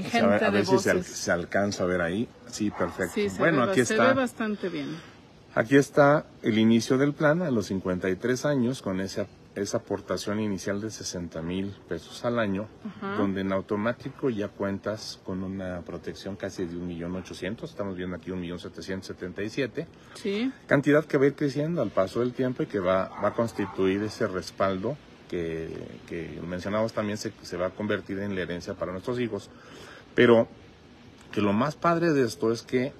sea, 0.09 0.25
a 0.25 0.27
ver, 0.29 0.39
gente 0.39 0.57
de 0.57 0.65
si 0.65 0.79
se, 0.79 0.91
al- 0.91 1.03
se 1.03 1.31
alcanza 1.31 1.83
a 1.83 1.87
ver 1.87 2.01
ahí. 2.01 2.27
Sí, 2.47 2.71
perfecto. 2.71 3.13
Sí, 3.13 3.29
se, 3.29 3.37
bueno, 3.39 3.65
ve, 3.65 3.71
aquí 3.71 3.85
se 3.85 3.93
está. 3.93 4.07
ve 4.07 4.13
bastante 4.13 4.69
bien. 4.69 4.97
Aquí 5.57 5.75
está 5.75 6.27
el 6.43 6.59
inicio 6.59 6.99
del 6.99 7.13
plan 7.13 7.41
a 7.41 7.49
los 7.49 7.65
53 7.65 8.45
años 8.45 8.83
con 8.83 9.01
esa, 9.01 9.25
esa 9.55 9.77
aportación 9.77 10.39
inicial 10.39 10.79
de 10.81 10.91
60 10.91 11.41
mil 11.41 11.75
pesos 11.89 12.23
al 12.25 12.37
año, 12.37 12.67
Ajá. 12.85 13.15
donde 13.15 13.41
en 13.41 13.51
automático 13.51 14.29
ya 14.29 14.49
cuentas 14.49 15.19
con 15.25 15.41
una 15.41 15.81
protección 15.81 16.35
casi 16.35 16.63
de 16.65 16.75
1.800.000, 16.75 17.63
estamos 17.63 17.97
viendo 17.97 18.17
aquí 18.17 18.29
1.777.000, 18.29 19.87
Sí, 20.13 20.51
cantidad 20.67 21.03
que 21.05 21.17
va 21.17 21.23
a 21.23 21.27
ir 21.29 21.33
creciendo 21.33 21.81
al 21.81 21.89
paso 21.89 22.19
del 22.19 22.33
tiempo 22.33 22.61
y 22.61 22.67
que 22.67 22.79
va, 22.79 23.09
va 23.23 23.29
a 23.29 23.33
constituir 23.33 24.03
ese 24.03 24.27
respaldo 24.27 24.95
que, 25.27 25.75
que 26.07 26.39
mencionamos 26.47 26.93
también 26.93 27.17
se, 27.17 27.33
se 27.41 27.57
va 27.57 27.65
a 27.65 27.69
convertir 27.71 28.19
en 28.19 28.35
la 28.35 28.41
herencia 28.41 28.75
para 28.75 28.91
nuestros 28.91 29.19
hijos. 29.19 29.49
Pero 30.13 30.47
que 31.31 31.41
lo 31.41 31.51
más 31.51 31.75
padre 31.75 32.13
de 32.13 32.25
esto 32.27 32.51
es 32.51 32.61
que 32.61 32.93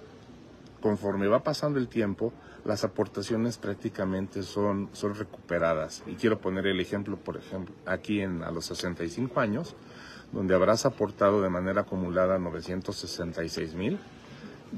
conforme 0.82 1.28
va 1.28 1.44
pasando 1.44 1.78
el 1.78 1.88
tiempo, 1.88 2.34
las 2.68 2.84
aportaciones 2.84 3.58
prácticamente 3.58 4.44
son, 4.44 4.90
son 4.92 5.16
recuperadas. 5.16 6.04
Y 6.06 6.16
quiero 6.16 6.40
poner 6.40 6.68
el 6.68 6.82
ejemplo, 6.82 7.16
por 7.16 7.38
ejemplo, 7.38 7.74
aquí 7.86 8.20
en, 8.20 8.44
a 8.44 8.52
los 8.52 8.66
65 8.66 9.40
años, 9.40 9.76
donde 10.34 10.54
habrás 10.54 10.86
aportado 10.86 11.42
de 11.42 11.50
manera 11.50 11.82
acumulada 11.82 12.38
966 12.38 13.74
mil, 13.74 13.98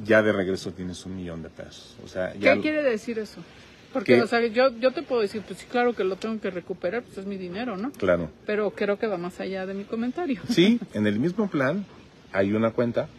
ya 0.06 0.22
de 0.22 0.32
regreso 0.32 0.72
tienes 0.72 1.04
un 1.08 1.16
millón 1.16 1.42
de 1.42 1.50
pesos. 1.50 1.98
O 2.06 2.08
sea, 2.08 2.36
ya 2.36 2.54
¿qué 2.54 2.62
quiere 2.62 2.84
decir 2.84 3.18
eso? 3.18 3.42
Porque, 3.92 4.22
o 4.22 4.28
sea, 4.28 4.46
yo, 4.46 4.70
yo 4.78 4.92
te 4.92 5.02
puedo 5.02 5.24
decir, 5.24 5.42
pues 5.42 5.58
sí, 5.58 5.66
claro 5.66 5.96
que 5.96 6.04
lo 6.04 6.16
tengo 6.16 6.40
que 6.40 6.52
recuperar, 6.52 7.02
pues 7.02 7.18
es 7.18 7.26
mi 7.26 7.38
dinero, 7.38 7.76
¿no? 7.76 7.92
Claro. 7.94 8.30
Pero 8.46 8.70
creo 8.70 9.00
que 9.00 9.08
va 9.08 9.18
más 9.18 9.40
allá 9.40 9.66
de 9.66 9.74
mi 9.74 9.86
comentario. 9.86 10.40
Sí, 10.48 10.80
en 10.94 11.08
el 11.08 11.18
mismo 11.18 11.50
plan 11.50 11.88
hay 12.32 12.54
una 12.54 12.70
cuenta 12.70 13.10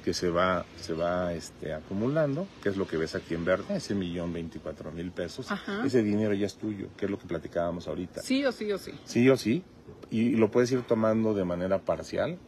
que 0.00 0.14
se 0.14 0.30
va, 0.30 0.64
se 0.80 0.92
va 0.94 1.32
este, 1.34 1.72
acumulando, 1.74 2.46
que 2.62 2.68
es 2.68 2.76
lo 2.76 2.86
que 2.86 2.96
ves 2.96 3.14
aquí 3.14 3.34
en 3.34 3.44
verde, 3.44 3.76
ese 3.76 3.94
millón 3.94 4.32
veinticuatro 4.32 4.90
mil 4.92 5.10
pesos. 5.12 5.50
Ajá. 5.50 5.84
Ese 5.86 6.02
dinero 6.02 6.34
ya 6.34 6.46
es 6.46 6.54
tuyo, 6.56 6.88
que 6.96 7.04
es 7.04 7.10
lo 7.10 7.18
que 7.18 7.26
platicábamos 7.26 7.86
ahorita. 7.88 8.22
Sí 8.22 8.44
o 8.44 8.52
sí 8.52 8.72
o 8.72 8.78
sí. 8.78 8.92
Sí 9.04 9.28
o 9.28 9.36
sí, 9.36 9.62
y 10.10 10.30
lo 10.36 10.50
puedes 10.50 10.72
ir 10.72 10.82
tomando 10.82 11.34
de 11.34 11.44
manera 11.44 11.78
parcial 11.78 12.38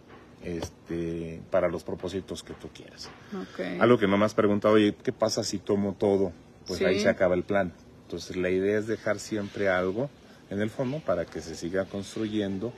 este, 0.43 1.41
para 1.51 1.69
los 1.69 1.85
propósitos 1.85 2.43
que 2.43 2.55
tú 2.55 2.69
quieras. 2.75 3.09
Algo 3.81 3.99
que 3.99 4.09
no 4.09 4.17
me 4.19 4.25
has 4.25 4.35
preguntado, 4.35 4.75
oye, 4.75 4.95
¿qué 5.03 5.13
pasa 5.13 5.45
si 5.45 5.59
tomo 5.59 5.95
todo? 5.99 6.33
Pues 6.67 6.79
Sí. 6.79 6.85
ahí 6.85 7.01
se 7.01 7.09
acaba 7.09 7.35
el 7.35 7.45
plan. 7.45 7.73
Entonces 8.05 8.37
la 8.37 8.51
idea 8.51 8.79
es 8.79 8.87
dejar 8.87 9.19
siempre 9.19 9.69
algo 9.69 10.11
en 10.51 10.61
el 10.61 10.71
fondo 10.71 10.99
para 11.01 11.25
que 11.25 11.41
se 11.41 11.55
siga 11.55 11.85
construyendo 11.87 12.73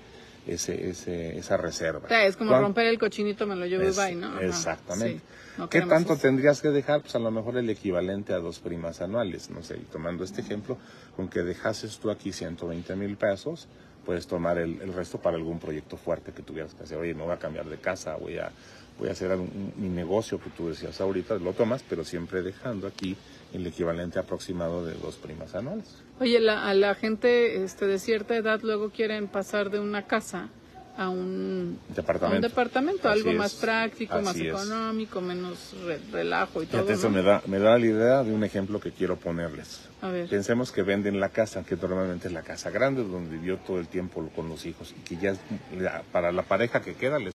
ese, 0.47 0.91
ese, 0.91 1.39
esa 1.39 1.57
reserva. 1.57 2.03
O 2.05 2.09
sea, 2.09 2.27
es 2.27 2.37
como 2.37 2.51
¿Cuán- 2.51 2.63
romper 2.63 2.87
el 2.87 2.99
cochinito, 2.99 3.47
me 3.47 3.57
lo 3.57 3.67
llevo 3.67 3.83
Es- 3.85 3.97
y 3.97 4.01
bye, 4.01 4.15
¿no? 4.17 4.29
Ajá, 4.29 4.45
exactamente. 4.45 5.19
sí. 5.19 5.25
No 5.59 5.69
¿Qué 5.71 5.83
tanto 5.83 6.15
eso. 6.15 6.23
tendrías 6.23 6.61
que 6.61 6.69
dejar? 6.69 7.01
Pues 7.03 7.15
a 7.15 7.21
lo 7.21 7.31
mejor 7.31 7.57
el 7.57 7.71
equivalente 7.71 8.33
a 8.33 8.39
dos 8.39 8.59
primas 8.59 9.01
anuales. 9.01 9.51
No 9.51 9.63
sé, 9.63 9.77
y 9.77 9.83
tomando 9.85 10.25
este 10.25 10.41
ejemplo, 10.41 10.77
con 11.17 11.29
que 11.29 11.41
dejases 11.43 11.99
tú 11.99 12.11
aquí 12.11 12.33
120 12.33 12.97
mil 12.97 13.17
pesos, 13.17 13.69
puedes 14.05 14.27
tomar 14.27 14.59
el, 14.59 14.83
el 14.83 14.93
resto 14.93 15.19
para 15.19 15.37
algún 15.37 15.61
proyecto 15.61 15.97
fuerte 15.97 16.33
que 16.33 16.43
tuvieras 16.43 16.75
que 16.75 16.83
hacer. 16.83 16.99
Oye, 16.99 17.15
no 17.15 17.25
voy 17.27 17.35
a 17.35 17.39
cambiar 17.39 17.67
de 17.67 17.79
casa, 17.79 18.17
voy 18.17 18.37
a, 18.39 18.51
voy 18.99 19.09
a 19.09 19.13
hacer 19.13 19.31
algún- 19.33 19.73
mi 19.77 19.89
negocio 19.89 20.39
que 20.41 20.51
tú 20.51 20.69
decías 20.69 21.01
ahorita, 21.01 21.37
lo 21.37 21.53
tomas, 21.53 21.83
pero 21.89 22.05
siempre 22.05 22.43
dejando 22.43 22.87
aquí 22.87 23.17
el 23.53 23.67
equivalente 23.67 24.19
aproximado 24.19 24.85
de 24.85 24.95
dos 24.95 25.17
primas 25.17 25.55
anuales. 25.55 25.87
Oye, 26.21 26.41
la, 26.41 26.69
a 26.69 26.75
la 26.75 26.95
gente 26.95 27.63
este, 27.65 27.87
de 27.87 27.99
cierta 27.99 28.37
edad 28.37 28.61
luego 28.63 28.91
quieren 28.91 29.27
pasar 29.29 29.71
de 29.71 29.81
una 29.81 30.03
casa 30.07 30.49
a 30.97 31.09
un, 31.09 31.77
a 31.89 31.89
un 31.89 31.95
Departamento. 31.97 32.49
departamento, 32.49 33.09
Así 33.09 33.19
algo 33.19 33.31
es, 33.33 33.37
más 33.37 33.55
práctico, 33.55 34.21
más 34.23 34.37
es. 34.37 34.43
económico, 34.43 35.21
menos 35.21 35.75
re- 35.85 35.99
relajo 36.13 36.63
y 36.63 36.67
todo. 36.67 36.89
Eso 36.89 37.09
¿no? 37.11 37.17
me 37.17 37.23
da, 37.23 37.43
me 37.49 37.59
da 37.59 37.77
la 37.77 37.85
idea 37.85 38.23
de 38.23 38.33
un 38.33 38.45
ejemplo 38.45 38.79
que 38.79 38.93
quiero 38.93 39.17
ponerles. 39.17 39.81
A 40.03 40.11
ver, 40.11 40.29
Pensemos 40.29 40.71
que 40.71 40.83
venden 40.83 41.19
la 41.19 41.31
casa, 41.31 41.65
que 41.65 41.75
normalmente 41.77 42.29
es 42.29 42.33
la 42.35 42.43
casa 42.43 42.71
grande, 42.71 43.03
donde 43.03 43.31
vivió 43.37 43.57
todo 43.59 43.81
el 43.81 43.89
tiempo 43.89 44.29
con 44.37 44.49
los 44.49 44.67
hijos, 44.67 44.95
y 44.97 45.01
que 45.01 45.17
ya 45.17 45.31
es- 45.33 45.41
ya 45.81 46.05
para 46.13 46.31
la 46.31 46.43
pareja 46.45 46.81
que 46.81 46.95
queda 46.95 47.19
les, 47.19 47.33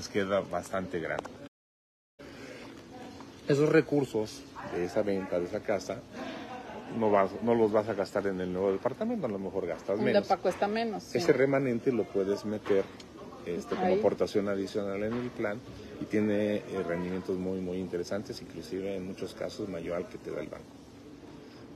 les 0.00 0.08
queda 0.08 0.40
bastante 0.40 0.98
grande. 0.98 1.28
Esos 3.46 3.68
recursos 3.68 4.40
de 4.74 4.86
esa 4.86 5.02
venta 5.02 5.38
de 5.38 5.44
esa 5.44 5.60
casa 5.60 6.00
no, 6.98 7.10
vas, 7.10 7.30
no 7.42 7.54
los 7.54 7.70
vas 7.70 7.86
a 7.90 7.92
gastar 7.92 8.26
en 8.26 8.40
el 8.40 8.50
nuevo 8.50 8.72
departamento, 8.72 9.26
a 9.26 9.28
lo 9.28 9.38
mejor 9.38 9.66
gastas 9.66 9.98
un 9.98 10.06
menos. 10.06 10.22
depa 10.26 10.40
cuesta 10.40 10.66
menos. 10.66 11.02
sí. 11.02 11.18
Ese 11.18 11.34
remanente 11.34 11.92
lo 11.92 12.04
puedes 12.04 12.46
meter 12.46 12.82
este, 13.44 13.76
como 13.76 13.94
aportación 13.94 14.48
adicional 14.48 15.02
en 15.02 15.12
el 15.12 15.28
plan 15.30 15.60
y 16.00 16.06
tiene 16.06 16.56
eh, 16.56 16.62
rendimientos 16.88 17.36
muy, 17.36 17.60
muy 17.60 17.76
interesantes, 17.76 18.40
inclusive 18.40 18.96
en 18.96 19.06
muchos 19.06 19.34
casos 19.34 19.68
mayor 19.68 19.96
al 19.96 20.08
que 20.08 20.16
te 20.16 20.30
da 20.30 20.40
el 20.40 20.48
banco. 20.48 20.64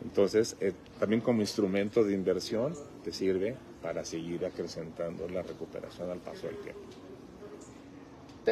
Entonces, 0.03 0.57
eh, 0.61 0.73
también 0.99 1.21
como 1.21 1.43
instrumento 1.43 2.03
de 2.03 2.15
inversión 2.15 2.75
te 3.05 3.13
sirve 3.13 3.55
para 3.83 4.03
seguir 4.03 4.47
acrecentando 4.47 5.29
la 5.29 5.43
recuperación 5.43 6.11
al 6.11 6.21
paso 6.21 6.47
del 6.47 6.57
tiempo. 6.57 7.04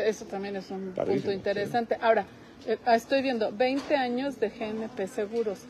Eso 0.01 0.24
también 0.26 0.57
es 0.57 0.70
un 0.70 0.93
punto 0.93 1.32
interesante. 1.32 1.97
Ahora, 2.01 2.24
eh, 2.66 2.78
estoy 2.95 3.22
viendo 3.22 3.53
20 3.53 3.97
años 3.97 4.38
de 4.40 4.49
GNP 4.51 5.07
Seguros. 5.07 5.61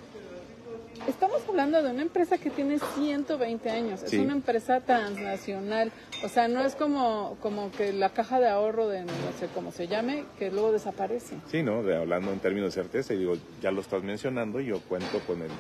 Estamos 1.09 1.41
hablando 1.49 1.83
de 1.83 1.91
una 1.91 2.03
empresa 2.03 2.39
que 2.39 2.49
tiene 2.51 2.79
120 2.95 3.71
años, 3.71 4.01
Sí. 4.07 4.17
es 4.17 4.23
una 4.23 4.35
empresa 4.35 4.81
transnacional, 4.83 5.91
o 6.23 6.29
sea, 6.29 6.47
no 6.47 6.65
es 6.65 6.77
como, 6.77 7.37
como 7.43 7.73
que 7.73 7.93
la 7.93 8.11
caja 8.11 8.39
de 8.39 8.49
ahorro 8.49 8.87
de 8.87 9.01
no 9.05 9.13
sé 9.41 9.49
cómo 9.53 9.73
se 9.73 9.89
llame, 9.89 10.25
que 10.39 10.53
luego 10.53 10.71
desaparece. 10.71 11.35
Sí, 11.51 11.65
¿no? 11.65 11.83
De, 11.83 11.97
hablando 11.97 12.33
en 12.33 12.39
términos 12.39 12.73
de 12.73 12.83
certeza, 12.83 13.15
y 13.15 13.19
digo, 13.19 13.35
ya 13.61 13.73
lo 13.73 13.81
estás 13.81 14.05
mencionando, 14.05 14.61
yo 14.61 14.81
cuento 14.83 15.19
con 15.27 15.43
el, 15.43 15.51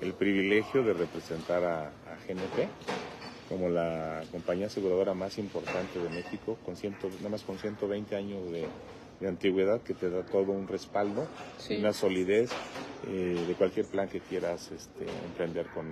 el 0.00 0.12
privilegio 0.12 0.82
de 0.82 0.92
representar 0.94 1.62
a, 1.62 1.82
a 1.84 2.16
GNP 2.26 2.66
como 3.50 3.68
la 3.68 4.22
compañía 4.30 4.66
aseguradora 4.66 5.12
más 5.12 5.36
importante 5.36 5.98
de 5.98 6.08
México, 6.08 6.56
con 6.64 6.76
ciento, 6.76 7.08
nada 7.18 7.30
más 7.30 7.42
con 7.42 7.58
120 7.58 8.14
años 8.16 8.50
de, 8.52 8.64
de 9.20 9.28
antigüedad, 9.28 9.80
que 9.82 9.92
te 9.92 10.08
da 10.08 10.22
todo 10.22 10.52
un 10.52 10.68
respaldo 10.68 11.26
Sí. 11.58 11.76
una 11.76 11.92
solidez 11.92 12.50
eh, 13.08 13.44
de 13.46 13.54
cualquier 13.54 13.86
plan 13.86 14.08
que 14.08 14.20
quieras 14.20 14.70
este, 14.70 15.04
emprender 15.26 15.66
con, 15.74 15.84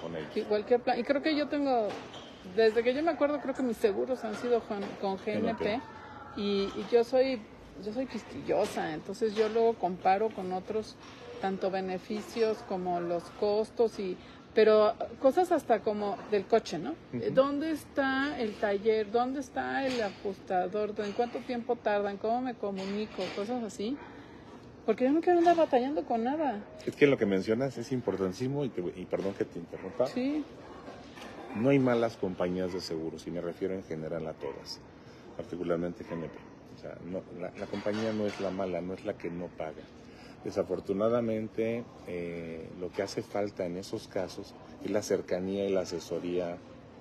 con 0.00 0.16
ellos. 0.16 0.30
Y 0.36 0.42
cualquier 0.42 0.80
plan. 0.80 0.98
Y 0.98 1.02
creo 1.02 1.20
que 1.22 1.34
yo 1.36 1.48
tengo, 1.48 1.88
desde 2.54 2.82
que 2.84 2.94
yo 2.94 3.02
me 3.02 3.10
acuerdo, 3.10 3.40
creo 3.40 3.54
que 3.54 3.62
mis 3.64 3.76
seguros 3.76 4.22
han 4.24 4.36
sido 4.36 4.60
con, 4.60 4.80
con 5.00 5.16
GNP. 5.16 5.64
GNP. 5.64 5.80
Y, 6.36 6.70
y 6.76 6.86
yo 6.92 7.02
soy, 7.02 7.40
yo 7.84 7.92
soy 7.92 8.06
quisquillosa, 8.06 8.94
entonces 8.94 9.34
yo 9.34 9.48
luego 9.48 9.74
comparo 9.74 10.28
con 10.30 10.52
otros, 10.52 10.94
tanto 11.40 11.70
beneficios 11.70 12.58
como 12.68 13.00
los 13.00 13.24
costos 13.40 13.98
y 13.98 14.16
pero 14.56 14.94
cosas 15.20 15.52
hasta 15.52 15.80
como 15.80 16.16
del 16.30 16.46
coche, 16.46 16.78
¿no? 16.78 16.92
Ujú. 17.12 17.30
¿Dónde 17.34 17.70
está 17.70 18.40
el 18.40 18.54
taller? 18.54 19.12
¿Dónde 19.12 19.40
está 19.40 19.86
el 19.86 20.00
ajustador? 20.00 20.94
¿En 20.98 21.12
cuánto 21.12 21.38
tiempo 21.40 21.76
tardan? 21.76 22.16
¿Cómo 22.16 22.40
me 22.40 22.54
comunico? 22.54 23.22
Cosas 23.36 23.62
así. 23.62 23.98
Porque 24.86 25.04
yo 25.04 25.12
no 25.12 25.20
quiero 25.20 25.40
andar 25.40 25.56
batallando 25.56 26.02
con 26.06 26.24
nada. 26.24 26.64
Es 26.86 26.96
que 26.96 27.06
lo 27.06 27.18
que 27.18 27.26
mencionas 27.26 27.76
es 27.76 27.92
importantísimo 27.92 28.64
y, 28.64 28.70
te- 28.70 28.80
y 28.98 29.04
perdón 29.04 29.34
que 29.34 29.44
te 29.44 29.58
interrumpa. 29.58 30.06
Sí, 30.06 30.42
No 31.54 31.68
hay 31.70 31.78
malas 31.78 32.16
compañías 32.16 32.72
de 32.72 32.80
seguros 32.80 33.26
y 33.26 33.30
me 33.30 33.40
refiero 33.42 33.74
en 33.74 33.82
general 33.84 34.26
a 34.26 34.32
todas, 34.34 34.80
particularmente 35.36 36.04
GNP. 36.04 36.38
O 36.74 36.78
sea, 36.78 36.96
no- 37.04 37.24
la, 37.38 37.52
la 37.58 37.66
compañía 37.66 38.12
no 38.12 38.26
es 38.26 38.40
la 38.40 38.50
mala, 38.50 38.80
no 38.80 38.94
es 38.94 39.04
la 39.04 39.12
que 39.14 39.28
no 39.30 39.48
paga. 39.48 39.82
Desafortunadamente, 40.46 41.82
eh, 42.06 42.68
lo 42.80 42.92
que 42.92 43.02
hace 43.02 43.20
falta 43.22 43.66
en 43.66 43.76
esos 43.76 44.06
casos 44.06 44.54
es 44.84 44.90
la 44.92 45.02
cercanía 45.02 45.66
y 45.68 45.72
la 45.72 45.80
asesoría 45.80 46.56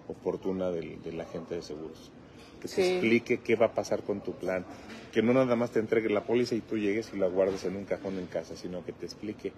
oportuna 0.08 0.72
del, 0.72 1.00
del 1.04 1.22
agente 1.22 1.54
de 1.54 1.62
seguros. 1.62 2.12
Que 2.60 2.68
te 2.68 2.74
Sí. 2.74 2.82
explique 2.82 3.42
qué 3.42 3.56
va 3.56 3.68
a 3.68 3.74
pasar 3.76 4.02
con 4.02 4.22
tu 4.22 4.32
plan. 4.34 4.66
Que 5.14 5.22
no 5.22 5.32
nada 5.32 5.56
más 5.56 5.70
te 5.70 5.78
entregue 5.80 6.10
la 6.10 6.24
póliza 6.24 6.56
y 6.56 6.62
tú 6.62 6.76
llegues 6.80 7.12
y 7.14 7.18
la 7.20 7.28
guardes 7.28 7.64
en 7.66 7.76
un 7.76 7.86
cajón 7.86 8.18
en 8.18 8.26
casa, 8.26 8.56
sino 8.56 8.84
que 8.84 8.94
te 8.94 9.06
explique 9.06 9.54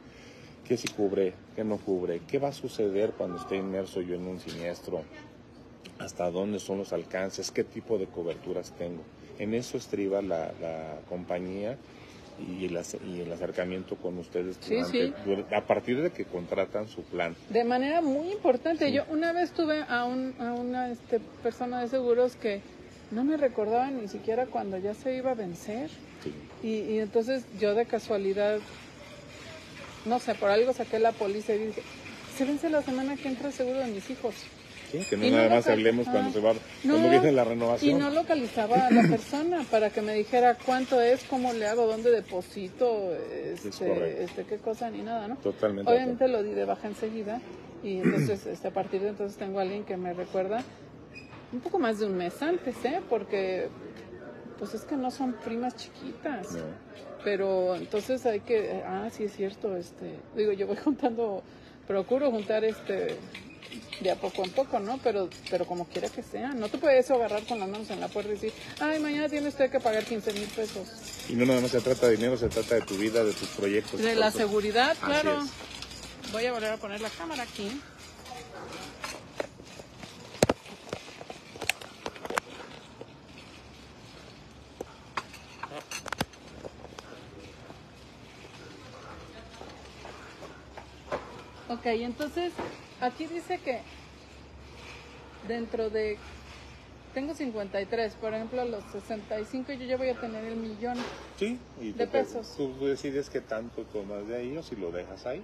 qué 0.67 0.75
sí 0.75 0.89
cubre, 0.89 1.33
qué 1.55 1.63
no 1.63 1.77
cubre, 1.77 2.19
qué 2.27 2.39
va 2.39 2.49
a 2.49 2.53
suceder 2.53 3.11
cuando 3.17 3.37
esté 3.37 3.55
inmerso 3.55 4.01
yo 4.01 4.15
en 4.15 4.27
un 4.27 4.41
siniestro, 4.41 5.03
hasta 5.97 6.29
dónde 6.29 6.59
son 6.59 6.77
los 6.79 6.91
alcances, 6.91 7.51
qué 7.51 7.63
tipo 7.63 7.97
de 7.97 8.07
coberturas 8.07 8.73
tengo. 8.77 9.01
En 9.39 9.53
eso 9.53 9.77
estriba 9.77 10.21
la, 10.21 10.51
la 10.59 10.99
compañía 11.07 11.77
y 12.39 12.65
el, 12.65 12.79
y 13.07 13.21
el 13.21 13.31
acercamiento 13.33 13.95
con 13.95 14.17
ustedes 14.17 14.57
durante- 14.67 15.07
sí. 15.07 15.13
a 15.55 15.61
partir 15.65 16.01
de 16.01 16.11
que 16.11 16.25
contratan 16.25 16.87
su 16.87 17.03
plan. 17.03 17.35
De 17.49 17.63
manera 17.63 18.01
muy 18.01 18.31
importante. 18.31 18.87
Sí. 18.87 18.93
Yo 18.93 19.03
una 19.09 19.33
vez 19.33 19.51
tuve 19.51 19.83
a, 19.87 20.05
un, 20.05 20.33
a 20.39 20.53
una 20.53 20.91
este, 20.91 21.19
persona 21.41 21.81
de 21.81 21.87
seguros 21.87 22.35
que 22.35 22.61
no 23.11 23.23
me 23.23 23.37
recordaba 23.37 23.89
ni 23.89 24.07
siquiera 24.07 24.45
cuando 24.45 24.77
ya 24.77 24.93
se 24.93 25.15
iba 25.15 25.31
a 25.31 25.35
vencer. 25.35 25.89
Y 26.63 26.99
entonces 26.99 27.45
yo 27.59 27.73
de 27.75 27.85
casualidad, 27.85 28.59
no 30.05 30.19
sé, 30.19 30.35
por 30.35 30.49
algo 30.49 30.73
saqué 30.73 30.99
la 30.99 31.11
póliza 31.11 31.53
y 31.53 31.67
dije, 31.67 31.81
se 32.35 32.45
vence 32.45 32.69
la 32.69 32.81
semana 32.81 33.15
que 33.15 33.27
entra 33.29 33.47
el 33.47 33.53
seguro 33.53 33.79
de 33.79 33.87
mis 33.87 34.09
hijos. 34.09 34.35
Sí, 34.91 34.99
Que 35.09 35.17
no 35.17 35.25
Y 35.25 35.31
no 35.31 35.37
nada 35.37 35.49
lo 35.49 35.55
más 35.55 35.67
hablemos 35.67 36.07
cuando 36.07 36.29
ah. 36.29 36.33
se 36.33 36.39
va, 36.39 36.53
No, 36.53 36.59
cuando 36.93 37.09
viene 37.09 37.31
la 37.33 37.43
Y 37.43 37.45
renovación. 37.45 37.99
no 37.99 38.09
localizaba 38.09 38.87
a 38.87 38.91
la 38.91 39.01
persona 39.07 39.63
para 39.69 39.89
que 39.89 40.01
me 40.01 40.13
dijera 40.13 40.55
cuánto 40.65 41.01
es, 41.01 41.23
cómo 41.23 41.51
le 41.53 41.67
hago, 41.67 41.87
dónde 41.87 42.11
deposito, 42.11 43.13
este, 43.13 44.23
este, 44.23 44.45
qué 44.45 44.57
cosa 44.57 44.89
ni 44.89 45.01
nada, 45.01 45.27
¿no? 45.27 45.35
Totalmente. 45.37 45.91
Obviamente 45.91 46.27
lo 46.27 46.41
di 46.43 46.51
de 46.53 46.65
baja 46.65 46.87
enseguida 46.87 47.41
y 47.83 47.97
entonces 47.97 48.45
este, 48.45 48.69
a 48.69 48.71
partir 48.71 49.01
de 49.01 49.09
entonces 49.09 49.37
tengo 49.37 49.59
a 49.59 49.63
alguien 49.63 49.83
que 49.83 49.97
me 49.97 50.13
recuerda 50.13 50.63
un 51.51 51.59
poco 51.59 51.79
más 51.79 51.99
de 51.99 52.05
un 52.05 52.15
mes 52.15 52.41
antes, 52.41 52.75
¿eh? 52.85 53.01
Porque 53.09 53.67
pues 54.57 54.73
es 54.73 54.83
que 54.85 54.95
no 54.95 55.11
son 55.11 55.33
primas 55.33 55.75
chiquitas, 55.75 56.53
No. 56.53 56.61
pero 57.23 57.75
entonces 57.75 58.25
hay 58.25 58.39
que, 58.39 58.81
ah, 58.85 59.07
sí 59.11 59.25
es 59.25 59.33
cierto, 59.35 59.75
este, 59.77 60.15
digo, 60.35 60.51
yo 60.53 60.65
voy 60.65 60.77
juntando, 60.83 61.43
procuro 61.87 62.31
juntar 62.31 62.63
este 62.63 63.17
de 64.01 64.11
a 64.11 64.15
poco 64.15 64.43
en 64.43 64.51
poco, 64.51 64.79
¿no? 64.79 64.99
Pero, 65.03 65.29
pero 65.49 65.65
como 65.65 65.87
quiera 65.87 66.09
que 66.09 66.21
sea, 66.21 66.49
no 66.49 66.69
te 66.69 66.77
puedes 66.77 67.09
agarrar 67.09 67.43
con 67.43 67.59
las 67.59 67.69
manos 67.69 67.89
en 67.89 67.99
la 67.99 68.07
puerta 68.07 68.31
y 68.31 68.35
decir, 68.35 68.53
ay, 68.79 68.99
mañana 68.99 69.29
tiene 69.29 69.47
usted 69.47 69.71
que 69.71 69.79
pagar 69.79 70.03
15 70.03 70.33
mil 70.33 70.47
pesos. 70.47 70.87
Y 71.29 71.33
no 71.33 71.45
nada 71.45 71.61
más 71.61 71.71
se 71.71 71.81
trata 71.81 72.07
de 72.07 72.15
dinero, 72.15 72.37
se 72.37 72.49
trata 72.49 72.75
de 72.75 72.81
tu 72.81 72.95
vida, 72.95 73.23
de 73.23 73.33
tus 73.33 73.49
proyectos. 73.49 73.99
De 73.99 74.15
la 74.15 74.31
seguridad, 74.31 74.95
claro. 75.03 75.45
Voy 76.31 76.45
a 76.45 76.53
volver 76.53 76.71
a 76.71 76.77
poner 76.77 77.01
la 77.01 77.09
cámara 77.09 77.43
aquí. 77.43 77.81
Ok, 91.69 91.85
entonces 91.85 92.53
aquí 93.01 93.25
dice 93.27 93.59
que 93.59 93.81
dentro 95.47 95.89
de... 95.89 96.17
Tengo 97.13 97.33
53, 97.33 98.13
por 98.15 98.33
ejemplo, 98.33 98.61
a 98.61 98.65
los 98.65 98.83
65 98.91 99.71
yo 99.73 99.85
ya 99.85 99.97
voy 99.97 100.09
a 100.09 100.19
tener 100.19 100.43
el 100.45 100.55
millón. 100.55 100.97
Sí, 101.37 101.57
y 101.81 101.91
De 101.93 102.05
tú, 102.05 102.11
pesos. 102.11 102.53
tú 102.55 102.85
decides 102.85 103.29
qué 103.29 103.41
tanto 103.41 103.83
tomas 103.85 104.27
de 104.27 104.57
o 104.57 104.61
si 104.61 104.75
lo 104.75 104.91
dejas 104.91 105.25
ahí. 105.25 105.41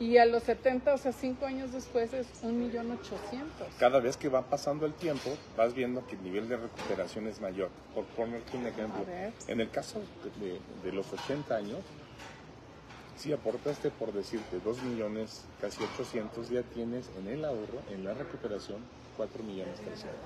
Y 0.00 0.16
a 0.16 0.24
los 0.26 0.42
70, 0.42 0.94
o 0.94 0.98
sea, 0.98 1.12
5 1.12 1.46
años 1.46 1.70
después 1.72 2.12
es 2.12 2.26
un 2.42 2.58
millón 2.58 2.90
ochocientos. 2.90 3.68
Cada 3.78 4.00
vez 4.00 4.16
que 4.16 4.28
va 4.28 4.42
pasando 4.42 4.86
el 4.86 4.94
tiempo, 4.94 5.30
vas 5.56 5.74
viendo 5.74 6.04
que 6.08 6.16
el 6.16 6.24
nivel 6.24 6.48
de 6.48 6.56
recuperación 6.56 7.28
es 7.28 7.40
mayor. 7.40 7.68
Por 7.94 8.04
ponerte 8.06 8.56
un 8.56 8.66
ejemplo, 8.66 9.04
en 9.46 9.60
el 9.60 9.70
caso 9.70 10.00
de, 10.40 10.58
de 10.84 10.92
los 10.96 11.06
80 11.12 11.54
años, 11.54 11.78
si 13.16 13.32
aportaste, 13.32 13.90
por 13.90 14.12
decirte, 14.12 14.60
2 14.60 14.82
millones, 14.84 15.44
casi 15.60 15.82
800, 15.82 16.48
ya 16.48 16.62
tienes 16.62 17.10
en 17.18 17.28
el 17.28 17.44
ahorro, 17.44 17.80
en 17.90 18.04
la 18.04 18.14
recuperación, 18.14 18.80
4 19.16 19.42
millones 19.42 19.80
300. 19.80 20.18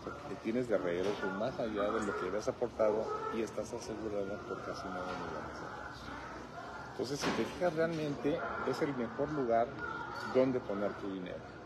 O 0.00 0.02
sea, 0.02 0.28
que 0.28 0.34
tienes 0.36 0.68
de 0.68 0.78
regreso 0.78 1.26
más 1.38 1.58
allá 1.58 1.90
de 1.90 2.04
lo 2.04 2.18
que 2.18 2.26
habías 2.28 2.48
aportado 2.48 3.04
y 3.34 3.42
estás 3.42 3.72
asegurada 3.72 4.38
por 4.48 4.62
casi 4.64 4.82
9 4.84 5.06
millones 5.26 5.60
de 5.60 5.66
pesos. 5.66 6.10
Entonces, 6.92 7.20
si 7.20 7.30
te 7.30 7.44
fijas 7.44 7.74
realmente, 7.74 8.38
es 8.68 8.82
el 8.82 8.94
mejor 8.96 9.30
lugar 9.32 9.68
donde 10.34 10.60
poner 10.60 10.92
tu 10.94 11.12
dinero 11.12 11.56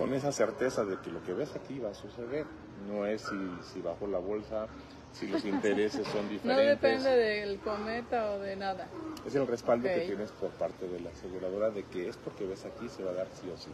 con 0.00 0.14
esa 0.14 0.32
certeza 0.32 0.82
de 0.84 0.96
que 0.96 1.10
lo 1.10 1.22
que 1.22 1.34
ves 1.34 1.54
aquí 1.54 1.78
va 1.78 1.90
a 1.90 1.94
suceder. 1.94 2.46
No 2.88 3.04
es 3.04 3.20
si, 3.20 3.58
si 3.62 3.82
bajo 3.82 4.06
la 4.06 4.18
bolsa, 4.18 4.66
si 5.12 5.26
los 5.26 5.44
intereses 5.44 6.06
son 6.06 6.24
No 6.24 6.30
diferentes. 6.30 6.80
depende 6.80 7.10
del 7.10 7.58
cometa 7.60 8.32
o 8.32 8.38
de 8.38 8.56
nada. 8.56 8.88
Es 9.26 9.34
el 9.34 9.46
respaldo 9.46 9.88
que 9.88 10.00
tienes 10.06 10.30
por 10.32 10.50
parte 10.50 10.86
de 10.88 11.00
la 11.00 11.10
aseguradora 11.10 11.70
de 11.70 11.84
que 11.84 12.08
esto 12.08 12.32
que 12.38 12.46
ves 12.46 12.64
aquí 12.64 12.88
se 12.88 13.02
va 13.04 13.10
a 13.10 13.14
dar 13.14 13.26
sí 13.40 13.50
o 13.50 13.56
sí. 13.56 13.70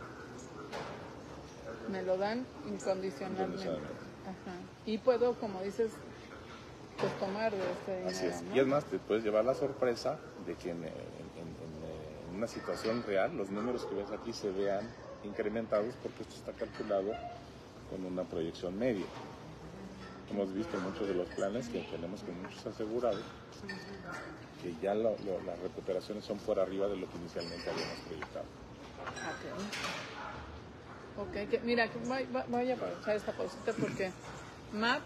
Me 1.91 2.03
lo 2.03 2.17
dan 2.17 2.45
incondicionalmente. 2.67 3.43
Incondicionalmente. 3.45 3.95
Ajá. 4.25 4.57
Y 4.87 4.99
puedo, 4.99 5.35
como 5.35 5.61
dices, 5.63 5.93
pues 7.01 7.13
tomar 7.21 7.53
de 7.53 7.59
este 7.59 7.93
dinero. 7.99 8.09
Así 8.17 8.27
es. 8.27 8.43
¿no? 8.43 8.57
Y 8.57 8.61
es 8.61 8.67
más, 8.67 8.85
te 8.87 8.99
puedes 8.99 9.23
llevar 9.23 9.45
la 9.45 9.55
sorpresa 9.55 10.19
de 10.47 10.55
que 10.55 10.71
en, 10.71 10.79
en- 10.79 10.91
en- 10.91 10.97
en 12.31 12.37
una 12.37 12.49
situación 12.49 13.05
real 13.07 13.37
los 13.37 13.51
números 13.51 13.85
que 13.85 13.95
ves 13.95 14.11
aquí 14.11 14.33
se 14.33 14.51
vean 14.51 14.87
incrementados 15.25 15.95
porque 16.03 16.23
esto 16.23 16.35
está 16.35 16.53
calculado 16.53 17.13
con 17.91 18.05
una 18.05 18.25
proyección 18.25 18.77
media. 18.79 19.07
Hemos 20.31 20.53
visto 20.53 20.79
muchos 20.79 21.09
de 21.09 21.15
los 21.15 21.29
planes 21.29 21.69
que 21.69 21.81
tenemos 21.83 22.23
con 22.23 22.43
muchos 22.43 22.67
asegurados 22.67 23.23
que 24.63 24.75
ya 24.83 24.95
lo- 24.95 25.17
lo- 25.25 25.41
las 25.45 25.59
recuperaciones 25.61 26.25
son 26.25 26.39
por 26.39 26.59
arriba 26.59 26.89
de 26.89 26.97
lo 26.97 27.09
que 27.09 27.17
inicialmente 27.19 27.71
habíamos 27.71 27.99
proyectado. 28.01 28.47
Ok. 31.17 31.19
Ok, 31.19 31.49
que, 31.49 31.61
mira, 31.65 31.89
que 31.89 31.99
voy, 31.99 32.27
voy 32.49 32.71
a 32.71 32.75
aprovechar 32.75 33.17
esta 33.17 33.33
pausita 33.33 33.73
porque 33.73 34.13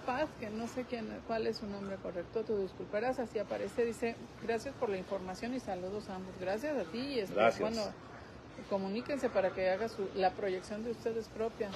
Paz, 0.06 0.28
que 0.40 0.50
no 0.50 0.66
sé 0.66 0.84
quién, 0.84 1.20
cuál 1.26 1.46
es 1.46 1.58
su 1.58 1.66
nombre 1.66 1.96
correcto, 1.98 2.42
tú 2.44 2.56
disculparás, 2.58 3.20
así 3.20 3.38
aparece, 3.38 3.84
dice, 3.84 4.16
gracias 4.42 4.74
por 4.74 4.88
la 4.88 4.96
información 4.96 5.54
y 5.54 5.60
saludos 5.60 6.08
a 6.08 6.16
ambos. 6.16 6.34
Gracias 6.40 6.76
a 6.76 6.84
ti 6.84 6.98
y 6.98 7.20
este, 7.20 7.34
Gracias. 7.34 7.60
bueno, 7.60 7.92
comuníquense 8.68 9.28
para 9.30 9.52
que 9.52 9.68
haga 9.68 9.88
su, 9.88 10.08
la 10.14 10.32
proyección 10.32 10.82
de 10.82 10.90
ustedes 10.90 11.28
propia. 11.28 11.70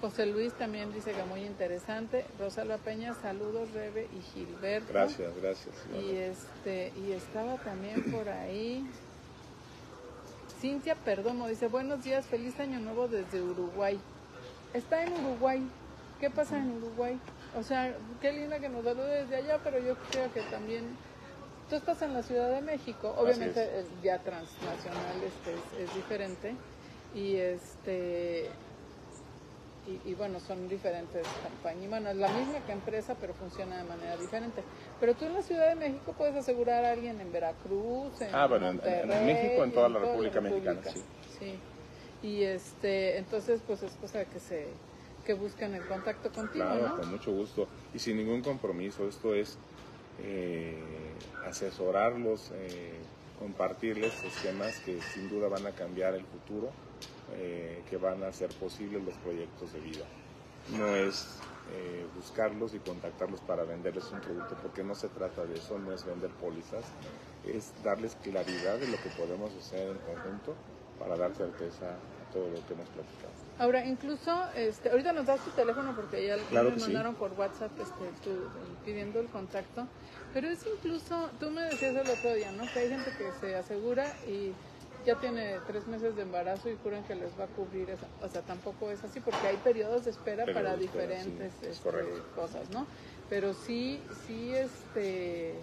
José 0.00 0.26
Luis 0.26 0.52
también 0.52 0.92
dice 0.92 1.12
que 1.12 1.24
muy 1.24 1.44
interesante. 1.44 2.24
Rosalba 2.38 2.78
Peña, 2.78 3.14
saludos 3.14 3.72
Rebe 3.72 4.08
y 4.16 4.22
Gilberto. 4.32 4.92
Gracias, 4.92 5.32
gracias. 5.40 5.74
Y 6.00 6.16
este, 6.16 6.92
y 6.96 7.12
estaba 7.12 7.56
también 7.56 8.10
por 8.12 8.28
ahí. 8.28 8.88
Cintia 10.60 10.94
Perdomo 10.94 11.48
dice, 11.48 11.66
buenos 11.66 12.04
días, 12.04 12.26
feliz 12.26 12.58
año 12.60 12.78
nuevo 12.78 13.08
desde 13.08 13.42
Uruguay. 13.42 13.98
Está 14.72 15.02
en 15.02 15.12
Uruguay. 15.24 15.62
¿Qué 16.20 16.30
pasa 16.30 16.58
en 16.58 16.76
Uruguay? 16.76 17.18
O 17.58 17.62
sea, 17.62 17.96
qué 18.20 18.32
linda 18.32 18.58
que 18.60 18.68
nos 18.68 18.84
salude 18.84 19.22
desde 19.22 19.36
allá, 19.36 19.58
pero 19.62 19.78
yo 19.78 19.96
creo 20.10 20.32
que 20.32 20.42
también... 20.42 20.84
Tú 21.68 21.76
estás 21.76 22.00
en 22.00 22.14
la 22.14 22.22
Ciudad 22.22 22.50
de 22.50 22.62
México, 22.62 23.14
obviamente 23.18 23.84
ya 24.02 24.18
transnacional 24.20 25.22
este 25.22 25.52
es, 25.52 25.88
es 25.88 25.94
diferente 25.94 26.54
y 27.14 27.36
este 27.36 28.48
y, 29.88 30.10
y, 30.10 30.14
bueno, 30.14 30.38
son 30.40 30.68
diferentes 30.68 31.26
campañas. 31.42 31.88
Bueno, 31.88 32.10
es 32.10 32.16
la 32.16 32.28
misma 32.28 32.60
que 32.60 32.72
empresa, 32.72 33.14
pero 33.20 33.32
funciona 33.34 33.78
de 33.82 33.88
manera 33.88 34.16
diferente. 34.16 34.62
Pero 35.00 35.14
tú 35.14 35.24
en 35.24 35.32
la 35.34 35.42
Ciudad 35.42 35.68
de 35.70 35.76
México 35.76 36.12
puedes 36.16 36.34
asegurar 36.36 36.84
a 36.84 36.92
alguien 36.92 37.20
en 37.20 37.32
Veracruz, 37.32 38.20
en 38.20 38.34
Ah, 38.34 38.46
bueno, 38.46 38.68
en- 38.68 38.76
Monterrey, 38.76 39.18
en 39.18 39.26
México, 39.26 39.64
en 39.64 39.72
toda 39.72 39.88
la 39.88 39.94
toda 39.98 40.06
República 40.12 40.40
Mexicana, 40.40 40.80
República. 40.82 41.08
sí. 41.38 41.48
Sí. 42.20 42.28
Y 42.28 42.42
este, 42.42 43.16
entonces 43.18 43.60
pues 43.66 43.82
es 43.82 43.92
cosa 43.92 44.18
de 44.18 44.26
que 44.26 44.40
se 44.40 44.66
que 45.24 45.34
busquen 45.34 45.74
el 45.74 45.82
contacto 45.82 46.30
contigo, 46.32 46.64
Claro, 46.64 46.88
¿no? 46.88 46.96
con 46.96 47.10
mucho 47.10 47.32
gusto. 47.32 47.68
Y 47.92 47.98
sin 47.98 48.16
ningún 48.16 48.40
compromiso. 48.42 49.06
Esto 49.06 49.34
es 49.34 49.56
eh, 50.18 51.12
asesorarlos, 51.46 52.50
eh, 52.54 52.92
compartirles 53.38 54.24
esquemas 54.24 54.80
que 54.80 55.00
sin 55.00 55.28
duda 55.28 55.48
van 55.48 55.66
a 55.66 55.72
cambiar 55.72 56.14
el 56.14 56.24
futuro, 56.24 56.72
eh, 57.32 57.82
que 57.88 57.96
van 57.96 58.22
a 58.22 58.28
hacer 58.28 58.48
posibles 58.50 59.02
los 59.04 59.14
proyectos 59.16 59.72
de 59.72 59.80
vida. 59.80 60.04
No 60.76 60.96
es 60.96 61.38
eh, 61.70 62.06
buscarlos 62.14 62.74
y 62.74 62.78
contactarlos 62.78 63.40
para 63.42 63.64
venderles 63.64 64.10
un 64.12 64.20
producto, 64.20 64.54
porque 64.62 64.82
no 64.82 64.94
se 64.94 65.08
trata 65.08 65.44
de 65.44 65.56
eso, 65.56 65.78
no 65.78 65.92
es 65.92 66.04
vender 66.04 66.30
pólizas, 66.32 66.84
es 67.44 67.72
darles 67.82 68.14
claridad 68.16 68.78
de 68.78 68.88
lo 68.88 68.96
que 68.96 69.08
podemos 69.10 69.54
hacer 69.54 69.88
en 69.90 69.98
conjunto 69.98 70.54
para 70.98 71.16
dar 71.16 71.34
certeza 71.34 71.92
a 71.94 72.32
todo 72.32 72.48
lo 72.50 72.66
que 72.66 72.74
hemos 72.74 72.88
platicado. 72.88 73.32
Ahora, 73.58 73.84
incluso, 73.84 74.30
este, 74.54 74.88
ahorita 74.90 75.12
nos 75.12 75.26
das 75.26 75.42
tu 75.44 75.50
teléfono 75.50 75.92
porque 75.94 76.24
ya 76.24 76.36
Claro 76.48 76.68
me 76.70 76.74
que 76.74 76.80
sí. 76.80 76.86
mandaron 76.86 77.14
por 77.16 77.32
WhatsApp 77.32 77.72
este, 77.80 78.12
tu- 78.22 78.48
pidiendo 78.84 79.20
el 79.20 79.28
contacto, 79.28 79.86
pero 80.32 80.48
es 80.48 80.60
incluso, 80.76 81.28
tú 81.40 81.50
me 81.50 81.62
decías 81.62 81.94
el 81.96 82.08
otro 82.08 82.32
día, 82.34 82.52
¿no? 82.52 82.70
Que 82.72 82.78
hay 82.80 82.88
gente 82.88 83.10
que 83.18 83.32
se 83.32 83.56
asegura 83.56 84.14
y 84.28 84.52
ya 85.08 85.14
tiene 85.14 85.58
tres 85.66 85.86
meses 85.86 86.14
de 86.16 86.20
embarazo 86.22 86.68
y 86.68 86.76
juran 86.84 87.02
que 87.04 87.14
les 87.14 87.30
va 87.40 87.44
a 87.44 87.46
cubrir 87.46 87.88
esa, 87.88 88.06
o 88.22 88.28
sea, 88.28 88.42
tampoco 88.42 88.90
es 88.90 89.02
así 89.02 89.20
porque 89.20 89.46
hay 89.46 89.56
periodos 89.56 90.04
de 90.04 90.10
espera 90.10 90.44
para 90.44 90.76
de 90.76 90.84
espera, 90.84 91.14
diferentes 91.14 91.52
sí, 91.62 91.66
es 91.66 91.76
este, 91.78 92.22
cosas, 92.36 92.68
¿no? 92.68 92.86
Pero 93.30 93.54
sí, 93.54 94.02
sí, 94.26 94.52
este, 94.52 95.54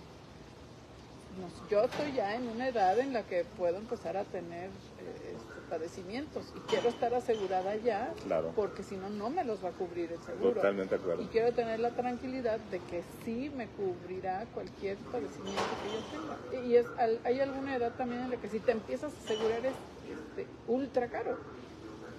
yo 1.69 1.83
estoy 1.83 2.13
ya 2.13 2.36
en 2.36 2.47
una 2.47 2.67
edad 2.67 2.97
en 2.99 3.13
la 3.13 3.23
que 3.23 3.43
puedo 3.57 3.77
empezar 3.77 4.17
a 4.17 4.23
tener 4.23 4.69
eh, 4.99 5.36
este, 5.36 5.61
padecimientos 5.69 6.45
y 6.55 6.59
quiero 6.61 6.89
estar 6.89 7.13
asegurada 7.13 7.75
ya 7.77 8.13
Claro. 8.23 8.53
porque 8.55 8.83
si 8.83 8.95
no, 8.95 9.09
no 9.09 9.29
me 9.29 9.43
los 9.43 9.63
va 9.63 9.69
a 9.69 9.71
cubrir 9.73 10.11
el 10.11 10.19
seguro. 10.19 10.53
Totalmente 10.55 10.95
acuerdo. 10.95 11.23
Y 11.23 11.27
quiero 11.27 11.51
tener 11.53 11.79
la 11.79 11.91
tranquilidad 11.91 12.59
de 12.59 12.79
que 12.79 13.03
sí 13.23 13.51
me 13.55 13.67
cubrirá 13.67 14.45
cualquier 14.53 14.97
padecimiento 15.11 15.75
que 15.81 15.91
yo 15.91 15.99
tenga. 16.11 16.38
Y 16.63 16.75
es, 16.75 16.86
al- 16.97 17.19
hay 17.23 17.39
alguna 17.41 17.75
edad 17.75 17.91
también 17.97 18.21
en 18.23 18.29
la 18.31 18.38
que 18.38 18.49
si 18.49 18.59
te 18.59 18.71
empiezas 18.71 19.13
a 19.13 19.17
asegurar 19.17 19.65
es 19.65 19.75
este, 20.09 20.47
ultra 20.67 21.07
caro. 21.07 21.38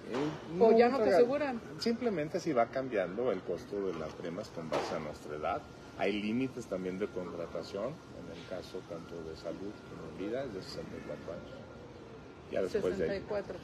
Eh, 0.09 0.29
O 0.61 0.77
ya 0.77 0.89
no 0.89 0.99
te 0.99 1.09
aseguran. 1.09 1.59
Simplemente 1.79 2.39
si 2.39 2.53
va 2.53 2.67
cambiando 2.67 3.31
el 3.31 3.41
costo 3.41 3.87
de 3.87 3.93
las 3.99 4.13
primas 4.13 4.47
con 4.49 4.69
base 4.69 4.95
a 4.95 4.99
nuestra 4.99 5.35
edad. 5.35 5.61
Hay 5.97 6.13
límites 6.13 6.67
también 6.67 6.99
de 6.99 7.07
contratación, 7.07 7.95
en 8.37 8.45
caso 8.45 8.83
tanto 8.87 9.23
de 9.23 9.35
salud 9.37 9.75
como 9.89 10.07
de 10.11 10.15
vida, 10.15 10.43
es 10.45 10.53
de 10.53 10.61
64 10.63 11.33
años. 11.33 11.51
Ya 12.49 12.61
después 12.61 12.97
de 12.97 13.05
ahí. 13.05 13.11
64. 13.11 13.59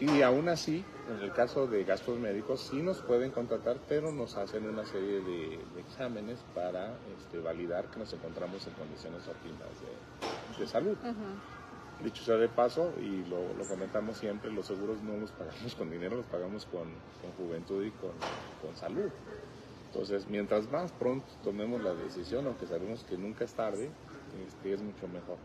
Y 0.00 0.22
aún 0.22 0.48
así, 0.48 0.92
en 1.06 1.20
el 1.20 1.32
caso 1.32 1.68
de 1.68 1.84
gastos 1.84 2.18
médicos, 2.18 2.66
sí 2.68 2.82
nos 2.82 3.02
pueden 3.02 3.30
contratar, 3.32 3.84
pero 3.88 4.12
nos 4.12 4.36
hacen 4.36 4.66
una 4.66 4.84
serie 4.86 5.20
de, 5.22 5.68
de 5.72 5.80
exámenes 5.80 6.44
para 6.44 7.04
este, 7.16 7.38
validar 7.38 7.90
que 7.90 8.00
nos 8.00 8.12
encontramos 8.12 8.66
en 8.66 8.74
condiciones 8.74 9.28
óptimas 9.28 9.80
de, 9.80 10.02
de 10.56 10.66
salud. 10.66 10.98
Dicho 11.98 12.24
sea 12.24 12.36
de 12.36 12.48
paso, 12.48 12.96
y 13.00 13.24
lo, 13.24 13.54
lo 13.54 13.66
comentamos 13.68 14.18
siempre, 14.18 14.50
los 14.50 14.66
seguros 14.66 15.02
no 15.02 15.16
los 15.16 15.32
pagamos 15.32 15.74
con 15.76 15.90
dinero, 15.90 16.16
los 16.16 16.26
pagamos 16.26 16.66
con, 16.66 17.04
con 17.20 17.32
juventud 17.32 17.84
y 17.84 17.92
con, 17.92 18.12
con 18.60 18.76
salud. 18.76 19.12
Entonces, 19.92 20.28
mientras 20.28 20.70
más 20.70 20.92
pronto 20.92 21.36
tomemos 21.42 21.80
la 21.82 21.94
decisión, 21.94 22.46
aunque 22.46 22.66
sabemos 22.66 23.04
que 23.04 23.16
nunca 23.16 23.44
es 23.44 23.54
tarde, 23.54 23.96
este, 24.46 24.74
es 24.74 24.80
mucho 24.80 25.06
mejor. 25.08 25.36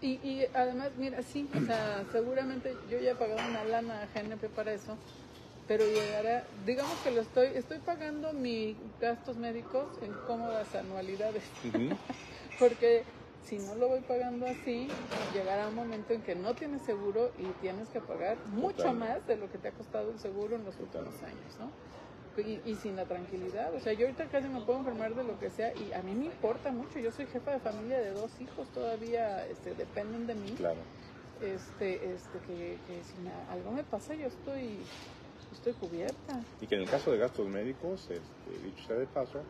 Y, 0.00 0.20
y 0.28 0.46
además, 0.54 0.90
mira, 0.96 1.22
sí, 1.22 1.48
o 1.56 1.66
sea, 1.66 2.04
seguramente 2.12 2.74
yo 2.90 2.98
ya 2.98 3.12
he 3.12 3.14
pagado 3.14 3.40
una 3.50 3.64
lana 3.64 4.02
a 4.02 4.06
GNP 4.06 4.48
para 4.50 4.72
eso, 4.72 4.96
pero 5.66 5.84
llegará, 5.84 6.44
digamos 6.64 6.96
que 7.02 7.10
lo 7.10 7.20
estoy, 7.20 7.48
estoy 7.54 7.78
pagando 7.78 8.32
mis 8.32 8.76
gastos 9.00 9.36
médicos 9.36 9.82
en 10.02 10.12
cómodas 10.26 10.72
anualidades, 10.74 11.42
porque 12.60 13.04
si 13.44 13.58
no 13.58 13.74
lo 13.74 13.88
voy 13.88 14.00
pagando 14.00 14.46
así, 14.46 14.88
llegará 15.34 15.68
un 15.68 15.74
momento 15.74 16.12
en 16.12 16.22
que 16.22 16.34
no 16.34 16.54
tienes 16.54 16.82
seguro 16.82 17.30
y 17.38 17.44
tienes 17.60 17.88
que 17.88 18.00
pagar 18.00 18.36
mucho 18.46 18.76
Totalmente. 18.76 19.14
más 19.14 19.26
de 19.26 19.36
lo 19.36 19.50
que 19.50 19.58
te 19.58 19.68
ha 19.68 19.72
costado 19.72 20.10
el 20.10 20.18
seguro 20.18 20.56
en 20.56 20.64
los 20.64 20.78
últimos 20.78 21.14
años, 21.22 21.58
¿no? 21.58 21.70
Y, 22.36 22.60
y 22.70 22.76
sin 22.76 22.94
la 22.96 23.06
tranquilidad, 23.06 23.74
o 23.74 23.80
sea, 23.80 23.92
yo 23.94 24.06
ahorita 24.06 24.28
casi 24.28 24.48
me 24.48 24.60
puedo 24.60 24.78
enfermar 24.78 25.14
de 25.14 25.24
lo 25.24 25.38
que 25.38 25.50
sea 25.50 25.72
y 25.76 25.92
a 25.92 26.02
mí 26.02 26.14
me 26.14 26.26
importa 26.26 26.70
mucho, 26.70 27.00
yo 27.00 27.10
soy 27.10 27.26
jefa 27.26 27.52
de 27.52 27.60
familia 27.60 27.98
de 28.00 28.10
dos 28.12 28.40
hijos, 28.40 28.70
todavía 28.70 29.44
este, 29.46 29.74
dependen 29.74 30.26
de 30.26 30.34
mí 30.36 30.54
Claro. 30.56 30.84
este, 31.40 32.12
este, 32.14 32.40
que, 32.40 32.80
que 32.86 33.02
si 33.02 33.18
me- 33.18 33.32
algo 33.32 33.72
me 33.72 33.82
pasa 33.84 34.14
yo 34.14 34.26
estoy, 34.26 34.86
estoy 35.50 35.74
cubierta. 35.74 36.44
Y 36.60 36.66
que 36.66 36.76
en 36.76 36.82
el 36.82 36.90
caso 36.90 37.10
de 37.10 37.18
gastos 37.18 37.48
médicos, 37.48 38.08
este, 38.10 38.50
dicho 38.58 38.84
sea 38.86 38.96
de 38.96 39.06
paso, 39.06 39.44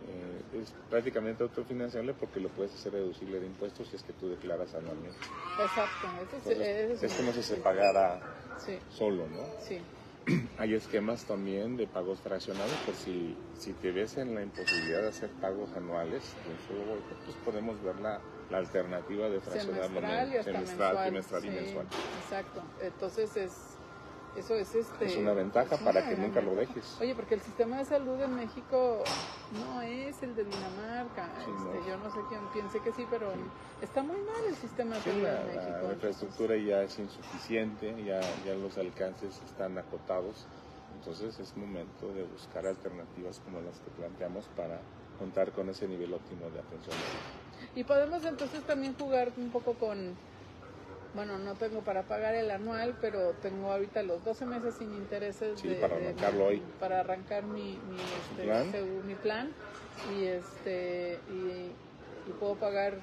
eh, 0.00 0.42
es 0.52 0.70
prácticamente 0.90 1.42
autofinanciable 1.42 2.14
porque 2.14 2.40
lo 2.40 2.48
puedes 2.50 2.74
hacer 2.74 2.92
deducible 2.92 3.40
de 3.40 3.46
impuestos 3.46 3.88
si 3.88 3.96
es 3.96 4.02
que 4.02 4.12
tú 4.12 4.28
declaras 4.28 4.74
anualmente. 4.74 5.18
Exacto, 5.58 6.06
eso 6.06 6.22
es, 6.22 6.44
Entonces, 6.44 6.90
eso 6.92 7.06
es 7.06 7.12
como 7.14 7.32
si 7.32 7.42
se 7.42 7.56
pagara 7.56 8.22
Sí, 8.58 8.78
solo, 8.90 9.26
¿no? 9.28 9.44
sí. 9.60 9.80
Hay 10.58 10.74
esquemas 10.74 11.24
también 11.24 11.76
de 11.76 11.86
pagos 11.86 12.20
fraccionados, 12.20 12.78
por 12.84 12.94
si, 12.94 13.36
si 13.54 13.72
te 13.74 13.92
ves 13.92 14.16
en 14.18 14.34
la 14.34 14.42
imposibilidad 14.42 15.02
de 15.02 15.08
hacer 15.08 15.30
pagos 15.40 15.70
anuales 15.76 16.36
pues 17.24 17.36
podemos 17.44 17.82
ver 17.82 17.96
la, 18.00 18.20
la 18.50 18.58
alternativa 18.58 19.28
de 19.28 19.40
fraccionarlo 19.40 20.00
Semestral 20.00 20.28
y 20.28 20.42
semestral, 20.42 21.04
trimestral 21.04 21.44
y 21.44 21.48
sí, 21.48 21.54
mensual. 21.54 21.86
Exacto. 22.16 22.62
Entonces 22.82 23.36
es, 23.36 23.77
eso 24.38 24.54
es 24.54 24.74
este. 24.74 25.04
Es 25.06 25.16
una 25.16 25.32
ventaja 25.32 25.74
es 25.74 25.80
para 25.80 26.00
una 26.00 26.08
que 26.08 26.16
nunca 26.16 26.40
lo 26.40 26.54
dejes. 26.54 26.96
Oye, 27.00 27.14
porque 27.14 27.34
el 27.34 27.40
sistema 27.40 27.78
de 27.78 27.84
salud 27.84 28.20
en 28.20 28.34
México 28.36 29.02
no 29.64 29.80
es 29.82 30.22
el 30.22 30.34
de 30.34 30.44
Dinamarca. 30.44 31.28
Sí, 31.44 31.50
este, 31.50 31.80
no. 31.80 31.86
Yo 31.86 31.96
no 31.98 32.10
sé 32.10 32.20
quién 32.28 32.40
piense 32.52 32.80
que 32.80 32.92
sí, 32.92 33.06
pero 33.10 33.32
está 33.82 34.02
muy 34.02 34.16
mal 34.16 34.44
el 34.48 34.54
sistema 34.56 34.96
de 34.96 35.02
Sí, 35.02 35.10
salud 35.10 35.22
la, 35.22 35.40
en 35.40 35.56
la 35.56 35.62
México. 35.62 35.92
infraestructura 35.92 36.56
ya 36.56 36.82
es 36.82 36.98
insuficiente, 36.98 38.04
ya, 38.04 38.20
ya 38.44 38.54
los 38.54 38.76
alcances 38.78 39.40
están 39.46 39.78
acotados, 39.78 40.46
entonces 40.98 41.38
es 41.38 41.56
momento 41.56 42.12
de 42.14 42.24
buscar 42.24 42.66
alternativas 42.66 43.40
como 43.44 43.60
las 43.60 43.78
que 43.80 43.90
planteamos 43.96 44.44
para 44.56 44.80
contar 45.18 45.52
con 45.52 45.68
ese 45.68 45.88
nivel 45.88 46.12
óptimo 46.14 46.48
de 46.50 46.60
atención 46.60 46.94
médica. 47.00 47.24
Y 47.74 47.84
podemos 47.84 48.24
entonces 48.24 48.62
también 48.64 48.94
jugar 48.96 49.32
un 49.36 49.50
poco 49.50 49.74
con, 49.74 50.14
bueno, 51.14 51.38
no 51.38 51.54
tengo 51.54 51.80
para 51.82 52.02
pagar 52.02 52.34
el 52.34 52.50
anual, 52.50 52.96
pero 53.00 53.32
tengo 53.42 53.72
ahorita 53.72 54.02
los 54.02 54.24
12 54.24 54.46
meses 54.46 54.74
sin 54.78 54.92
intereses 54.94 55.58
Sí, 55.60 55.68
de- 55.68 55.76
para 55.76 55.96
de- 55.96 56.08
arrancarlo 56.08 56.46
hoy. 56.46 56.62
para 56.78 57.00
arrancar 57.00 57.44
mi, 57.44 57.78
mi, 57.88 57.96
este, 58.00 58.42
plan. 58.44 59.06
mi 59.06 59.14
plan 59.14 59.50
y 60.10 60.24
este 60.24 61.18
y, 61.30 61.72
y 62.30 62.32
puedo 62.38 62.54
pagar 62.56 62.98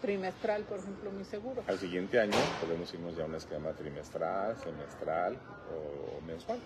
trimestral, 0.00 0.64
por 0.64 0.78
ejemplo, 0.80 1.10
mi 1.12 1.24
seguro. 1.24 1.62
Al 1.66 1.78
siguiente 1.78 2.20
año 2.20 2.34
podemos 2.60 2.92
irnos 2.92 3.16
ya 3.16 3.22
a 3.24 3.26
un 3.26 3.34
esquema 3.36 3.72
trimestral, 3.72 4.56
semestral 4.58 5.38
o 5.72 6.20
mensual 6.26 6.58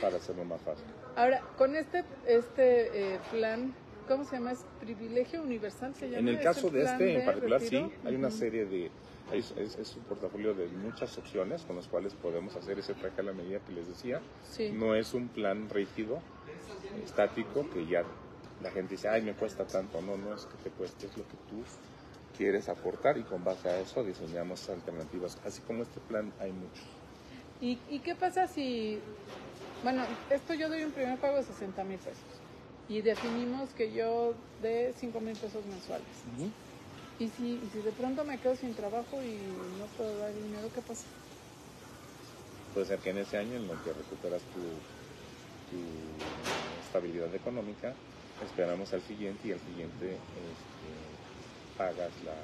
para 0.00 0.16
hacerlo 0.16 0.44
más 0.44 0.60
fácil. 0.62 0.84
Ahora, 1.16 1.40
con 1.56 1.74
este 1.74 2.04
este 2.26 3.14
eh, 3.14 3.20
plan, 3.32 3.74
¿cómo 4.06 4.24
se 4.24 4.36
llama? 4.36 4.52
¿Es 4.52 4.64
privilegio 4.80 5.42
universal 5.42 5.94
se 5.96 6.06
llama? 6.08 6.18
En 6.20 6.28
el 6.28 6.36
¿Es 6.36 6.44
caso 6.44 6.70
de 6.70 6.84
este 6.84 7.18
en 7.18 7.24
particular 7.24 7.60
retiro? 7.60 7.88
sí, 7.88 7.94
hay 8.06 8.14
una 8.14 8.30
serie 8.30 8.64
de, 8.66 8.90
Es, 9.32 9.52
es, 9.56 9.96
un 9.96 10.04
portafolio 10.04 10.54
de 10.54 10.68
muchas 10.68 11.16
opciones 11.18 11.62
con 11.62 11.76
las 11.76 11.86
cuales 11.86 12.14
podemos 12.14 12.56
hacer 12.56 12.78
ese 12.78 12.94
traje 12.94 13.20
a 13.20 13.24
la 13.24 13.32
medida 13.32 13.60
que 13.60 13.72
les 13.72 13.88
decía. 13.88 14.20
No 14.72 14.94
es 14.94 15.14
un 15.14 15.28
plan 15.28 15.68
rígido, 15.68 16.20
estático, 17.04 17.68
que 17.70 17.86
ya 17.86 18.04
la 18.62 18.70
gente 18.70 18.94
dice, 18.94 19.08
ay, 19.08 19.22
me 19.22 19.34
cuesta 19.34 19.66
tanto. 19.66 20.00
No, 20.00 20.16
no 20.16 20.34
es 20.34 20.46
que 20.46 20.56
te 20.64 20.70
cueste, 20.70 21.06
es 21.06 21.16
lo 21.16 21.24
que 21.24 21.36
tú 21.48 21.62
quieres 22.36 22.68
aportar 22.68 23.18
y 23.18 23.22
con 23.22 23.44
base 23.44 23.68
a 23.68 23.80
eso 23.80 24.02
diseñamos 24.04 24.68
alternativas. 24.68 25.38
Así 25.44 25.60
como 25.62 25.82
este 25.82 26.00
plan 26.00 26.32
hay 26.40 26.52
muchos. 26.52 26.86
¿Y, 27.60 27.78
¿Y, 27.90 27.98
qué 27.98 28.14
pasa 28.14 28.46
si, 28.46 29.00
bueno, 29.82 30.04
esto 30.30 30.54
yo 30.54 30.68
doy 30.68 30.84
un 30.84 30.92
primer 30.92 31.18
pago 31.18 31.36
de 31.36 31.42
60 31.42 31.82
mil 31.84 31.98
pesos 31.98 32.22
y 32.88 33.02
definimos 33.02 33.70
que 33.70 33.92
yo 33.92 34.34
dé 34.62 34.94
5 34.96 35.20
mil 35.20 35.36
pesos 35.36 35.66
mensuales? 35.66 36.06
¿Y, 36.38 36.40
si, 36.40 36.52
¿Y 37.18 37.28
si 37.30 37.58
de 37.58 37.92
pronto 37.92 38.24
me 38.24 38.38
quedo 38.38 38.54
sin 38.54 38.74
trabajo 38.74 39.20
y 39.22 39.38
no 39.78 39.86
puedo 39.96 40.18
dar 40.18 40.32
dinero, 40.32 40.70
qué 40.72 40.80
pasa? 40.80 41.04
Puede 42.74 42.86
ser 42.86 42.98
que 43.00 43.10
en 43.10 43.18
ese 43.18 43.36
año 43.38 43.56
en 43.56 43.66
lo 43.66 43.74
que 43.82 43.92
recuperas 43.92 44.42
tu, 44.54 44.60
tu 45.70 45.82
estabilidad 46.86 47.34
económica, 47.34 47.92
esperamos 48.44 48.92
al 48.92 49.02
siguiente 49.02 49.48
y 49.48 49.52
al 49.52 49.60
siguiente 49.60 50.12
este, 50.12 51.76
pagas 51.76 52.12
la, 52.24 52.34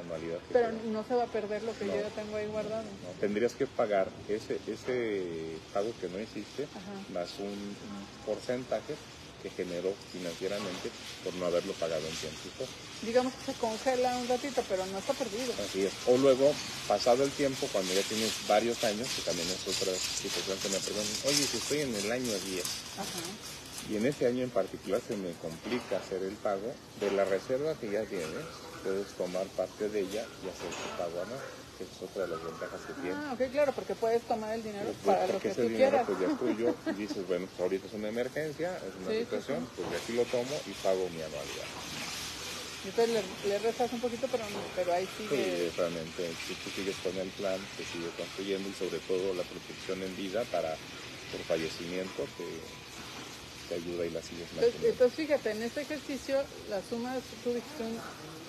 anualidad. 0.00 0.38
Pero 0.52 0.70
no 0.92 1.02
se 1.04 1.14
va 1.14 1.24
a 1.24 1.26
perder 1.26 1.62
lo 1.64 1.72
que 1.76 1.86
yo 1.86 1.96
ya 1.96 2.10
tengo 2.10 2.36
ahí 2.36 2.46
guardado. 2.46 2.84
tendrías 3.20 3.54
que 3.54 3.66
pagar 3.66 4.08
ese, 4.28 4.60
ese 4.66 5.56
pago 5.72 5.90
que 6.00 6.08
no 6.08 6.20
hiciste 6.20 6.68
más 7.12 7.38
un, 7.40 7.74
porcentaje 8.24 8.94
que 9.42 9.50
generó 9.50 9.94
financieramente 10.12 10.90
por 11.24 11.34
no 11.34 11.46
haberlo 11.46 11.72
pagado 11.74 12.06
en 12.06 12.14
tiempo. 12.16 12.66
Digamos 13.02 13.32
que 13.34 13.52
se 13.52 13.58
congela 13.58 14.16
un 14.16 14.28
ratito, 14.28 14.62
pero 14.68 14.84
no 14.86 14.98
está 14.98 15.12
perdido. 15.14 15.52
Así 15.64 15.86
es. 15.86 15.92
O 16.06 16.16
luego, 16.16 16.52
pasado 16.86 17.24
el 17.24 17.30
tiempo, 17.30 17.68
cuando 17.72 17.92
ya 17.94 18.02
tienes 18.02 18.32
varios 18.48 18.82
años, 18.84 19.08
que 19.14 19.22
también 19.22 19.48
es 19.48 19.62
otra 19.68 19.94
situación 19.94 20.58
que 20.58 20.68
me 20.68 20.78
preguntan, 20.78 21.14
oye, 21.26 21.46
si 21.46 21.56
estoy 21.56 21.80
en 21.82 21.94
el 21.94 22.12
año 22.12 22.32
10, 22.32 22.64
y 23.90 23.96
en 23.96 24.06
ese 24.06 24.26
año 24.26 24.42
en 24.44 24.50
particular 24.50 25.00
se 25.06 25.16
me 25.16 25.32
complica 25.34 25.98
hacer 25.98 26.22
el 26.22 26.34
pago 26.34 26.74
de 27.00 27.10
la 27.12 27.24
reserva 27.24 27.74
que 27.74 27.90
ya 27.90 28.04
tienes, 28.04 28.44
puedes 28.82 29.08
tomar 29.16 29.46
parte 29.48 29.88
de 29.88 30.00
ella 30.00 30.26
y 30.44 30.48
hacer 30.48 30.68
tu 30.68 30.98
pago 30.98 31.22
anual, 31.22 31.40
que 31.78 31.84
es 31.84 32.02
otra 32.02 32.22
de 32.26 32.28
las 32.28 32.42
ventajas 32.42 32.80
que 32.82 32.92
tiene. 32.94 33.14
Ah, 33.14 33.32
ok, 33.32 33.52
claro, 33.52 33.72
porque 33.72 33.94
puedes 33.94 34.22
tomar 34.22 34.52
el 34.52 34.62
dinero 34.64 34.90
para 35.06 35.26
lo 35.28 35.38
que 35.38 35.48
ese 35.48 35.62
tú 35.62 35.68
dinero, 35.68 35.90
quieras. 35.90 36.06
Pues 36.06 36.18
ya 36.18 36.26
es 36.26 36.38
tuyo 36.38 36.74
dices, 36.98 37.28
bueno, 37.28 37.46
pues 37.46 37.60
ahorita 37.60 37.86
es 37.86 37.92
una 37.94 38.08
emergencia, 38.08 38.76
es 38.76 38.94
una 39.06 39.14
situación, 39.14 39.68
pues 39.76 39.90
de 39.90 39.96
aquí 39.96 40.12
lo 40.12 40.24
tomo 40.24 40.54
y 40.66 40.72
pago 40.82 41.08
mi 41.10 41.22
anualidad. 41.22 41.70
Entonces 42.84 43.14
le, 43.14 43.48
le 43.48 43.58
rezas 43.58 43.92
un 43.92 44.00
poquito, 44.00 44.26
pero, 44.30 44.44
pero 44.74 44.92
ahí 44.92 45.08
sigue. 45.16 45.70
Sí, 45.70 45.72
realmente, 45.76 46.30
si 46.46 46.54
tú 46.54 46.70
sigues 46.74 46.96
con 46.96 47.16
el 47.16 47.28
plan, 47.30 47.58
se 47.76 47.84
sigue 47.84 48.10
construyendo 48.16 48.68
y 48.68 48.72
sobre 48.72 48.98
todo 49.00 49.34
la 49.34 49.42
protección 49.42 50.02
en 50.02 50.16
vida 50.16 50.44
para 50.50 50.74
por 51.30 51.40
fallecimiento, 51.46 52.26
que 52.38 53.74
ayuda 53.74 54.06
y 54.06 54.10
la 54.10 54.22
sigues 54.22 54.48
manteniendo. 54.54 54.88
Entonces, 54.88 55.16
fíjate, 55.16 55.50
en 55.50 55.62
este 55.62 55.82
ejercicio 55.82 56.42
la 56.70 56.82
suma 56.82 57.14
de 57.14 57.20
tu 57.44 57.52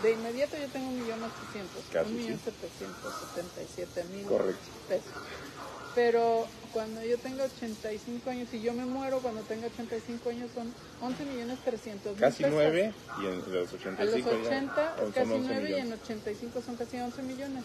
de 0.02 0.12
inmediato 0.12 0.58
yo 0.58 0.68
tengo 0.70 0.88
un 0.88 1.02
millón 1.02 1.20
ochocientos, 1.24 1.84
un 2.08 2.18
millón 2.18 2.40
setecientos 2.40 3.14
setenta 3.20 3.62
y 3.62 3.68
siete 3.74 4.04
mil 4.06 4.26
pesos. 4.88 5.14
Pero 5.96 6.48
cuando 6.72 7.04
yo 7.04 7.18
tenga 7.18 7.46
85 7.46 8.30
años 8.30 8.48
y 8.54 8.62
yo 8.62 8.74
me 8.74 8.86
muero 8.86 9.20
cuando 9.20 9.42
tenga 9.42 9.68
85 9.68 10.30
años 10.30 10.50
son 10.54 10.72
11 11.02 11.26
millones 11.26 11.60
300 11.66 12.12
mil 12.12 12.22
Casi 12.22 12.44
9 12.48 12.94
y 13.22 13.26
en 13.26 13.54
los 13.54 13.74
85 13.74 14.02
A 14.02 14.06
los 14.06 14.46
80 14.46 14.96
casi 15.14 15.34
9 15.40 15.70
y 15.70 15.74
en 15.74 15.94
85 15.94 16.62
son 16.64 16.76
casi 16.76 17.00
11 17.00 17.22
millones 17.24 17.64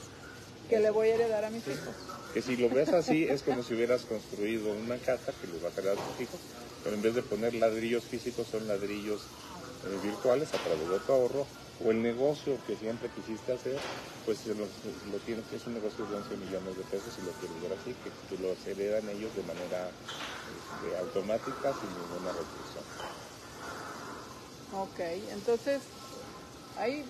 que 0.71 0.81
le 0.81 0.91
voy 0.91 1.11
a 1.11 1.15
heredar 1.17 1.45
a 1.45 1.51
mis 1.51 1.67
hijos. 1.69 1.95
Que 2.33 2.41
si 2.41 2.57
lo 2.57 2.71
ves 2.71 2.89
así 2.89 3.25
es 3.25 3.43
como 3.43 3.63
si 3.63 3.75
hubieras 3.75 4.03
construido 4.03 4.73
una 4.73 4.97
casa 4.97 5.33
que 5.41 5.47
le 5.47 5.63
vas 5.63 5.77
a 5.77 5.81
heredar 5.81 5.99
a 5.99 6.01
tus 6.01 6.23
hijos 6.23 6.41
pero 6.85 6.97
en 6.97 7.03
vez 7.03 7.15
de 7.15 7.23
poner 7.23 7.55
ladrillos 7.55 8.05
físicos 8.05 8.47
son 8.47 8.69
ladrillos 8.69 9.23
eh, 9.23 9.99
virtuales 10.03 10.53
a 10.53 10.59
través 10.59 10.89
de 10.89 10.99
tu 11.01 11.13
ahorro, 11.13 11.47
o 11.79 11.91
el 11.91 12.03
negocio 12.03 12.63
que 12.63 12.77
siempre 12.77 13.11
quisiste 13.11 13.53
hacer, 13.53 13.91
pues 14.25 14.47
lo, 14.47 14.55
lo 15.03 15.21
tienes, 15.21 15.53
es 15.53 15.67
un 15.67 15.75
negocio 15.75 16.07
de 16.07 16.15
11 16.17 16.37
millones 16.37 16.77
de 16.77 16.85
pesos 16.85 17.19
y 17.19 17.23
lo 17.23 17.33
quieres 17.33 17.61
ver 17.61 17.73
así, 17.73 17.95
que, 17.95 18.11
que 18.29 18.39
lo 18.39 18.53
heredan 18.65 19.09
ellos 19.09 19.35
de 19.35 19.43
manera 19.43 19.91
este, 20.45 20.97
automática 20.97 21.73
sin 21.75 21.95
ninguna 21.95 22.33
restricción. 22.33 22.85
Ok, 24.71 24.99
entonces 25.01 25.83
ahí 26.77 27.05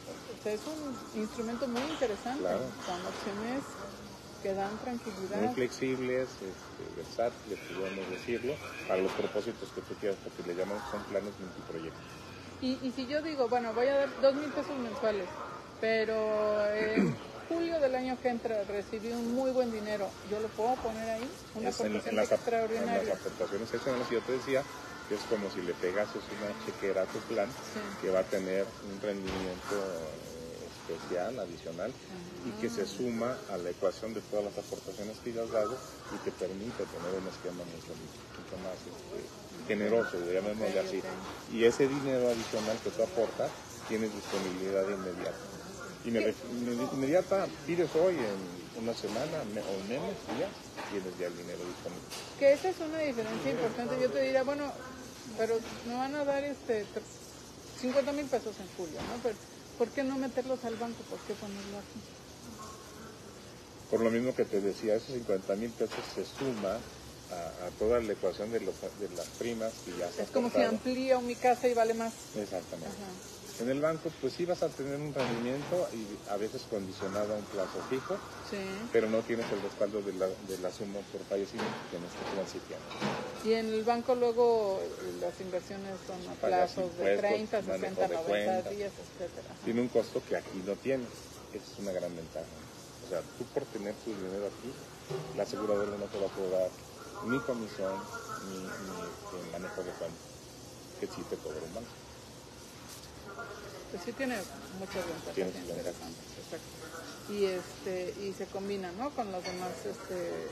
es 0.44 0.66
un 0.66 0.92
instrumento 1.20 1.66
muy 1.66 1.86
interesante 1.88 2.44
con 2.84 3.06
opciones 3.06 3.64
que 4.42 4.52
dan 4.54 4.78
tranquilidad. 4.78 5.40
Muy 5.40 5.54
flexibles, 5.54 6.42
este, 6.42 6.84
versátiles, 6.96 7.58
podríamos 7.60 8.08
decirlo, 8.10 8.54
para 8.86 9.00
los 9.02 9.12
propósitos 9.12 9.72
que 9.72 9.82
tú 9.82 9.94
quieras, 9.96 10.18
porque 10.22 10.42
le 10.42 10.54
llamamos 10.54 10.82
son 10.90 11.02
planes 11.04 11.38
multiproyectos. 11.38 12.23
Y, 12.60 12.78
y 12.82 12.92
si 12.94 13.06
yo 13.06 13.20
digo, 13.22 13.48
bueno, 13.48 13.72
voy 13.74 13.86
a 13.88 13.94
dar 13.94 14.20
dos 14.20 14.34
mil 14.34 14.50
pesos 14.50 14.76
mensuales, 14.78 15.26
pero 15.80 16.66
en 16.74 17.16
julio 17.48 17.78
del 17.80 17.94
año 17.94 18.18
que 18.22 18.28
entra 18.28 18.64
recibí 18.64 19.12
un 19.12 19.34
muy 19.34 19.50
buen 19.50 19.70
dinero, 19.70 20.08
¿yo 20.30 20.40
lo 20.40 20.48
puedo 20.48 20.74
poner 20.76 21.08
ahí? 21.10 21.30
Una 21.54 21.68
es 21.68 21.80
en, 21.80 22.00
en, 22.04 22.16
las, 22.16 22.32
extraordinaria. 22.32 23.02
En 23.02 23.08
las 23.08 23.18
aportaciones 23.18 23.62
excepcionales, 23.62 24.08
yo 24.10 24.20
te 24.22 24.32
decía, 24.32 24.62
que 25.08 25.14
es 25.14 25.20
como 25.22 25.50
si 25.50 25.60
le 25.62 25.74
pegases 25.74 26.22
una 26.32 26.48
chequera 26.64 27.02
a 27.02 27.06
tu 27.06 27.18
plan, 27.28 27.48
que 28.00 28.10
va 28.10 28.20
a 28.20 28.24
tener 28.24 28.66
un 28.90 29.00
rendimiento 29.00 29.76
especial, 30.88 31.38
adicional, 31.38 31.92
y 32.46 32.60
que 32.60 32.70
se 32.70 32.86
suma 32.86 33.36
a 33.50 33.56
la 33.58 33.70
ecuación 33.70 34.14
de 34.14 34.20
todas 34.22 34.44
las 34.46 34.58
aportaciones 34.58 35.18
que 35.18 35.38
has 35.38 35.50
dado 35.50 35.76
y 36.14 36.18
te 36.24 36.30
permite 36.32 36.84
tener 36.84 37.12
un 37.20 37.28
esquema 37.28 37.64
mucho, 37.64 37.92
mucho 37.92 38.56
más 38.64 38.76
este, 38.80 39.43
generoso, 39.66 40.18
llamémosle 40.32 40.80
así. 40.80 41.02
Y 41.52 41.64
ese 41.64 41.88
dinero 41.88 42.28
adicional 42.28 42.78
que 42.82 42.90
tú 42.90 43.02
aportas 43.02 43.50
tienes 43.88 44.10
disponibilidad 44.14 44.84
inmediata. 44.88 45.38
Inmediata 46.92 47.46
pides 47.66 47.94
hoy 47.96 48.16
en 48.16 48.82
una 48.82 48.94
semana 48.94 49.40
o 49.40 49.88
menos 49.88 50.14
días 50.36 50.50
tienes 50.90 51.18
ya 51.18 51.26
el 51.26 51.36
dinero 51.36 51.60
disponible. 51.64 52.08
Que 52.38 52.52
esa 52.52 52.68
es 52.68 52.76
una 52.80 52.98
diferencia 52.98 53.50
importante. 53.50 53.96
Yo 54.00 54.10
te 54.10 54.20
diría, 54.20 54.42
bueno, 54.42 54.70
pero 55.38 55.58
me 55.86 55.94
van 55.94 56.14
a 56.14 56.24
dar 56.24 56.44
este 56.44 56.84
50 57.80 58.12
mil 58.12 58.26
pesos 58.26 58.54
en 58.60 58.68
julio, 58.76 59.00
¿no? 59.00 59.22
Pero 59.22 59.36
¿Por 59.78 59.88
qué 59.88 60.04
no 60.04 60.16
meterlos 60.16 60.64
al 60.64 60.76
banco? 60.76 61.02
¿Por 61.10 61.18
qué 61.20 61.34
ponerlo 61.34 61.78
aquí? 61.78 62.00
Por 63.90 64.00
lo 64.00 64.10
mismo 64.10 64.34
que 64.34 64.44
te 64.44 64.60
decía, 64.60 64.94
esos 64.94 65.14
50 65.14 65.56
mil 65.56 65.70
pesos 65.70 65.98
se 66.14 66.24
suma 66.24 66.78
a, 67.30 67.70
toda 67.78 68.00
la 68.00 68.12
ecuación 68.12 68.52
de, 68.52 68.60
los, 68.60 68.74
de 69.00 69.08
las 69.16 69.26
primas 69.38 69.72
y 69.86 69.98
ya 69.98 70.08
Es 70.22 70.30
como 70.30 70.50
si 70.50 70.62
amplío 70.62 71.20
mi 71.20 71.34
casa 71.34 71.68
y 71.68 71.74
vale 71.74 71.94
más. 71.94 72.12
Exactamente. 72.36 72.96
En 73.60 73.70
el 73.70 73.80
banco, 73.80 74.10
pues 74.20 74.32
sí 74.32 74.44
vas 74.44 74.64
a 74.64 74.68
tener 74.68 74.96
un 74.96 75.14
rendimiento 75.14 75.88
y 75.92 76.28
a 76.28 76.36
veces 76.36 76.62
condicionado 76.68 77.34
a 77.34 77.36
un 77.36 77.44
plazo 77.44 77.80
fijo, 77.88 78.16
pero 78.92 79.08
no 79.08 79.22
tienes 79.22 79.46
el 79.52 79.62
respaldo 79.62 80.02
de 80.02 80.12
la, 80.14 80.26
de 80.26 80.58
la 80.60 80.72
suma 80.72 80.98
por 81.12 81.20
fallecimiento 81.28 81.72
que 81.88 81.96
en 81.96 82.02
este 82.02 82.18
plan 82.34 82.46
sí 82.50 83.48
Y 83.48 83.52
en 83.52 83.72
el 83.72 83.84
banco 83.84 84.16
luego 84.16 84.80
las 85.20 85.40
inversiones 85.40 85.94
son 86.04 86.32
a 86.32 86.34
plazos 86.34 86.96
de 86.96 87.16
30, 87.16 87.62
60, 87.62 88.08
90 88.08 88.70
días, 88.70 88.90
etcétera. 88.90 89.54
Tiene 89.64 89.82
un 89.82 89.88
costo 89.88 90.20
que 90.28 90.36
aquí 90.36 90.60
no 90.66 90.74
tienes. 90.74 91.08
Esa 91.52 91.72
es 91.72 91.78
una 91.78 91.92
gran 91.92 92.14
ventaja. 92.16 92.46
O 93.06 93.08
sea, 93.08 93.20
tú 93.38 93.44
por 93.54 93.64
tener 93.66 93.94
tu 94.04 94.10
dinero 94.10 94.50
aquí, 94.50 94.72
la 95.36 95.44
aseguradora 95.44 95.96
no 95.96 96.06
te 96.06 96.18
va 96.18 96.26
a 96.26 96.30
cobrar 96.30 96.70
ni 97.26 97.38
comisión 97.40 98.00
ni, 98.48 98.58
ni 98.58 99.52
manejo 99.52 99.82
de 99.82 99.90
cuenta 99.92 100.18
que 101.00 101.06
sí 101.06 101.22
te 101.28 101.36
cobra 101.36 101.60
un 101.62 101.74
banco. 101.74 101.90
Pues 103.90 104.02
sí 104.04 104.12
tiene 104.12 104.36
muchas 104.78 105.06
ventajas 105.06 105.38
interesantes, 105.38 106.26
exacto. 106.38 107.32
Y 107.32 107.44
este, 107.44 108.14
y 108.20 108.32
se 108.32 108.46
combina, 108.46 108.92
¿no? 108.92 109.10
Con 109.10 109.30
los 109.32 109.42
demás 109.44 109.72
este 109.86 110.48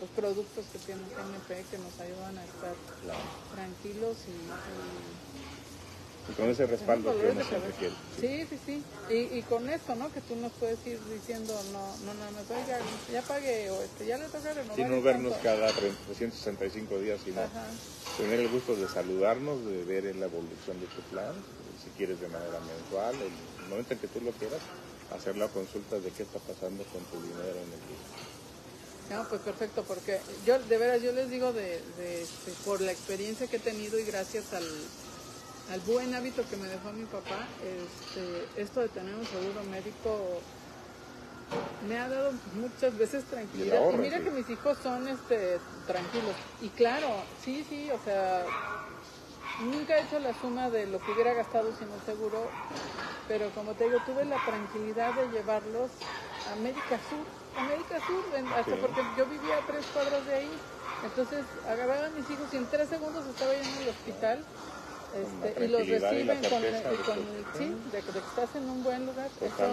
los 0.00 0.10
productos 0.10 0.64
que 0.72 0.78
tiene 0.80 1.00
GNP 1.00 1.64
que 1.70 1.78
nos 1.78 1.98
ayudan 2.00 2.36
a 2.36 2.44
estar 2.44 2.74
tranquilos 3.54 4.16
y, 4.28 4.36
y, 4.36 5.25
con 6.34 6.48
ese 6.48 6.66
respaldo 6.66 7.16
que 7.18 7.32
nos 7.32 7.48
requiere. 7.48 7.94
Sí, 8.20 8.46
sí, 8.50 8.58
sí. 8.66 8.82
Y, 9.08 9.38
y, 9.38 9.42
con 9.42 9.68
esto, 9.68 9.94
¿no? 9.94 10.12
Que 10.12 10.20
tú 10.20 10.34
nos 10.36 10.52
puedes 10.52 10.84
ir 10.86 10.98
diciendo, 11.12 11.54
no, 11.72 11.96
no 12.04 12.14
nada 12.14 12.30
más, 12.32 12.50
oiga, 12.50 12.78
ya 13.12 13.22
pagué 13.22 13.70
o 13.70 13.80
este, 13.82 14.06
ya 14.06 14.18
le 14.18 14.26
toca 14.26 14.52
renovar. 14.52 14.76
Sin 14.76 14.90
no 14.90 15.02
vernos 15.02 15.34
cada 15.42 15.72
365 15.72 16.98
días, 16.98 17.20
sino 17.24 17.42
tener 18.16 18.40
el 18.40 18.48
gusto 18.48 18.74
de 18.74 18.88
saludarnos, 18.88 19.64
de 19.64 19.84
ver 19.84 20.16
la 20.16 20.26
evolución 20.26 20.80
de 20.80 20.86
tu 20.86 21.02
plan, 21.12 21.32
si 21.82 21.90
quieres 21.90 22.20
de 22.20 22.28
manera 22.28 22.58
mensual, 22.60 23.14
el 23.22 23.68
momento 23.68 23.94
en 23.94 24.00
que 24.00 24.08
tú 24.08 24.20
lo 24.20 24.32
quieras, 24.32 24.60
hacer 25.14 25.36
la 25.36 25.48
consulta 25.48 26.00
de 26.00 26.10
qué 26.10 26.24
está 26.24 26.40
pasando 26.40 26.82
con 26.84 27.04
tu 27.04 27.22
dinero 27.22 27.54
en 27.54 27.72
el 27.72 27.82
día. 27.86 28.04
No, 29.10 29.28
pues 29.28 29.40
perfecto, 29.42 29.84
porque 29.86 30.20
yo 30.44 30.58
de 30.58 30.78
veras 30.78 31.00
yo 31.00 31.12
les 31.12 31.30
digo 31.30 31.52
de, 31.52 31.80
por 32.64 32.80
la 32.80 32.90
experiencia 32.90 33.46
que 33.46 33.58
he 33.58 33.60
tenido 33.60 34.00
y 34.00 34.04
gracias 34.04 34.52
al, 34.52 34.66
al 35.68 35.80
buen 35.80 36.14
hábito 36.14 36.46
que 36.48 36.56
me 36.56 36.68
dejó 36.68 36.92
mi 36.92 37.06
papá, 37.06 37.48
este, 37.60 38.48
esto 38.60 38.80
de 38.80 38.88
tener 38.88 39.14
un 39.16 39.26
seguro 39.26 39.64
médico 39.64 40.42
me 41.80 41.98
ha 41.98 42.08
dado 42.08 42.32
muchas 42.54 42.96
veces 42.96 43.24
Y 43.24 43.28
tranquilidad. 43.28 43.76
ahorra, 43.78 43.98
Y 43.98 43.98
mira 43.98 44.18
sí. 44.18 44.24
que 44.24 44.30
mis 44.30 44.48
hijos 44.48 44.78
son 44.78 45.08
este 45.08 45.60
tranquilos. 45.86 46.36
Y 46.60 46.70
claro, 46.70 47.26
sí, 47.36 47.64
sí, 47.64 47.90
o 47.90 47.98
sea, 47.98 48.48
nunca 49.58 49.98
he 49.98 50.02
hecho 50.02 50.18
la 50.18 50.32
suma 50.32 50.70
de 50.70 50.86
lo 50.86 51.02
que 51.02 51.12
hubiera 51.12 51.32
gastado 51.34 51.72
sin 51.72 51.90
el 51.92 52.00
seguro, 52.02 52.50
pero 53.26 53.52
como 53.52 53.74
te 53.74 53.84
digo, 53.84 54.00
tuve 54.00 54.24
la 54.24 54.38
tranquilidad 54.40 55.14
de 55.14 55.28
llevarlos 55.28 55.90
a 56.44 56.52
América 56.52 56.98
Sur, 57.00 57.26
América 57.56 58.00
Sur, 58.00 58.24
en- 58.34 58.52
hasta 58.52 58.76
Sí. 58.76 58.80
porque 58.80 59.02
yo 59.14 59.26
vivía 59.26 59.58
a 59.58 59.62
tres 59.62 59.86
cuadras 59.92 60.24
de 60.26 60.34
ahí. 60.34 60.60
Entonces 61.02 61.44
agarraba 61.64 62.06
a 62.06 62.10
mis 62.10 62.30
hijos 62.30 62.52
y 62.54 62.56
en 62.56 62.68
tres 62.68 62.88
segundos 62.88 63.26
estaba 63.26 63.54
yo 63.54 63.60
en 63.62 63.76
el 63.76 63.88
hospital. 63.88 64.46
La 65.22 65.48
Este, 65.48 65.54
y 65.64 65.68
los 65.68 65.88
tranquilidad 65.88 66.16
y 66.16 66.24
reciben 66.24 66.48
con, 66.48 66.62
y 66.92 66.98
con 66.98 67.26
que- 67.26 67.46
sí, 67.52 67.74
de, 67.84 68.02
de 68.02 68.22
que 68.22 68.28
estás 68.28 68.54
en 68.54 68.68
un 68.68 68.82
buen 68.82 69.06
lugar. 69.06 69.32
Eso, 69.36 69.64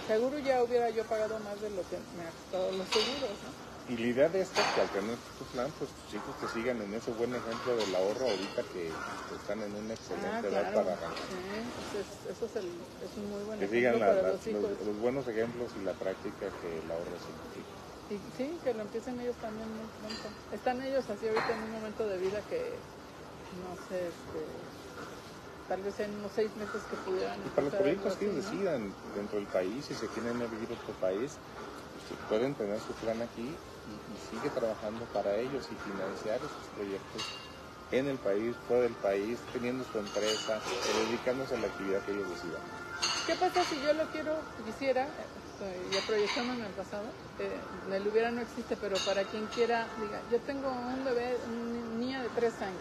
seguro 0.00 0.38
ya 0.38 0.62
hubiera 0.62 0.90
yo 0.90 1.06
pagado 1.06 1.38
más 1.40 1.60
de 1.60 1.70
lo 1.70 1.86
que 1.86 2.00
me 2.00 2.24
ha 2.26 2.32
costado 2.32 2.72
los 2.72 2.90
seguros, 2.90 3.42
¿no? 3.42 3.56
Y 3.86 3.96
la 3.96 4.06
idea 4.08 4.28
de 4.28 4.40
esto 4.40 4.60
es 4.60 4.70
que 4.70 4.80
al 4.80 4.90
tener 4.90 5.22
tu 5.34 5.48
plan, 5.48 5.72
pues 5.72 5.94
tus 5.94 6.12
hijos 6.14 6.36
te 6.36 6.48
sigan 6.48 6.80
en 6.82 6.92
ese 6.94 7.10
buen 7.10 7.34
ejemplo 7.34 7.76
del 7.76 7.94
ahorro 7.94 8.28
ahorita 8.28 8.64
que 8.68 9.02
que 9.24 9.34
están 9.34 9.62
en 9.62 9.74
una 9.74 9.94
excelente 9.94 10.46
edad 10.48 10.70
para 10.72 10.92
arrancar. 10.92 11.16
Ah, 11.18 11.26
Sí, 11.26 11.72
eso 11.80 11.98
es, 11.98 12.24
eso 12.26 12.44
es, 12.46 12.54
el, 12.56 12.88
es 13.00 13.16
un 13.16 13.28
muy 13.28 13.42
buen 13.42 13.58
Que 13.58 13.64
ejemplo 13.64 13.78
sigan 13.78 13.98
la- 13.98 14.06
para 14.06 14.22
los 14.22 14.46
hijos. 14.46 14.62
los, 14.62 14.86
los 14.86 14.96
buenos 14.98 15.26
ejemplos 15.28 15.76
y 15.76 15.80
la 15.80 15.98
práctica 15.98 16.52
que 16.54 16.78
el 16.78 16.90
ahorro 16.90 17.18
significa. 17.18 17.76
Y 18.08 18.30
sí, 18.32 18.60
que 18.62 18.72
lo 18.74 18.82
empiecen 18.82 19.20
ellos 19.20 19.38
también 19.38 19.70
muy 19.72 19.88
pronto. 19.90 20.36
Están 20.50 20.80
ellos 20.82 21.10
así 21.10 21.26
ahorita 21.26 21.52
en 21.54 21.62
un 21.64 21.70
momento 21.72 22.06
de 22.06 22.18
vida 22.18 22.42
que, 22.44 22.84
no 23.50 23.76
sé, 23.76 24.08
este, 24.08 24.65
tal 25.68 25.82
vez 25.82 25.98
en 26.00 26.10
unos 26.18 26.32
seis 26.32 26.50
meses 26.56 26.82
que 26.88 26.96
pudieran 26.96 27.38
Y 27.44 27.50
para 27.50 27.66
los 27.66 27.74
proyectos 27.74 28.16
que 28.16 28.26
ellos 28.26 28.44
¿no? 28.44 28.50
decidan 28.50 28.94
dentro 29.14 29.38
del 29.38 29.48
país, 29.48 29.84
si 29.86 29.94
se 29.94 30.08
quieren 30.08 30.38
vivir 30.38 30.70
a 30.70 30.74
otro 30.74 30.94
país, 31.00 31.38
pues, 32.08 32.18
pueden 32.28 32.54
tener 32.54 32.80
su 32.80 32.92
plan 32.94 33.20
aquí 33.22 33.56
y, 33.86 34.12
y 34.12 34.16
sigue 34.30 34.50
trabajando 34.50 35.04
para 35.06 35.36
ellos 35.36 35.68
y 35.70 35.74
financiar 35.76 36.36
esos 36.36 36.66
proyectos 36.74 37.22
en 37.90 38.08
el 38.08 38.18
país, 38.18 38.56
fuera 38.66 38.82
del 38.82 38.94
país, 38.94 39.38
teniendo 39.52 39.84
su 39.84 39.98
empresa, 39.98 40.56
eh, 40.56 41.06
dedicándose 41.06 41.54
a 41.54 41.58
la 41.58 41.68
actividad 41.68 42.02
que 42.02 42.12
ellos 42.12 42.28
decidan. 42.28 42.62
¿Qué 43.26 43.34
pasa 43.36 43.64
si 43.64 43.80
yo 43.82 43.92
lo 43.92 44.04
quiero, 44.10 44.38
quisiera, 44.64 45.08
estoy 45.44 45.92
ya 45.92 46.00
proyectándome 46.02 46.60
en 46.60 46.66
el 46.66 46.72
pasado, 46.72 47.04
eh, 47.38 47.60
el 47.90 48.06
hubiera 48.08 48.30
no 48.30 48.40
existe, 48.40 48.76
pero 48.76 48.98
para 48.98 49.24
quien 49.24 49.46
quiera, 49.46 49.88
diga, 50.00 50.20
yo 50.30 50.40
tengo 50.40 50.68
un 50.68 51.04
bebé, 51.04 51.36
una 51.48 51.98
niña 51.98 52.22
de 52.22 52.28
tres 52.30 52.60
años. 52.62 52.80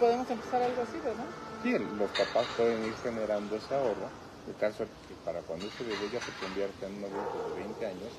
Podemos 0.00 0.30
empezar 0.30 0.62
algo 0.62 0.82
así, 0.82 0.98
¿verdad? 1.00 1.26
Sí, 1.62 1.72
los 1.78 2.10
papás 2.10 2.46
pueden 2.56 2.84
ir 2.84 2.94
generando 2.96 3.56
ese 3.56 3.74
ahorro, 3.74 4.08
de 4.46 4.54
caso 4.54 4.84
que 5.08 5.14
para 5.24 5.42
cuando 5.42 5.66
este 5.66 5.84
bebé 5.84 6.08
ya 6.10 6.20
se 6.20 6.32
convierta 6.32 6.86
en 6.86 6.96
un 6.98 7.04
adulto 7.04 7.38
de 7.38 7.54
20 7.56 7.86
años, 7.86 8.12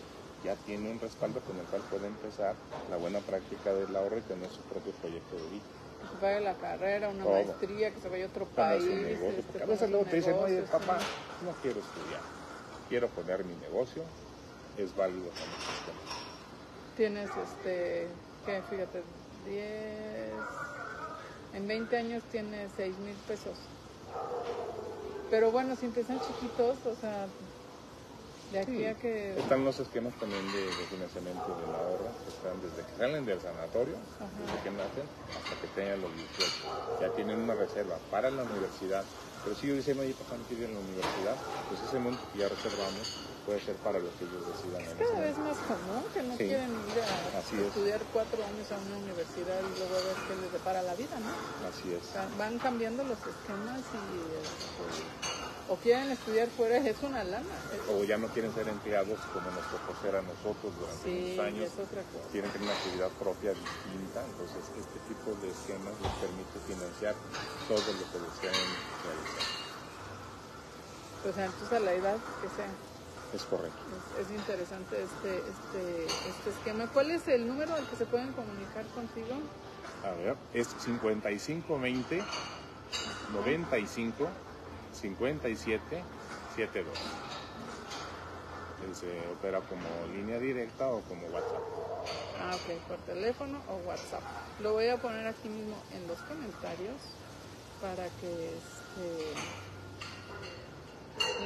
ya 0.43 0.55
tiene 0.55 0.91
un 0.91 0.99
respaldo 0.99 1.39
con 1.41 1.57
el 1.57 1.65
cual 1.65 1.81
puede 1.89 2.07
empezar 2.07 2.55
la 2.89 2.97
buena 2.97 3.21
práctica 3.21 3.73
del 3.73 3.95
ahorro 3.95 4.19
y 4.19 4.21
tener 4.21 4.49
su 4.49 4.61
propio 4.63 4.93
proyecto 4.93 5.35
de 5.35 5.49
vida. 5.49 5.63
Que 6.01 6.07
se 6.07 6.17
vaya 6.21 6.37
a 6.37 6.41
la 6.41 6.57
carrera, 6.57 7.09
una 7.09 7.23
Todo. 7.23 7.33
maestría, 7.33 7.91
que 7.91 7.99
se 7.99 8.09
vaya 8.09 8.25
a 8.25 8.27
otro 8.27 8.45
país. 8.45 8.87
negocio, 8.89 9.29
este, 9.29 9.43
porque 9.43 9.63
a 9.63 9.65
poner 9.65 9.79
veces 9.79 9.89
luego 9.89 10.05
te 10.05 10.15
dicen, 10.17 10.33
oye 10.35 10.61
papá, 10.63 10.99
sí. 10.99 11.45
no 11.45 11.51
quiero 11.61 11.79
estudiar, 11.79 12.21
quiero 12.89 13.07
poner 13.09 13.43
mi 13.43 13.55
negocio, 13.55 14.03
es 14.77 14.95
válido 14.95 15.31
sistema. 15.57 15.99
Tienes, 16.97 17.29
este, 17.37 18.07
que 18.45 18.61
fíjate, 18.63 19.03
10, 19.45 20.76
en 21.51 21.67
20 21.67 21.97
años 21.97 22.23
tienes 22.27 22.73
6 22.73 22.97
mil 22.99 23.17
pesos. 23.21 23.57
Pero 25.29 25.51
bueno, 25.51 25.75
si 25.75 25.85
empiezan 25.85 26.19
chiquitos, 26.19 26.85
o 26.85 26.95
sea, 26.95 27.27
de 28.49 28.59
aquí 28.59 28.77
Sí. 28.77 28.85
a 28.85 28.95
que... 28.97 29.33
Están 29.37 29.65
los 29.65 29.79
esquemas 29.79 30.17
también 30.17 30.51
de, 30.51 30.73
de 30.73 30.87
financiamiento 30.87 31.53
del 31.53 31.73
ahorro, 31.75 32.17
que 32.23 32.29
están 32.29 32.59
desde 32.61 32.85
que 32.85 32.95
salen 32.95 33.25
del 33.25 33.41
sanatorio, 33.41 33.97
Ajá. 34.19 34.29
desde 34.45 34.61
que 34.61 34.71
nacen, 34.71 35.11
hasta 35.33 35.57
que 35.57 35.67
tengan 35.67 36.01
los 36.01 36.15
18. 36.15 36.63
Ya 36.99 37.13
tienen 37.13 37.39
una 37.39 37.55
reserva 37.55 37.99
para 38.09 38.31
la 38.31 38.43
universidad. 38.43 39.09
Pero 39.43 39.55
si 39.55 39.67
ellos 39.67 39.77
dicen, 39.77 39.99
oye, 39.99 40.15
papá, 40.15 40.37
no 40.37 40.45
quiero 40.45 40.63
ir 40.63 40.69
a 40.69 40.73
la 40.73 40.79
universidad, 40.79 41.41
pues 41.67 41.81
ese 41.83 41.99
monto 41.99 42.27
que 42.29 42.39
ya 42.39 42.49
reservamos 42.49 43.15
puede 43.47 43.61
ser 43.61 43.77
para 43.77 43.97
lo 43.97 44.13
que 44.17 44.25
ellos 44.25 44.45
decidan 44.45 44.81
ese 44.81 44.97
Cada 44.97 45.21
vez 45.21 45.37
más 45.37 45.57
común 45.59 46.03
que 46.13 46.21
no 46.21 46.35
Sí. 46.35 46.43
quieren 46.43 46.75
ir 46.91 46.99
a 46.99 47.27
Así 47.39 47.55
es. 47.55 47.67
estudiar 47.67 48.05
cuatro 48.11 48.43
años 48.43 48.69
a 48.73 48.77
una 48.77 48.97
universidad 48.97 49.63
y 49.63 49.69
luego 49.69 50.03
ver 50.03 50.17
qué 50.27 50.35
les 50.35 50.51
depara 50.51 50.81
la 50.81 50.95
vida, 50.95 51.17
¿no? 51.21 51.33
Así 51.65 51.93
es. 51.93 52.09
O 52.09 52.11
sea, 52.11 52.29
van 52.37 52.59
cambiando 52.59 53.05
los 53.05 53.25
esquemas 53.25 53.85
y 53.93 54.19
este, 54.33 54.83
o 55.69 55.77
quieren 55.77 56.11
estudiar 56.11 56.49
fuera, 56.49 56.75
es 56.75 57.01
una 57.01 57.23
lana. 57.23 57.57
Es- 57.71 57.87
O 57.87 58.03
ya 58.03 58.17
no 58.17 58.27
quieren 58.27 58.51
ser 58.51 58.67
empleados 58.67 59.25
como 59.31 59.49
nos 59.49 59.65
tocó 59.69 59.93
ser 59.95 60.17
a 60.17 60.21
nosotros 60.21 60.75
durante 60.75 61.03
sí, 61.03 61.09
muchos 61.09 61.39
años. 61.39 61.71
es 61.71 61.79
otra 61.79 62.03
cosa. 62.03 62.27
tienen 62.29 62.51
que 62.51 62.57
tener 62.57 62.65
una 62.69 62.73
actividad 62.73 63.11
propia 63.17 63.53
distinta, 63.53 64.25
entonces 64.25 64.69
este 64.75 64.99
tipo 65.07 65.33
de 65.35 65.51
esquemas 65.51 65.97
les 66.01 66.11
permite 66.19 66.59
financiar 66.59 67.15
todo 67.65 67.93
lo 67.93 68.11
que 68.11 68.19
deseen 68.19 68.75
realizar. 69.03 69.45
Sea, 71.33 71.45
entonces 71.45 71.71
a 71.73 71.79
la 71.79 71.93
edad 71.93 72.19
que 72.41 72.49
sea. 72.49 72.75
Es 73.33 73.43
correcto. 73.43 73.77
Es, 74.17 74.25
es 74.25 74.31
interesante 74.31 75.03
este, 75.03 75.37
este, 75.37 76.05
este 76.05 76.49
esquema. 76.49 76.87
¿Cuál 76.87 77.11
es 77.11 77.27
el 77.27 77.47
número 77.47 77.73
al 77.73 77.85
que 77.87 77.95
se 77.95 78.05
pueden 78.05 78.31
comunicar 78.33 78.85
contigo? 78.87 79.35
A 80.03 80.11
ver, 80.11 80.35
es 80.53 80.67
5520 80.79 82.23
95 83.33 84.27
57 84.93 86.03
72. 86.55 86.93
Él 88.87 88.95
se 88.95 89.07
opera 89.31 89.59
como 89.61 90.13
línea 90.15 90.39
directa 90.39 90.87
o 90.87 91.01
como 91.01 91.27
WhatsApp. 91.27 91.61
Ah, 92.39 92.55
ok, 92.55 92.79
por 92.87 92.97
teléfono 92.99 93.59
o 93.67 93.87
WhatsApp. 93.87 94.21
Lo 94.61 94.73
voy 94.73 94.87
a 94.87 94.97
poner 94.97 95.27
aquí 95.27 95.49
mismo 95.49 95.75
en 95.93 96.07
los 96.07 96.19
comentarios 96.21 96.95
para 97.81 98.05
que 98.21 98.55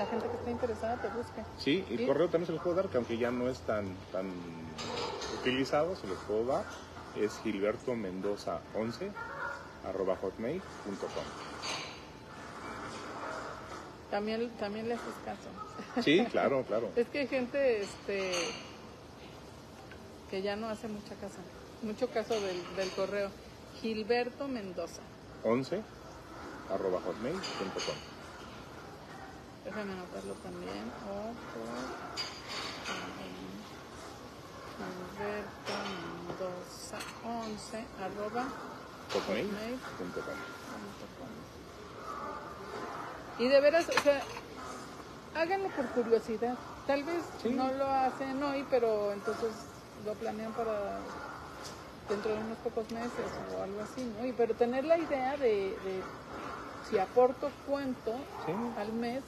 la 0.02 0.08
gente 0.08 0.28
que 0.28 0.36
esté 0.36 0.52
interesada 0.52 0.96
te 0.98 1.08
busque. 1.10 1.44
Sí, 1.60 1.86
y 1.90 1.94
el 1.94 2.00
Sí. 2.00 2.06
correo 2.08 2.28
también 2.28 2.48
se 2.48 2.54
los 2.54 2.62
puedo 2.62 2.76
dar, 2.76 2.88
que 2.90 2.98
aunque 2.98 3.18
ya 3.18 3.30
no 3.30 3.48
es 3.50 3.60
tan, 3.60 3.86
tan 4.12 4.26
utilizado, 5.40 5.96
se 5.96 6.08
los 6.08 6.18
puedo 6.28 6.46
dar. 6.46 6.66
Es 7.20 7.38
Gilberto 7.44 7.94
Mendoza 7.94 8.60
11 8.76 9.12
arroba 9.88 10.16
hotmail.com. 10.16 11.24
También, 14.10 14.50
también 14.60 14.88
le 14.88 14.96
haces 14.96 15.14
caso. 15.24 16.02
Sí, 16.02 16.26
claro, 16.32 16.64
claro. 16.64 16.90
Es 16.96 17.08
que 17.08 17.20
hay 17.20 17.28
gente 17.28 17.82
este, 17.82 18.34
que 20.32 20.42
ya 20.42 20.56
no 20.56 20.68
hace 20.68 20.88
mucha 20.88 21.14
caso, 21.16 21.38
mucho 21.84 22.08
caso 22.10 22.34
del, 22.42 22.58
del 22.76 22.90
correo. 22.92 23.30
Gilberto 23.82 24.48
Mendoza. 24.48 25.02
11 25.44 25.82
arroba 26.74 27.00
hotmail.com. 27.02 28.11
Déjame 29.64 29.94
anotarlo 29.94 30.34
también. 30.44 30.92
O 31.08 31.34
por 31.52 31.68
Gilberto 34.78 35.74
Mendoza 36.28 36.98
11 37.24 37.86
arroba. 38.04 38.46
Y 43.40 43.48
de 43.48 43.60
veras, 43.62 43.86
o 43.90 44.02
sea, 44.02 44.22
háganlo 45.36 45.70
por 45.70 45.86
curiosidad. 45.88 46.56
Tal 46.88 47.04
vez 47.04 47.24
Sí. 47.42 47.50
no 47.50 47.72
lo 47.74 47.86
hacen 47.86 48.42
hoy, 48.42 48.66
pero 48.70 49.12
entonces 49.12 49.52
lo 50.06 50.14
planean 50.14 50.52
para 50.54 51.00
dentro 52.10 52.32
de 52.32 52.38
unos 52.40 52.58
pocos 52.60 52.90
meses 52.92 53.12
o 53.58 53.64
algo 53.64 53.82
así, 53.82 54.04
¿no? 54.20 54.26
Y 54.26 54.34
pero 54.34 54.54
tener 54.56 54.86
la 54.86 54.98
idea 54.98 55.38
de, 55.38 55.78
de 55.84 56.02
si 56.90 56.98
aporto 56.98 57.52
cuánto 57.68 58.12
Sí. 58.46 58.54
al 58.80 58.94
mes 58.94 59.24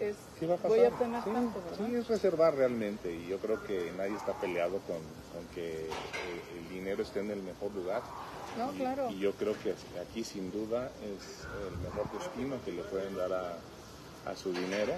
es 0.00 0.16
Sí 0.38 0.46
va 0.46 0.54
a 0.54 0.56
pasar. 0.56 0.70
voy 0.70 0.86
a 0.86 0.90
tener 0.90 1.22
sí, 1.22 1.32
tanto, 1.32 1.60
¿verdad? 1.62 1.86
sí, 1.86 1.94
es 1.94 2.08
reservar 2.08 2.54
realmente 2.56 3.12
y 3.12 3.26
yo 3.28 3.38
creo 3.38 3.62
que 3.62 3.92
nadie 3.92 4.16
está 4.16 4.32
peleado 4.32 4.78
con, 4.80 5.00
con 5.32 5.46
que 5.48 5.62
eh, 5.62 6.42
el 6.58 6.68
dinero 6.68 7.02
esté 7.02 7.20
en 7.20 7.30
el 7.30 7.42
mejor 7.42 7.72
lugar. 7.72 8.02
No, 8.56 8.72
Y- 8.72 8.78
claro. 8.78 9.10
Y 9.10 9.18
yo 9.18 9.32
creo 9.32 9.54
que 9.58 9.74
aquí 10.00 10.22
sin 10.24 10.50
duda 10.50 10.92
es 11.02 11.46
el 11.68 11.76
mejor 11.78 12.10
destino 12.10 12.62
que 12.64 12.72
le 12.72 12.82
pueden 12.84 13.16
dar 13.16 13.32
a, 13.32 13.58
a 14.24 14.34
su 14.36 14.50
dinero. 14.52 14.94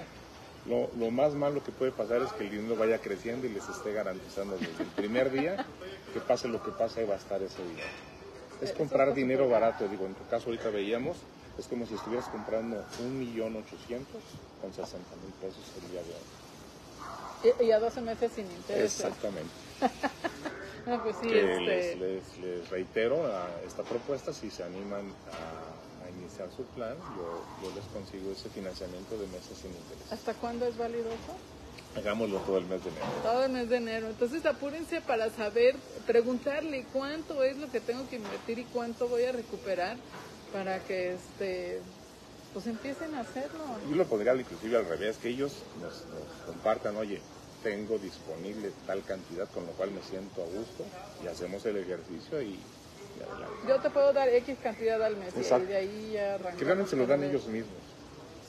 Lo, 0.65 0.89
lo 0.99 1.11
más 1.11 1.33
malo 1.33 1.63
que 1.63 1.71
puede 1.71 1.91
pasar 1.91 2.21
es 2.21 2.31
que 2.33 2.43
el 2.43 2.51
dinero 2.51 2.75
vaya 2.75 2.97
creciendo 2.99 3.47
y 3.47 3.49
les 3.49 3.67
esté 3.69 3.93
garantizando 3.93 4.57
desde 4.57 4.83
el 4.83 4.89
primer 4.89 5.31
día 5.31 5.65
que 6.13 6.19
pase 6.19 6.47
lo 6.49 6.61
que 6.61 6.71
pase, 6.71 7.01
ahí 7.01 7.07
va 7.07 7.13
a 7.15 7.17
estar 7.17 7.41
ese 7.41 7.61
dinero. 7.63 7.87
Es 8.61 8.69
Eso 8.69 8.77
comprar 8.77 9.13
dinero 9.13 9.47
barato, 9.49 9.87
digo, 9.87 10.05
en 10.05 10.15
tu 10.15 10.25
caso 10.29 10.49
ahorita 10.49 10.69
veíamos, 10.71 11.17
es 11.57 11.67
como 11.67 11.85
si 11.85 11.95
estuvieras 11.95 12.27
comprando 12.29 12.83
un 13.01 13.19
millón 13.19 13.55
ochocientos 13.55 14.21
con 14.61 14.71
60 14.73 14.97
mil 14.97 15.33
pesos 15.41 15.61
el 15.83 15.91
día 15.91 16.01
de 16.03 16.09
hoy. 16.09 17.61
Y, 17.61 17.65
y 17.65 17.71
a 17.71 17.79
12 17.79 18.01
meses 18.01 18.31
sin 18.35 18.45
intereses. 18.45 18.95
Exactamente. 18.99 19.51
No, 20.87 21.03
pues 21.03 21.17
sí, 21.21 21.27
que 21.27 21.41
este, 21.41 21.59
les, 21.65 21.97
les- 21.99 22.37
les 22.39 22.69
reitero 22.69 23.25
a 23.27 23.49
esta 23.67 23.83
propuesta 23.83 24.31
si 24.31 24.49
se 24.49 24.63
animan 24.63 25.01
a, 25.05 26.05
a 26.05 26.07
a 26.07 26.09
iniciar 26.11 26.47
su 26.55 26.63
plan, 26.67 26.95
yo, 27.17 27.43
yo 27.67 27.75
les 27.75 27.83
consigo 27.87 28.31
ese 28.31 28.47
financiamiento 28.47 29.17
de 29.17 29.27
meses 29.27 29.57
sin 29.61 29.71
interés. 29.71 30.09
¿Hasta 30.13 30.33
cuándo 30.35 30.65
es 30.65 30.77
válido 30.77 31.09
eso? 31.09 31.99
Hagámoslo 31.99 32.37
todo 32.39 32.59
el 32.59 32.65
mes 32.67 32.81
de 32.85 32.89
enero. 32.91 33.05
Todo 33.21 33.43
el 33.43 33.51
mes 33.51 33.67
de 33.69 33.75
enero. 33.75 34.07
Entonces 34.07 34.45
apúrense 34.45 35.01
para 35.01 35.29
saber, 35.29 35.75
preguntarle 36.05 36.85
cuánto 36.93 37.43
es 37.43 37.57
lo 37.57 37.69
que 37.69 37.81
tengo 37.81 38.07
que 38.07 38.15
invertir 38.15 38.59
y 38.59 38.63
cuánto 38.63 39.09
voy 39.09 39.25
a 39.25 39.33
recuperar 39.33 39.97
para 40.53 40.79
que 40.79 41.13
este 41.13 41.81
pues 42.53 42.65
empiecen 42.67 43.13
a 43.15 43.21
hacerlo. 43.21 43.59
Yo 43.89 43.95
lo 43.95 44.05
pondría 44.05 44.33
inclusive 44.35 44.77
al 44.77 44.85
revés, 44.87 45.17
que 45.17 45.29
ellos 45.29 45.53
nos, 45.81 45.93
nos 46.05 46.45
compartan, 46.45 46.95
oye, 46.95 47.21
tengo 47.61 47.97
disponible 47.97 48.71
tal 48.87 49.03
cantidad 49.03 49.47
con 49.49 49.65
lo 49.65 49.71
cual 49.73 49.91
me 49.91 50.01
siento 50.01 50.41
a 50.41 50.45
gusto 50.45 50.83
y 51.23 51.27
hacemos 51.27 51.65
el 51.65 51.77
ejercicio 51.77 52.41
y, 52.41 52.53
y 52.55 53.21
adelante. 53.29 53.55
Yo 53.67 53.79
te 53.79 53.89
puedo 53.89 54.13
dar 54.13 54.29
X 54.29 54.57
cantidad 54.63 55.01
al 55.03 55.17
mes 55.17 55.35
Exacto. 55.35 55.65
y 55.65 55.67
de 55.67 55.75
ahí 55.75 56.11
ya. 56.13 56.37
Que 56.57 56.63
realmente 56.65 56.91
se 56.91 56.95
lo 56.95 57.05
dan 57.05 57.23
ellos 57.23 57.45
mismos, 57.47 57.73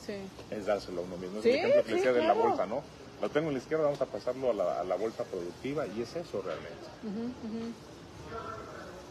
Sí. 0.05 0.15
es 0.49 0.65
dárselo 0.65 1.01
a 1.01 1.03
uno 1.03 1.17
mismo. 1.17 1.37
Es 1.37 1.43
Sí, 1.43 1.49
el 1.51 1.55
ejemplo 1.57 1.83
que 1.83 2.01
sí, 2.01 2.07
de 2.07 2.23
la 2.23 2.33
bolsa, 2.33 2.65
¿no? 2.65 2.81
Lo 3.21 3.29
tengo 3.29 3.49
en 3.49 3.55
la 3.55 3.59
izquierda, 3.59 3.83
vamos 3.83 4.01
a 4.01 4.05
pasarlo 4.05 4.49
a 4.49 4.53
la, 4.53 4.79
a 4.79 4.83
la 4.85 4.95
bolsa 4.95 5.23
productiva 5.25 5.85
y 5.85 6.01
es 6.01 6.15
eso 6.15 6.41
realmente. 6.41 6.87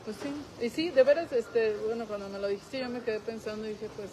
Pues 0.08 0.16
sí, 0.22 0.64
y 0.64 0.70
sí, 0.70 0.88
de 0.88 1.02
veras, 1.02 1.30
este, 1.34 1.76
bueno, 1.84 2.06
cuando 2.06 2.30
me 2.30 2.38
lo 2.38 2.48
dijiste 2.48 2.78
yo 2.78 2.88
me 2.88 3.00
quedé 3.02 3.20
pensando 3.20 3.66
y 3.66 3.72
dije, 3.72 3.90
pues, 3.94 4.08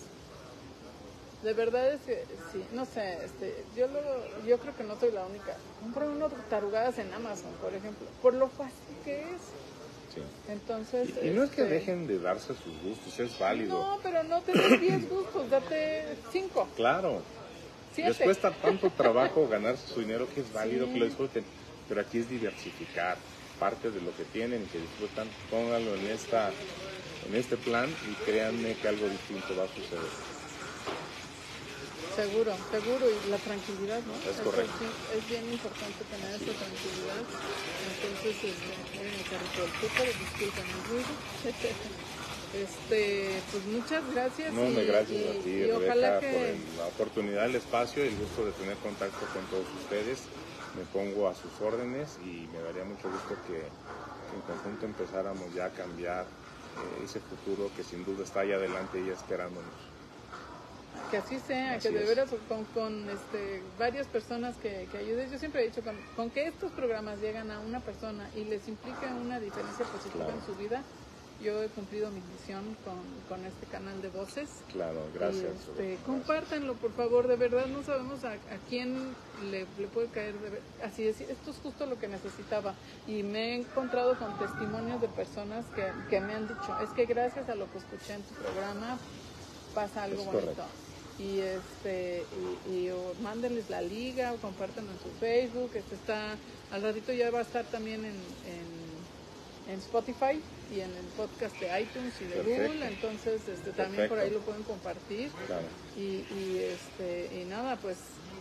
de 1.41 1.53
verdad 1.53 1.93
es 1.93 2.01
que, 2.01 2.25
sí, 2.51 2.61
no 2.73 2.83
sé, 2.83 3.17
este, 3.23 3.63
yo 3.77 3.87
luego, 3.87 4.09
yo 4.45 4.57
creo 4.59 4.75
que 4.75 4.83
no 4.83 4.99
soy 4.99 5.13
la 5.13 5.25
única. 5.25 5.55
Compro 5.79 6.11
unas 6.11 6.33
tarugadas 6.49 6.97
en 6.99 7.13
Amazon, 7.13 7.49
por 7.61 7.73
ejemplo, 7.73 8.05
por 8.21 8.33
lo 8.33 8.49
fácil 8.49 8.73
que 9.05 9.21
es. 9.21 9.41
Sí. 10.13 10.21
Entonces, 10.49 11.11
Y, 11.23 11.27
y 11.27 11.31
no 11.31 11.43
es 11.45 11.51
que 11.51 11.61
este, 11.61 11.73
dejen 11.75 12.07
de 12.07 12.19
darse 12.19 12.47
sus 12.55 12.77
gustos, 12.83 13.17
es 13.17 13.39
válido. 13.39 13.79
No, 13.79 13.97
pero 14.03 14.21
no 14.25 14.41
te 14.41 14.51
des 14.51 14.81
10 14.81 15.09
gustos, 15.09 15.49
date 15.49 16.17
5, 16.29 16.67
Claro, 16.75 17.21
7. 17.93 18.09
les 18.09 18.17
cuesta 18.19 18.51
tanto 18.51 18.89
trabajo 18.89 19.47
ganarse 19.47 19.87
su 19.93 20.01
dinero 20.01 20.27
que 20.35 20.41
es 20.41 20.51
válido 20.51 20.87
Sí. 20.87 20.91
que 20.91 20.99
lo 20.99 21.05
disfruten, 21.05 21.45
pero 21.87 22.01
aquí 22.01 22.17
es 22.19 22.29
diversificar 22.29 23.15
parte 23.59 23.91
de 23.91 24.01
lo 24.01 24.15
que 24.15 24.23
tienen 24.25 24.63
y 24.63 24.65
que 24.67 24.79
disfrutan, 24.79 25.27
pónganlo 25.49 25.95
en 25.95 26.07
esta 26.07 26.51
en 27.27 27.35
este 27.35 27.57
plan 27.57 27.89
y 27.89 28.13
créanme 28.25 28.75
que 28.75 28.87
algo 28.87 29.07
distinto 29.09 29.55
va 29.57 29.63
a 29.63 29.67
suceder. 29.67 30.11
Seguro, 32.15 32.55
seguro, 32.71 33.05
y 33.09 33.29
la 33.29 33.37
tranquilidad, 33.37 33.99
¿no? 34.05 34.13
Es 34.29 34.37
correcto. 34.39 34.85
es 35.13 35.27
bien 35.29 35.43
importante 35.51 35.99
tener 36.05 36.29
esa 36.35 36.53
tranquilidad. 36.55 37.23
Entonces, 37.91 38.35
este, 38.39 38.95
miren 38.95 39.13
el 39.19 39.25
carrito 39.27 39.67
disculpen 40.23 40.63
el 40.63 40.83
ruido. 40.87 41.13
Este, 42.55 43.41
pues 43.51 43.65
muchas 43.65 44.13
gracias. 44.13 44.53
No, 44.53 44.63
me 44.69 44.83
y- 44.83 44.85
gracias 44.85 45.19
y- 45.19 45.27
a 45.27 45.43
ti, 45.43 45.49
y 45.49 45.61
Rebeca, 45.65 45.75
ojalá 45.91 46.11
por 46.13 46.29
que, 46.29 46.49
el- 46.51 46.77
la 46.77 46.85
oportunidad, 46.87 47.45
el 47.47 47.55
espacio 47.55 48.05
y 48.05 48.07
el 48.07 48.15
gusto 48.15 48.45
de 48.45 48.51
tener 48.53 48.77
contacto 48.77 49.25
con 49.33 49.43
todos 49.47 49.65
ustedes. 49.83 50.19
Me 50.75 50.85
pongo 50.85 51.27
a 51.27 51.35
sus 51.35 51.61
órdenes 51.61 52.17
y 52.17 52.47
me 52.49 52.61
daría 52.61 52.83
mucho 52.85 53.09
gusto 53.09 53.41
que, 53.41 53.79
que 54.27 54.35
en 54.35 54.41
conjunto 54.43 54.85
empezáramos 54.85 55.53
ya 55.53 55.65
a 55.67 55.73
cambiar 55.73 56.37
eh, 56.73 57.01
ese 57.03 57.21
futuro 57.21 57.71
que 57.73 57.83
sin 57.83 58.03
duda 58.03 58.23
está 58.23 58.41
ahí 58.41 58.51
adelante 58.51 59.01
y 59.01 59.09
esperándonos. 59.09 59.95
que 61.07 61.17
así 61.17 61.39
sea, 61.39 61.75
Así 61.75 61.91
que 61.91 61.91
de 61.93 62.03
veras 62.05 62.31
con, 62.47 62.71
con 62.71 63.09
este, 63.09 63.69
varias 63.75 64.09
personas 64.09 64.57
que, 64.57 64.87
que 64.89 64.97
ayudes. 64.97 65.29
Yo 65.31 65.37
siempre 65.37 65.61
he 65.61 65.65
dicho, 65.65 65.83
con, 65.83 66.07
con 66.13 66.31
que 66.31 66.47
estos 66.47 66.73
programas 66.73 67.19
llegan 67.19 67.51
a 67.51 67.59
una 67.59 67.83
persona 67.83 68.31
y 68.33 68.45
les 68.45 68.67
implica 68.67 69.15
una 69.15 69.39
diferencia 69.39 69.89
positiva 69.89 70.33
Claro. 70.33 70.33
en 70.33 70.41
su 70.41 70.55
vida, 70.55 70.89
yo 71.43 71.61
he 71.61 71.67
cumplido 71.67 72.09
mi 72.11 72.21
misión 72.21 72.63
con, 72.85 72.97
con 73.27 73.45
este 73.45 73.65
canal 73.67 74.01
de 74.01 74.09
voces. 74.09 74.49
Claro, 74.71 74.99
Y, 75.13 75.17
gracias. 75.17 75.51
este, 75.69 75.97
compártanlo, 76.05 76.73
por 76.75 76.91
favor, 76.93 77.27
de 77.27 77.35
verdad 77.35 77.65
no 77.67 77.83
sabemos 77.83 78.23
a, 78.23 78.33
a 78.33 78.57
quién 78.69 79.15
le, 79.51 79.65
le 79.77 79.87
puede 79.87 80.07
caer. 80.07 80.33
de 80.39 80.49
ver- 80.49 80.61
así 80.83 81.07
es, 81.07 81.19
esto 81.21 81.51
es 81.51 81.57
justo 81.57 81.85
lo 81.85 81.99
que 81.99 82.07
necesitaba. 82.07 82.73
Y 83.07 83.23
me 83.23 83.51
he 83.51 83.55
encontrado 83.55 84.17
con 84.17 84.37
testimonios 84.39 85.01
de 85.01 85.07
personas 85.09 85.65
que, 85.75 85.85
que 86.09 86.21
me 86.21 86.33
han 86.33 86.47
dicho, 86.47 86.77
es 86.83 86.89
que 86.91 87.05
gracias 87.05 87.49
a 87.49 87.55
lo 87.55 87.69
que 87.71 87.77
escuché 87.79 88.13
en 88.13 88.23
tu 88.23 88.33
programa 88.35 88.97
pasa 89.73 90.03
algo 90.03 90.21
Es 90.21 90.25
bonito. 90.25 90.41
correcto. 90.41 90.63
Y 91.17 91.39
este 91.39 92.25
y, 92.67 92.71
y 92.71 92.89
o 92.91 93.13
mándenles 93.21 93.69
la 93.69 93.81
liga 93.81 94.33
o 94.33 94.37
compártanlo 94.37 94.91
en 94.91 94.99
su 94.99 95.09
Facebook. 95.19 95.71
Este 95.73 95.95
está, 95.95 96.35
al 96.71 96.81
ratito 96.81 97.13
ya 97.13 97.31
va 97.31 97.39
a 97.39 97.43
estar 97.43 97.63
también 97.65 98.03
en, 98.03 98.11
en, 98.15 99.71
en 99.73 99.79
Spotify 99.79 100.41
y 100.73 100.79
en 100.81 100.91
el 100.91 101.05
podcast 101.17 101.55
de 101.59 101.81
iTunes 101.81 102.13
y 102.21 102.25
de 102.25 102.35
Perfecto. 102.35 102.63
Google. 102.63 102.87
Entonces 102.87 103.41
este, 103.47 103.71
también 103.71 104.09
por 104.09 104.19
ahí 104.19 104.29
lo 104.29 104.39
pueden 104.39 104.63
compartir. 104.63 105.29
Claro. 105.47 105.65
Y, 105.97 106.25
y, 106.33 106.69
este, 106.71 107.41
y 107.41 107.45
nada, 107.45 107.75
pues 107.77 107.97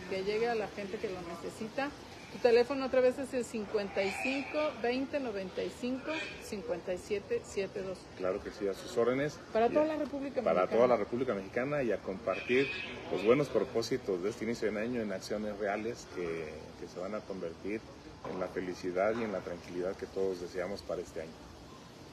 que 0.09 0.23
llegue 0.23 0.47
a 0.47 0.55
la 0.55 0.67
gente 0.69 0.97
que 0.97 1.09
lo 1.09 1.19
necesita. 1.21 1.89
Tu 2.33 2.41
teléfono 2.41 2.85
otra 2.85 2.99
vez 2.99 3.17
es 3.17 3.33
el 3.33 3.45
55 3.45 4.59
20 4.83 5.19
95 5.21 6.01
57 6.43 7.41
72. 7.45 7.97
Claro 8.17 8.43
que 8.43 8.51
sí, 8.51 8.67
a 8.67 8.73
sus 8.73 8.97
órdenes. 8.97 9.39
Para 9.53 9.69
toda 9.69 9.85
la 9.85 9.95
República 9.95 10.41
para 10.41 10.61
Mexicana. 10.61 10.75
toda 10.75 10.87
la 10.89 10.97
República 10.97 11.33
Mexicana 11.33 11.81
y 11.81 11.93
a 11.93 11.97
compartir 11.99 12.67
los 13.09 13.23
buenos 13.23 13.47
propósitos 13.47 14.21
de 14.21 14.31
este 14.31 14.43
inicio 14.43 14.69
de 14.69 14.81
año 14.81 15.01
en 15.01 15.13
acciones 15.13 15.57
reales 15.59 16.07
que, 16.13 16.49
que 16.81 16.87
se 16.93 16.99
van 16.99 17.15
a 17.15 17.21
convertir 17.21 17.79
en 18.29 18.39
la 18.39 18.47
felicidad 18.47 19.13
y 19.17 19.23
en 19.23 19.31
la 19.31 19.39
tranquilidad 19.39 19.95
que 19.95 20.05
todos 20.05 20.41
deseamos 20.41 20.81
para 20.81 21.01
este 21.01 21.21
año. 21.21 21.44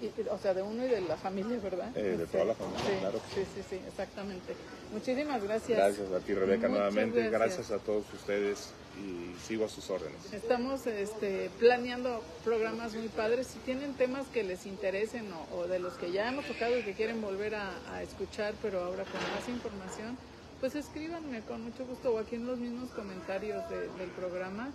Y- 0.03 0.29
o 0.29 0.39
sea, 0.39 0.53
de 0.53 0.63
uno 0.63 0.85
y 0.85 0.89
de 0.89 1.01
la 1.01 1.17
familia, 1.17 1.59
¿verdad? 1.63 1.97
Eh, 1.97 2.17
de 2.17 2.27
Sí, 2.27 2.33
toda 2.33 2.45
la 2.45 2.55
familia, 2.55 2.81
sí, 2.85 2.93
claro 2.99 3.21
Sí, 3.35 3.41
sí, 3.55 3.63
sí, 3.71 3.77
exactamente. 3.87 4.53
Muchísimas 4.93 5.43
gracias. 5.45 5.79
Gracias 5.79 6.11
a 6.13 6.19
ti, 6.21 6.35
Rebeca, 6.35 6.69
Muchas 6.69 6.71
nuevamente. 6.93 7.21
gracias. 7.31 7.41
Gracias 7.41 7.71
a 7.71 7.79
todos 7.79 8.05
ustedes 8.13 8.75
y 9.01 9.33
sigo 9.47 9.65
a 9.65 9.69
sus 9.69 9.89
órdenes. 9.91 10.33
Estamos 10.35 10.87
este, 10.89 11.51
planeando 11.59 12.23
programas 12.45 12.95
muy 12.95 13.09
padres. 13.09 13.47
Si 13.47 13.61
tienen 13.61 13.95
temas 13.95 14.27
que 14.29 14.43
les 14.43 14.67
interesen 14.67 15.33
o, 15.33 15.57
o 15.57 15.67
de 15.69 15.79
los 15.79 15.95
que 15.95 16.11
ya 16.11 16.29
hemos 16.29 16.45
tocado 16.47 16.77
y 16.79 16.83
que 16.83 16.93
quieren 16.95 17.23
volver 17.23 17.55
a, 17.55 17.71
a 17.95 18.03
escuchar, 18.03 18.55
pero 18.61 18.81
ahora 18.83 19.05
con 19.05 19.23
más 19.31 19.49
información, 19.49 20.19
pues 20.61 20.75
escríbanme 20.75 21.41
con 21.43 21.63
mucho 21.63 21.85
gusto 21.87 22.13
o 22.13 22.19
aquí 22.19 22.35
en 22.35 22.47
los 22.47 22.59
mismos 22.59 22.91
comentarios 22.91 23.63
de- 23.71 23.89
del 23.99 24.11
programa. 24.11 24.69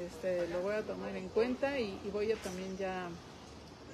Este, 0.00 0.48
lo 0.48 0.60
voy 0.60 0.74
a 0.74 0.82
tomar 0.82 1.14
en 1.14 1.28
cuenta 1.28 1.78
y, 1.78 2.00
y 2.04 2.10
voy 2.10 2.32
a 2.32 2.36
también 2.36 2.76
ya 2.78 3.08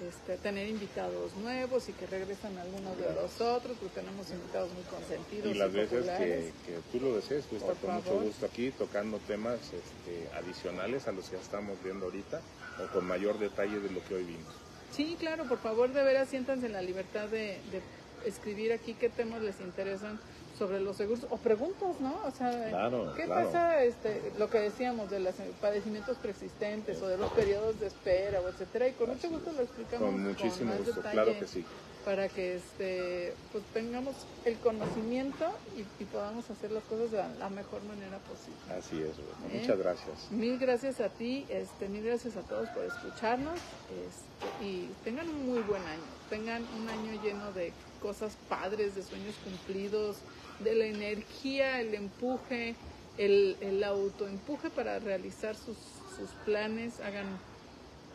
este, 0.06 0.36
tener 0.36 0.68
invitados 0.68 1.34
nuevos 1.36 1.88
y 1.88 1.92
que 1.92 2.06
regresan 2.06 2.56
algunos 2.58 2.96
de 2.98 3.12
los 3.14 3.40
otros, 3.40 3.76
porque 3.80 4.00
tenemos 4.00 4.30
invitados 4.30 4.70
muy 4.72 4.84
consentidos. 4.84 5.54
Y 5.54 5.58
las 5.58 5.72
veces 5.72 6.04
que, 6.18 6.52
que 6.66 6.78
tú 6.92 7.04
lo 7.04 7.16
desees, 7.16 7.44
pues 7.50 7.62
Por 7.62 7.72
estar 7.72 7.86
con 7.86 7.96
mucho 7.96 8.20
gusto 8.20 8.46
aquí 8.46 8.70
tocando 8.70 9.18
temas 9.26 9.58
este, 9.60 10.28
adicionales 10.36 11.08
a 11.08 11.12
los 11.12 11.28
que 11.28 11.36
ya 11.36 11.42
estamos 11.42 11.76
viendo 11.82 12.06
ahorita 12.06 12.40
o 12.82 12.92
con 12.92 13.06
mayor 13.06 13.38
detalle 13.38 13.80
de 13.80 13.90
lo 13.90 14.04
que 14.04 14.14
hoy 14.14 14.24
vimos. 14.24 14.54
Sí, 14.92 15.16
claro, 15.18 15.44
por 15.44 15.58
favor, 15.58 15.92
de 15.92 16.02
veras 16.02 16.28
siéntanse 16.28 16.66
en 16.66 16.72
la 16.72 16.82
libertad 16.82 17.28
de, 17.28 17.58
de 17.72 17.82
escribir 18.24 18.72
aquí 18.72 18.94
qué 18.94 19.08
temas 19.08 19.42
les 19.42 19.60
interesan 19.60 20.18
sobre 20.58 20.80
los 20.80 20.96
seguros 20.96 21.24
o 21.30 21.36
preguntas, 21.36 22.00
¿no? 22.00 22.14
O 22.26 22.30
sea, 22.30 22.68
Claro, 22.68 23.12
¿qué 23.16 23.24
claro. 23.24 23.46
pasa 23.46 23.84
este, 23.84 24.32
lo 24.38 24.50
que 24.50 24.58
decíamos 24.58 25.08
de 25.10 25.20
los 25.20 25.34
padecimientos 25.60 26.16
preexistentes 26.18 27.00
o 27.00 27.06
de 27.08 27.16
los 27.16 27.30
periodos 27.32 27.78
de 27.80 27.86
espera 27.86 28.40
o 28.40 28.48
etcétera? 28.48 28.88
Y 28.88 28.92
con 28.92 29.10
mucho 29.10 29.30
gusto 29.30 29.52
lo 29.52 29.62
explicamos 29.62 30.10
Con 30.10 30.22
muchísimo 30.24 30.70
más 30.70 30.78
gusto, 30.78 30.94
detalle 30.96 31.12
claro 31.14 31.38
que 31.38 31.46
sí. 31.46 31.64
para 32.04 32.28
que 32.28 32.56
este 32.56 33.34
pues 33.52 33.62
tengamos 33.72 34.14
el 34.44 34.56
conocimiento 34.58 35.46
y, 35.76 35.80
y 36.02 36.06
podamos 36.06 36.48
hacer 36.50 36.72
las 36.72 36.82
cosas 36.84 37.10
de 37.12 37.18
la, 37.18 37.28
la 37.34 37.50
mejor 37.50 37.82
manera 37.84 38.18
posible. 38.18 38.58
Así 38.76 38.96
es. 39.02 39.18
¿Eh? 39.52 39.60
Muchas 39.60 39.78
gracias. 39.78 40.30
Mil 40.30 40.58
gracias 40.58 41.00
a 41.00 41.08
ti, 41.08 41.46
este, 41.48 41.88
mil 41.88 42.02
gracias 42.04 42.36
a 42.36 42.40
todos 42.42 42.68
por 42.70 42.84
escucharnos 42.84 43.58
este, 43.90 44.64
y 44.64 44.90
tengan 45.04 45.28
un 45.28 45.46
muy 45.50 45.60
buen 45.62 45.82
año, 45.82 46.02
tengan 46.30 46.62
un 46.80 46.88
año 46.88 47.22
lleno 47.22 47.52
de 47.52 47.72
cosas 48.02 48.32
padres, 48.48 48.94
de 48.94 49.02
sueños 49.02 49.34
cumplidos, 49.44 50.16
de 50.60 50.74
la 50.74 50.86
energía, 50.86 51.80
el 51.80 51.94
empuje, 51.94 52.74
el, 53.16 53.56
el 53.60 53.82
autoempuje 53.84 54.70
para 54.70 54.98
realizar 54.98 55.56
sus, 55.56 55.76
sus 56.16 56.30
planes, 56.44 57.00
hagan, 57.00 57.26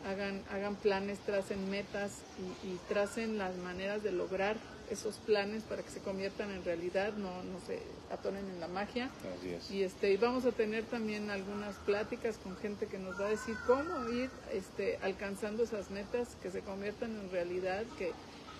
hagan, 0.06 0.42
hagan 0.50 0.76
planes, 0.76 1.18
tracen 1.20 1.70
metas 1.70 2.18
y, 2.64 2.68
y 2.68 2.78
tracen 2.88 3.38
las 3.38 3.56
maneras 3.56 4.02
de 4.02 4.12
lograr 4.12 4.56
esos 4.90 5.16
planes 5.16 5.62
para 5.62 5.82
que 5.82 5.90
se 5.90 6.00
conviertan 6.00 6.50
en 6.50 6.64
realidad, 6.64 7.14
no, 7.14 7.42
no 7.42 7.58
se 7.66 7.80
atonen 8.12 8.48
en 8.50 8.60
la 8.60 8.68
magia. 8.68 9.10
Así 9.38 9.50
es. 9.50 9.70
Y 9.70 9.82
este, 9.82 10.12
y 10.12 10.16
vamos 10.16 10.44
a 10.44 10.52
tener 10.52 10.84
también 10.84 11.30
algunas 11.30 11.74
pláticas 11.76 12.36
con 12.38 12.56
gente 12.56 12.86
que 12.86 12.98
nos 12.98 13.18
va 13.20 13.26
a 13.26 13.30
decir 13.30 13.56
cómo 13.66 14.08
ir 14.10 14.30
este, 14.52 14.98
alcanzando 15.02 15.62
esas 15.64 15.90
metas 15.90 16.36
que 16.42 16.50
se 16.50 16.60
conviertan 16.60 17.18
en 17.18 17.30
realidad, 17.30 17.84
que, 17.98 18.12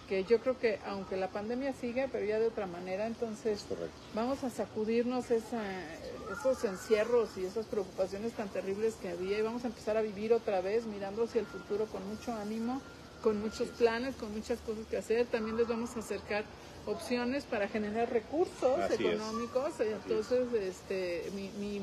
que 0.08 0.24
yo 0.24 0.38
creo 0.40 0.58
que 0.58 0.78
aunque 0.86 1.16
la 1.16 1.28
pandemia 1.28 1.72
sigue, 1.72 2.08
pero 2.12 2.24
ya 2.26 2.38
de 2.38 2.46
otra 2.48 2.66
manera, 2.66 3.06
entonces 3.06 3.64
correcto. 3.68 3.96
vamos 4.14 4.44
a 4.44 4.50
sacudirnos 4.50 5.30
esa, 5.30 5.62
esos 6.32 6.62
encierros 6.64 7.30
y 7.36 7.44
esas 7.46 7.66
preocupaciones 7.66 8.32
tan 8.32 8.48
terribles 8.48 8.94
que 9.00 9.08
había 9.08 9.38
y 9.38 9.42
vamos 9.42 9.64
a 9.64 9.68
empezar 9.68 9.96
a 9.96 10.02
vivir 10.02 10.32
otra 10.32 10.60
vez 10.60 10.84
mirando 10.86 11.24
hacia 11.24 11.40
el 11.40 11.46
futuro 11.46 11.86
con 11.86 12.06
mucho 12.08 12.32
ánimo 12.34 12.80
con 13.22 13.40
muchos 13.40 13.68
planes, 13.68 14.14
con 14.16 14.32
muchas 14.34 14.58
cosas 14.60 14.84
que 14.90 14.98
hacer. 14.98 15.24
También 15.24 15.56
les 15.56 15.66
vamos 15.66 15.96
a 15.96 16.00
acercar 16.00 16.44
opciones 16.84 17.44
para 17.44 17.68
generar 17.68 18.10
recursos 18.12 18.78
Así 18.78 18.94
es. 19.06 19.14
económicos. 19.14 19.72
Entonces, 19.80 20.52
este, 20.52 21.30
mi, 21.34 21.48
mi- 21.58 21.80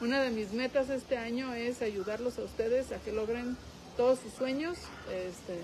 una 0.00 0.22
de 0.22 0.30
mis 0.30 0.54
metas 0.54 0.88
este 0.88 1.18
año 1.18 1.52
es 1.52 1.82
ayudarlos 1.82 2.38
a 2.38 2.44
ustedes 2.44 2.92
a 2.92 2.96
que 2.98 3.12
logren 3.12 3.58
todos 3.98 4.20
sus 4.20 4.32
sueños, 4.32 4.78
este, 5.12 5.58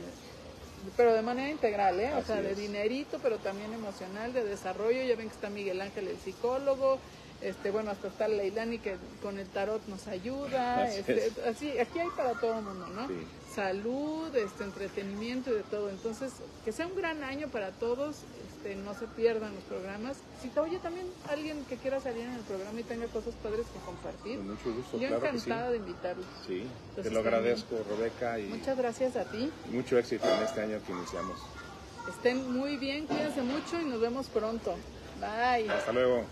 pero 0.96 1.14
de 1.14 1.22
manera 1.22 1.50
integral, 1.50 2.00
¿eh? 2.00 2.12
o 2.14 2.24
sea, 2.24 2.36
de 2.36 2.52
es. 2.52 2.58
dinerito, 2.58 3.18
pero 3.22 3.38
también 3.38 3.72
emocional, 3.72 4.32
de 4.32 4.44
desarrollo. 4.44 5.02
Ya 5.02 5.16
ven 5.16 5.28
que 5.28 5.34
está 5.34 5.50
Miguel 5.50 5.80
Ángel, 5.80 6.08
el 6.08 6.18
psicólogo. 6.18 6.98
Este, 7.40 7.70
bueno, 7.70 7.90
hasta 7.90 8.08
está 8.08 8.28
Leilani 8.28 8.78
que 8.78 8.96
con 9.22 9.38
el 9.38 9.48
tarot 9.48 9.86
nos 9.88 10.06
ayuda. 10.08 10.84
Así 10.84 10.98
este, 10.98 11.26
es. 11.26 11.38
así, 11.38 11.78
aquí 11.78 11.98
hay 11.98 12.08
para 12.16 12.32
todo 12.32 12.58
el 12.58 12.64
mundo, 12.64 12.86
¿no? 12.88 13.08
Sí. 13.08 13.14
Salud, 13.54 14.34
este, 14.36 14.64
entretenimiento 14.64 15.50
y 15.50 15.54
de 15.54 15.62
todo. 15.64 15.90
Entonces, 15.90 16.32
que 16.64 16.72
sea 16.72 16.86
un 16.86 16.94
gran 16.96 17.24
año 17.24 17.48
para 17.48 17.70
todos. 17.72 18.18
Este, 18.46 18.76
no 18.76 18.94
se 18.94 19.06
pierdan 19.06 19.54
los 19.54 19.64
programas. 19.64 20.18
Si 20.42 20.48
te 20.48 20.60
oye 20.60 20.78
también 20.78 21.06
alguien 21.28 21.64
que 21.64 21.76
quiera 21.76 21.98
salir 22.00 22.22
en 22.26 22.34
el 22.34 22.42
programa 22.42 22.78
y 22.78 22.82
tenga 22.82 23.06
cosas 23.06 23.34
padres 23.42 23.66
que 23.72 23.80
compartir, 23.86 24.36
Con 24.36 24.50
mucho 24.50 24.72
gusto, 24.74 24.98
yo 24.98 25.08
claro 25.08 25.20
sí. 25.22 25.26
encantada 25.36 25.70
de 25.70 25.76
invitarlos. 25.78 26.26
Sí, 26.46 26.66
Entonces, 26.90 27.04
te 27.04 27.10
lo 27.10 27.20
agradezco, 27.20 27.76
Rebeca, 27.88 28.38
y 28.38 28.44
Muchas 28.48 28.76
gracias 28.76 29.16
a 29.16 29.24
ti. 29.24 29.50
mucho 29.70 29.98
éxito 29.98 30.28
en 30.28 30.42
este 30.42 30.60
año 30.60 30.78
que 30.86 30.92
iniciamos. 30.92 31.40
Estén 32.08 32.52
muy 32.52 32.76
bien, 32.76 33.06
cuídense 33.06 33.42
mucho 33.42 33.80
y 33.80 33.84
nos 33.86 34.00
vemos 34.00 34.26
pronto. 34.28 34.74
Bye. 35.20 35.70
Hasta 35.70 35.92
luego. 35.92 36.24